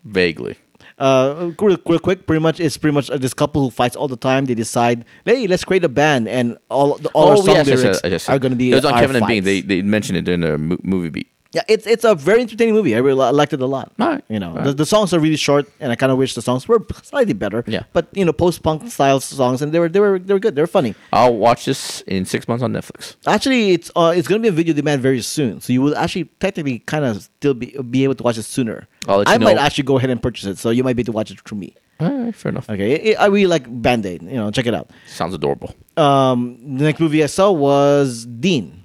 Vaguely. 0.05 0.55
Uh, 0.97 1.51
real, 1.61 1.77
real 1.85 1.99
quick, 1.99 2.25
pretty 2.25 2.41
much 2.41 2.59
it's 2.59 2.75
pretty 2.75 2.93
much 2.93 3.09
uh, 3.11 3.17
this 3.17 3.33
couple 3.33 3.61
who 3.61 3.69
fights 3.69 3.95
all 3.95 4.07
the 4.07 4.17
time. 4.17 4.45
They 4.45 4.55
decide, 4.55 5.05
hey, 5.25 5.45
let's 5.45 5.63
create 5.63 5.83
a 5.83 5.89
band, 5.89 6.27
and 6.27 6.57
all 6.69 6.95
the, 6.97 7.09
all 7.09 7.29
our 7.29 7.37
song 7.37 7.65
lyrics 7.65 8.27
are 8.27 8.39
going 8.39 8.51
to 8.51 8.55
be 8.55 8.71
It 8.71 8.75
was 8.75 8.85
on 8.85 8.93
Kevin 8.93 9.17
and. 9.17 9.27
Bean. 9.27 9.43
They 9.43 9.61
they 9.61 9.81
mentioned 9.83 10.17
it 10.17 10.25
the 10.41 10.57
mo- 10.57 10.77
movie 10.83 11.09
beat. 11.09 11.27
Yeah, 11.57 11.63
it's 11.73 11.85
it's 11.93 12.05
a 12.11 12.13
very 12.29 12.41
entertaining 12.45 12.75
movie. 12.77 12.93
I 12.93 12.99
really 13.07 13.31
liked 13.41 13.53
it 13.57 13.61
a 13.61 13.65
lot. 13.77 13.87
Alright, 13.99 14.23
You 14.29 14.39
know, 14.43 14.51
the, 14.65 14.73
the 14.81 14.85
songs 14.93 15.09
are 15.15 15.19
really 15.25 15.41
short, 15.49 15.65
and 15.81 15.91
I 15.93 15.95
kind 16.01 16.11
of 16.13 16.17
wish 16.23 16.31
the 16.39 16.45
songs 16.49 16.67
were 16.69 16.79
slightly 17.11 17.33
better. 17.43 17.59
Yeah. 17.75 17.83
But 17.97 18.05
you 18.19 18.25
know, 18.27 18.33
post 18.45 18.57
punk 18.67 18.79
style 18.97 19.19
songs, 19.19 19.57
and 19.63 19.67
they 19.73 19.79
were 19.83 19.89
they 19.95 20.01
were 20.05 20.19
they 20.27 20.33
were 20.37 20.43
good. 20.45 20.53
They 20.55 20.61
were 20.65 20.73
funny. 20.79 20.91
I'll 21.19 21.33
watch 21.47 21.61
this 21.69 21.81
in 22.15 22.25
six 22.25 22.41
months 22.49 22.61
on 22.65 22.71
Netflix. 22.77 23.01
Actually, 23.25 23.63
it's 23.75 23.89
uh, 23.95 24.13
it's 24.15 24.27
going 24.29 24.39
to 24.41 24.45
be 24.47 24.53
a 24.55 24.57
video 24.61 24.73
demand 24.81 25.01
very 25.09 25.21
soon, 25.35 25.53
so 25.63 25.73
you 25.73 25.81
will 25.81 25.95
actually 26.03 26.25
technically 26.45 26.77
kind 26.93 27.03
of 27.09 27.13
still 27.23 27.55
be 27.61 27.67
be 27.95 28.03
able 28.05 28.15
to 28.21 28.23
watch 28.27 28.37
it 28.37 28.43
sooner. 28.43 28.77
I'll 29.07 29.17
let 29.19 29.27
you 29.27 29.33
I 29.33 29.37
might 29.47 29.57
actually 29.57 29.87
go 29.91 29.97
ahead 29.97 30.11
and 30.13 30.21
purchase 30.21 30.45
it, 30.51 30.57
so 30.63 30.69
you 30.69 30.83
might 30.85 30.95
be 30.95 31.01
able 31.01 31.13
to 31.13 31.17
watch 31.19 31.31
it 31.31 31.39
through 31.41 31.57
me. 31.65 31.73
All 31.99 32.13
right, 32.13 32.35
fair 32.35 32.51
enough. 32.53 32.69
Okay, 32.69 32.91
It- 32.95 33.03
it- 33.09 33.17
I 33.23 33.25
really 33.33 33.47
like 33.55 33.65
Band 33.81 34.05
Aid. 34.05 34.21
You 34.21 34.37
know, 34.41 34.51
check 34.51 34.67
it 34.67 34.75
out. 34.79 34.91
Sounds 35.07 35.33
adorable. 35.33 35.73
Um, 35.97 36.59
the 36.77 36.83
next 36.85 36.99
movie 36.99 37.23
I 37.23 37.29
saw 37.39 37.49
was 37.51 38.27
Dean, 38.27 38.83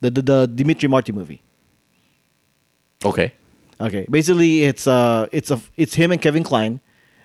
the 0.00 0.08
the, 0.10 0.22
the 0.22 0.38
Dimitri 0.48 0.88
Martin 0.88 1.14
movie. 1.20 1.40
Okay. 3.04 3.32
Okay, 3.80 4.06
basically 4.08 4.62
it's 4.62 4.86
uh 4.86 5.26
it's 5.32 5.50
a 5.50 5.60
it's 5.76 5.94
him 5.94 6.12
and 6.12 6.20
Kevin 6.20 6.44
Kline. 6.44 6.80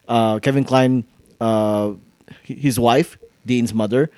Uh, 0.07 0.39
Kevin 0.39 0.63
Kline, 0.63 1.03
uh, 1.39 1.93
his 2.41 2.79
wife, 2.79 3.17
Dean's 3.45 3.73
mother, 3.73 4.09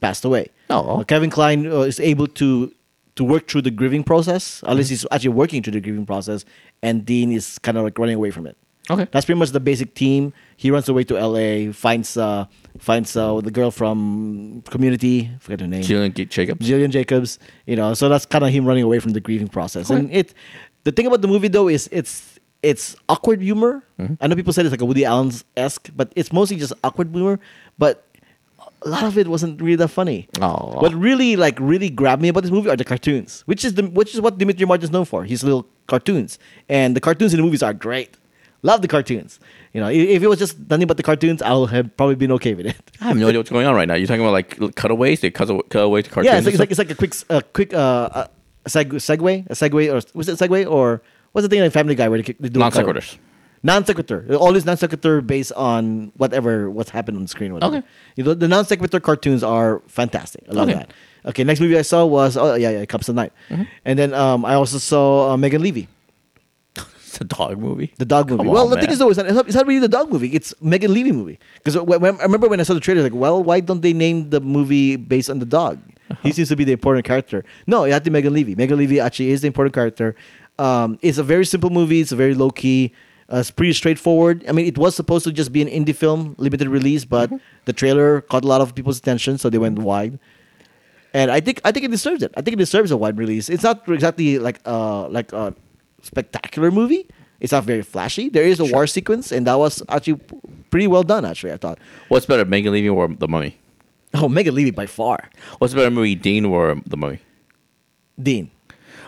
passed 0.00 0.24
away. 0.24 0.50
Oh. 0.68 1.00
Uh, 1.00 1.04
Kevin 1.04 1.30
Kline 1.30 1.66
uh, 1.66 1.80
is 1.80 1.98
able 1.98 2.26
to 2.26 2.72
to 3.16 3.24
work 3.24 3.48
through 3.48 3.62
the 3.62 3.70
grieving 3.70 4.04
process. 4.04 4.62
At 4.66 4.76
least 4.76 4.90
he's 4.90 5.06
actually 5.10 5.30
working 5.30 5.62
through 5.62 5.72
the 5.72 5.80
grieving 5.80 6.04
process, 6.06 6.44
and 6.82 7.04
Dean 7.06 7.32
is 7.32 7.58
kind 7.58 7.78
of 7.78 7.84
like 7.84 7.98
running 7.98 8.16
away 8.16 8.30
from 8.30 8.46
it. 8.46 8.56
Okay. 8.90 9.06
That's 9.12 9.24
pretty 9.24 9.38
much 9.38 9.50
the 9.50 9.60
basic 9.60 9.94
team. 9.94 10.32
He 10.56 10.70
runs 10.70 10.88
away 10.88 11.04
to 11.04 11.16
L.A. 11.16 11.70
finds 11.72 12.16
uh 12.16 12.46
finds 12.78 13.16
uh 13.16 13.40
the 13.40 13.50
girl 13.50 13.70
from 13.70 14.62
Community. 14.68 15.30
Forget 15.38 15.60
her 15.60 15.66
name. 15.68 15.82
Gillian 15.82 16.12
Jacobs. 16.12 16.66
Gillian 16.66 16.90
Jacobs. 16.90 17.38
You 17.66 17.76
know, 17.76 17.94
so 17.94 18.08
that's 18.08 18.26
kind 18.26 18.44
of 18.44 18.50
him 18.50 18.66
running 18.66 18.82
away 18.82 18.98
from 18.98 19.12
the 19.12 19.20
grieving 19.20 19.48
process. 19.48 19.90
And 19.90 20.10
it, 20.10 20.34
the 20.84 20.92
thing 20.92 21.06
about 21.06 21.20
the 21.22 21.28
movie 21.28 21.48
though 21.48 21.68
is 21.68 21.88
it's 21.92 22.38
it's 22.62 22.94
awkward 23.08 23.40
humor. 23.40 23.82
I 24.20 24.26
know 24.26 24.34
people 24.36 24.52
said 24.52 24.66
it's 24.66 24.70
like 24.72 24.80
a 24.82 24.84
Woody 24.84 25.04
Allen 25.04 25.32
esque, 25.56 25.88
but 25.96 26.12
it's 26.16 26.32
mostly 26.32 26.56
just 26.56 26.72
awkward 26.84 27.08
humor. 27.12 27.38
But 27.78 28.04
a 28.82 28.88
lot 28.88 29.04
of 29.04 29.16
it 29.18 29.28
wasn't 29.28 29.60
really 29.60 29.76
that 29.76 29.88
funny. 29.88 30.28
Aw. 30.40 30.80
What 30.80 30.94
really 30.94 31.36
like 31.36 31.58
really 31.60 31.90
grabbed 31.90 32.20
me 32.22 32.28
about 32.28 32.42
this 32.42 32.50
movie 32.52 32.68
are 32.70 32.76
the 32.76 32.84
cartoons, 32.84 33.42
which 33.46 33.64
is 33.64 33.74
the 33.74 33.82
which 33.84 34.14
is 34.14 34.20
what 34.20 34.38
Dimitri 34.38 34.66
Martin 34.66 34.84
is 34.84 34.90
known 34.90 35.04
for. 35.06 35.24
His 35.24 35.42
little 35.44 35.66
cartoons, 35.86 36.38
and 36.68 36.94
the 36.96 37.00
cartoons 37.00 37.32
in 37.34 37.38
the 37.38 37.42
movies 37.44 37.62
are 37.62 37.72
great. 37.74 38.16
Love 38.62 38.82
the 38.82 38.88
cartoons. 38.88 39.40
You 39.72 39.80
know, 39.80 39.88
if 39.88 40.22
it 40.22 40.26
was 40.28 40.38
just 40.38 40.58
nothing 40.68 40.86
but 40.86 40.98
the 40.98 41.02
cartoons, 41.02 41.40
I'll 41.40 41.64
have 41.66 41.96
probably 41.96 42.16
been 42.16 42.32
okay 42.32 42.52
with 42.52 42.66
it. 42.66 42.76
I 43.00 43.04
have 43.08 43.16
no 43.16 43.28
idea 43.28 43.38
what's 43.38 43.48
going 43.50 43.66
on 43.66 43.74
right 43.74 43.88
now. 43.88 43.94
You're 43.94 44.06
talking 44.06 44.20
about 44.20 44.32
like 44.32 44.74
cutaways. 44.76 45.20
They 45.20 45.30
cut, 45.30 45.48
aw- 45.48 45.62
cut 45.62 45.82
away 45.84 46.02
to 46.02 46.10
cartoons. 46.10 46.30
yeah, 46.32 46.36
it's 46.38 46.44
like, 46.46 46.52
it's 46.54 46.58
like 46.60 46.70
it's 46.70 46.78
like 46.78 46.90
a 46.90 46.94
quick 46.94 47.14
uh, 47.30 47.40
quick 47.54 47.72
uh, 47.72 48.26
uh 48.66 48.68
seg- 48.68 48.92
segue, 49.00 49.46
a 49.46 49.54
segue, 49.54 49.88
or 49.92 50.00
was 50.14 50.28
it 50.28 50.38
segue 50.38 50.70
or 50.70 51.02
what's 51.32 51.44
the 51.44 51.48
thing 51.48 51.60
like 51.62 51.72
Family 51.72 51.94
Guy 51.94 52.08
where 52.08 52.20
they, 52.22 52.34
they 52.38 52.48
do 52.48 52.60
non 52.60 52.72
sequiturs. 52.72 53.16
non 53.62 53.84
sequitur. 53.84 54.26
All 54.36 54.54
is 54.56 54.64
non 54.64 54.76
sequitur 54.76 55.20
based 55.20 55.52
on 55.52 56.12
whatever 56.16 56.70
what's 56.70 56.90
happened 56.90 57.16
on 57.16 57.22
the 57.22 57.28
screen. 57.28 57.50
or 57.52 57.54
Whatever. 57.54 57.76
Okay. 57.78 57.86
You 58.16 58.24
know, 58.24 58.34
the 58.34 58.48
non 58.48 58.64
sequitur 58.64 59.00
cartoons 59.00 59.42
are 59.42 59.80
fantastic. 59.86 60.44
I 60.48 60.52
love 60.52 60.68
Okay. 60.68 60.78
that. 60.78 60.92
Okay, 61.26 61.44
next 61.44 61.60
movie 61.60 61.76
I 61.78 61.82
saw 61.82 62.06
was 62.06 62.36
oh 62.36 62.54
yeah 62.54 62.70
yeah 62.70 62.84
Cups 62.86 63.08
of 63.08 63.14
Night, 63.14 63.32
Mm-hmm. 63.50 63.64
and 63.84 63.98
then 63.98 64.14
um, 64.14 64.44
I 64.44 64.54
also 64.54 64.78
saw 64.78 65.32
uh, 65.32 65.36
Megan 65.36 65.60
Leavey, 65.62 65.86
It's 66.76 67.20
a 67.20 67.24
dog 67.24 67.58
movie. 67.58 67.92
the 67.98 68.04
dog 68.06 68.30
movie. 68.30 68.44
Come 68.44 68.52
well, 68.52 68.64
on, 68.64 68.70
the 68.70 68.80
thing 68.80 68.90
is 68.90 68.98
though, 68.98 69.10
it's 69.10 69.18
not, 69.18 69.26
it's 69.46 69.54
not- 69.56 69.66
really 69.66 69.80
the 69.80 69.88
dog 69.88 70.10
movie. 70.12 70.28
It's 70.32 70.54
Megan 70.62 70.92
Leavey 70.94 71.12
movie. 71.12 71.38
Because 71.62 71.76
I 71.76 71.82
remember 72.24 72.48
when 72.48 72.60
I 72.60 72.62
saw 72.62 72.72
the 72.74 72.80
trailer, 72.80 73.02
like, 73.02 73.12
well, 73.14 73.42
why 73.42 73.60
don't 73.60 73.82
they 73.82 73.92
name 73.92 74.30
the 74.30 74.40
movie 74.40 74.96
based 74.96 75.28
on 75.28 75.40
the 75.40 75.44
dog? 75.46 75.78
He 76.22 76.32
seems 76.32 76.48
to 76.48 76.56
be 76.56 76.64
the 76.64 76.72
important 76.72 77.04
character. 77.04 77.44
No, 77.66 77.84
it 77.84 77.92
had 77.92 78.04
to 78.04 78.10
be 78.10 78.14
Megan 78.14 78.34
Leavey. 78.34 78.56
Megan 78.56 78.78
Leavey 78.78 79.02
actually 79.02 79.30
is 79.30 79.40
the 79.42 79.46
important 79.46 79.74
character. 79.74 80.14
Um, 80.58 80.98
it's 81.02 81.18
a 81.18 81.22
very 81.22 81.46
simple 81.46 81.70
movie. 81.70 82.00
It's 82.00 82.12
a 82.12 82.16
very 82.16 82.34
low 82.34 82.50
key. 82.50 82.92
Uh, 83.32 83.36
it's 83.38 83.50
pretty 83.50 83.72
straightforward. 83.72 84.44
I 84.48 84.52
mean, 84.52 84.66
it 84.66 84.76
was 84.76 84.96
supposed 84.96 85.24
to 85.24 85.32
just 85.32 85.52
be 85.52 85.62
an 85.62 85.68
indie 85.68 85.94
film, 85.94 86.34
limited 86.38 86.68
release, 86.68 87.04
but 87.04 87.30
Mm-hmm. 87.30 87.36
the 87.66 87.72
trailer 87.72 88.22
caught 88.22 88.44
a 88.44 88.48
lot 88.48 88.60
of 88.60 88.74
people's 88.74 88.98
attention, 88.98 89.38
so 89.38 89.48
they 89.48 89.58
went 89.58 89.78
wide. 89.78 90.18
And 91.14 91.30
I 91.30 91.40
think 91.40 91.60
I 91.64 91.70
think 91.72 91.84
it 91.84 91.90
deserves 91.90 92.22
it. 92.22 92.32
I 92.36 92.40
think 92.42 92.54
it 92.54 92.58
deserves 92.58 92.90
a 92.90 92.96
wide 92.96 93.18
release. 93.18 93.48
It's 93.48 93.62
not 93.62 93.88
exactly 93.88 94.38
like 94.38 94.60
uh 94.66 95.08
like 95.08 95.32
a 95.32 95.54
spectacular 96.02 96.70
movie. 96.70 97.06
It's 97.40 97.52
not 97.52 97.64
very 97.64 97.82
flashy. 97.82 98.28
There 98.28 98.44
is 98.44 98.60
a 98.60 98.64
war 98.66 98.86
sequence, 98.86 99.32
and 99.32 99.46
that 99.46 99.54
was 99.58 99.82
actually 99.88 100.20
pretty 100.70 100.86
well 100.86 101.02
done. 101.02 101.24
Actually, 101.24 101.52
I 101.52 101.56
thought. 101.56 101.78
What's 102.08 102.26
better, 102.26 102.44
Megan 102.44 102.72
Leavey 102.74 102.92
or 102.92 103.08
The 103.08 103.28
Mummy? 103.28 103.58
Oh, 104.14 104.28
Megan 104.28 104.54
Leavey 104.54 104.74
by 104.74 104.86
far. 104.86 105.28
What's 105.58 105.72
a 105.72 105.76
better 105.76 105.90
movie, 105.90 106.14
Dean 106.14 106.44
or 106.44 106.76
The 106.86 106.96
Mummy? 106.96 107.20
Dean. 108.20 108.50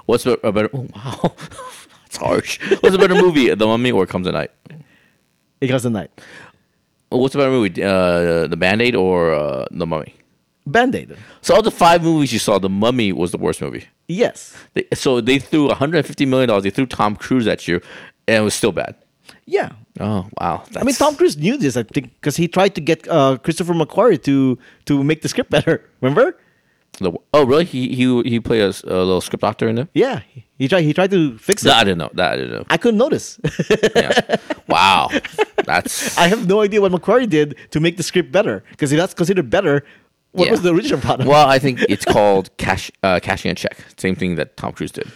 What's 0.07 0.27
a 0.27 0.33
a 0.45 0.53
better? 0.53 0.71
Oh, 0.73 0.87
wow, 0.95 1.35
that's 2.03 2.17
harsh. 2.17 2.59
What's 2.81 2.95
a 2.95 2.99
better 2.99 3.15
movie, 3.15 3.53
The 3.55 3.67
Mummy 3.67 3.91
or 3.91 4.07
Comes 4.07 4.27
at 4.27 4.35
Night? 4.35 4.51
It 5.61 5.69
comes 5.69 5.85
at 5.87 5.93
night. 5.93 6.11
What's 7.09 7.35
a 7.35 7.39
better 7.39 7.51
movie, 7.51 7.83
uh, 7.83 8.47
The 8.47 8.57
Band 8.57 8.83
Aid 8.83 8.95
or 8.97 9.33
uh, 9.35 9.67
The 9.71 9.87
Mummy? 9.87 10.15
Band 10.67 10.95
Aid. 10.95 11.17
So, 11.41 11.59
of 11.59 11.65
the 11.65 11.71
five 11.71 12.03
movies 12.03 12.33
you 12.33 12.39
saw, 12.39 12.59
The 12.59 12.69
Mummy 12.71 13.13
was 13.13 13.33
the 13.33 13.39
worst 13.39 13.61
movie. 13.61 13.87
Yes. 14.09 14.57
They, 14.75 14.87
so 14.95 15.21
they 15.21 15.39
threw 15.39 15.67
150 15.69 16.27
million 16.27 16.49
dollars. 16.49 16.63
They 16.65 16.71
threw 16.71 16.87
Tom 16.87 17.17
Cruise 17.17 17.47
at 17.47 17.67
you, 17.69 17.81
and 18.29 18.37
it 18.39 18.41
was 18.45 18.55
still 18.55 18.73
bad. 18.73 18.95
Yeah. 19.47 19.71
Oh 20.01 20.27
wow! 20.41 20.65
I 20.77 20.85
mean, 20.85 20.95
Tom 20.95 21.17
Cruise 21.17 21.37
knew 21.37 21.57
this. 21.59 21.77
I 21.77 21.83
think 21.83 22.15
because 22.15 22.37
he 22.37 22.49
tried 22.49 22.75
to 22.77 22.81
get 22.81 23.07
uh, 23.09 23.37
Christopher 23.37 23.75
McQuarrie 23.75 24.23
to 24.25 24.59
to 24.87 25.05
make 25.05 25.21
the 25.23 25.29
script 25.29 25.51
better. 25.51 25.85
Remember? 26.01 26.39
The, 26.99 27.13
oh 27.35 27.45
really? 27.45 27.65
He 27.65 27.95
he 27.95 28.23
he 28.23 28.41
played 28.41 28.63
a 28.63 28.73
little 28.85 29.21
script 29.21 29.43
doctor 29.43 29.69
in 29.69 29.77
there. 29.77 29.89
Yeah. 29.95 30.21
He- 30.59 30.69
tried. 30.69 30.83
He 30.83 30.93
tried 30.95 31.11
to 31.11 31.37
fix 31.39 31.63
it. 31.63 31.67
That 31.69 31.79
I 31.81 31.85
didn't 31.85 31.99
know. 31.99 32.11
That 32.15 32.33
I 32.33 32.37
didn't 32.37 32.53
know. 32.53 32.65
I 32.71 32.77
couldn't 32.77 32.99
notice. 32.99 33.39
Yeah. 33.97 34.37
wow, 34.69 35.11
that's 35.67 36.17
I 36.23 36.29
have 36.29 36.47
no 36.47 36.61
idea 36.61 36.81
what 36.81 36.93
McQuarrie 36.93 37.29
did 37.29 37.57
to 37.73 37.81
make 37.81 37.97
the 37.97 38.03
script 38.03 38.31
better. 38.33 38.63
Because 38.71 38.93
if 38.93 38.99
that's 38.99 39.13
considered 39.13 39.51
better, 39.51 39.85
what 40.33 40.45
Yeah. 40.47 40.51
was 40.53 40.63
the 40.63 40.73
original 40.73 41.01
product? 41.01 41.29
well. 41.29 41.49
I 41.49 41.59
think 41.59 41.81
it's 41.89 42.05
called 42.05 42.49
cash 42.57 42.91
uh, 43.03 43.19
cashing 43.21 43.51
a 43.51 43.55
check. 43.55 43.77
Same 43.99 44.15
thing 44.15 44.37
that 44.37 44.57
Tom 44.57 44.73
Cruise 44.73 44.93
did. 44.93 45.11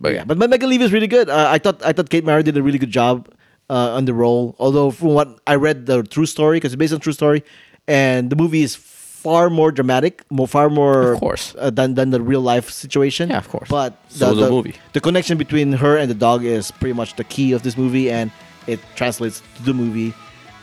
But 0.00 0.12
yeah, 0.14 0.24
but 0.24 0.36
Megan 0.38 0.68
Leavey 0.70 0.82
is 0.82 0.92
really 0.92 1.06
good. 1.08 1.28
Uh, 1.30 1.46
I 1.50 1.58
thought 1.58 1.82
I 1.84 1.92
thought 1.92 2.10
Kate 2.10 2.24
Mara 2.24 2.42
did 2.42 2.56
a 2.56 2.62
really 2.62 2.78
good 2.78 2.90
job 2.90 3.28
uh, 3.72 3.96
on 3.96 4.04
the 4.04 4.12
role. 4.12 4.54
Although 4.60 4.90
from 4.92 5.14
what 5.18 5.28
I 5.48 5.54
read, 5.56 5.86
the 5.88 6.02
true 6.04 6.26
story 6.26 6.56
because 6.60 6.72
it's 6.74 6.78
based 6.84 6.92
on 6.92 7.00
true 7.00 7.16
story, 7.16 7.40
and 7.88 8.28
the 8.28 8.36
movie 8.36 8.62
is 8.68 8.76
far 8.76 9.48
more 9.50 9.70
dramatic, 9.72 10.14
more 10.30 10.48
far 10.56 10.68
more 10.68 11.12
Of 11.14 11.20
course. 11.20 11.54
uh, 11.58 11.70
than 11.78 11.94
than 11.94 12.10
the 12.10 12.20
real 12.20 12.42
life 12.52 12.68
situation. 12.84 13.30
Yeah, 13.30 13.38
of 13.38 13.48
course. 13.48 13.68
But 13.70 13.92
So 14.08 14.26
the, 14.26 14.32
is 14.32 14.38
the 14.38 14.44
the- 14.44 14.50
movie. 14.50 14.74
the 14.92 15.00
connection 15.00 15.38
between 15.38 15.72
her 15.84 15.94
and 16.00 16.10
the 16.10 16.18
dog 16.28 16.44
is 16.44 16.70
pretty 16.80 16.94
much 17.00 17.14
the 17.16 17.24
key 17.24 17.54
of 17.56 17.62
this 17.62 17.76
movie, 17.78 18.10
and 18.10 18.30
it 18.66 18.78
translates 19.00 19.40
to 19.56 19.62
the 19.62 19.74
movie. 19.74 20.12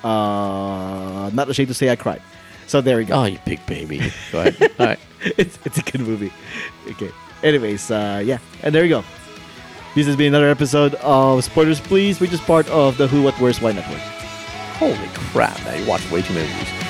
Uh, 0.03 1.29
not 1.33 1.49
ashamed 1.49 1.67
to 1.69 1.73
say 1.73 1.89
I 1.89 1.95
cried. 1.95 2.21
So 2.67 2.81
there 2.81 2.97
we 2.97 3.05
go. 3.05 3.15
oh, 3.15 3.25
you 3.25 3.39
big 3.45 3.59
baby. 3.65 3.97
Go 4.31 4.39
ahead. 4.41 4.71
All 4.79 4.85
right. 4.91 4.99
it's, 5.41 5.57
it's 5.65 5.77
a 5.79 5.85
good 5.91 6.01
movie. 6.01 6.31
Okay. 6.91 7.11
Anyways, 7.43 7.89
uh, 7.91 8.21
yeah, 8.23 8.37
and 8.63 8.75
there 8.75 8.83
you 8.83 8.89
go. 8.99 9.03
This 9.95 10.05
has 10.05 10.15
been 10.15 10.27
another 10.27 10.49
episode 10.49 10.93
of 10.95 11.43
Spoilers 11.43 11.79
Please, 11.79 12.19
which 12.19 12.31
is 12.31 12.39
part 12.41 12.67
of 12.69 12.97
the 12.97 13.07
Who 13.07 13.23
What 13.23 13.33
Where's 13.39 13.59
Why 13.59 13.71
Network. 13.71 13.99
Holy 14.77 15.09
crap! 15.15 15.57
Now 15.65 15.73
you 15.73 15.87
watch 15.87 16.09
way 16.11 16.21
too 16.21 16.33
many 16.35 16.47
movies. 16.53 16.88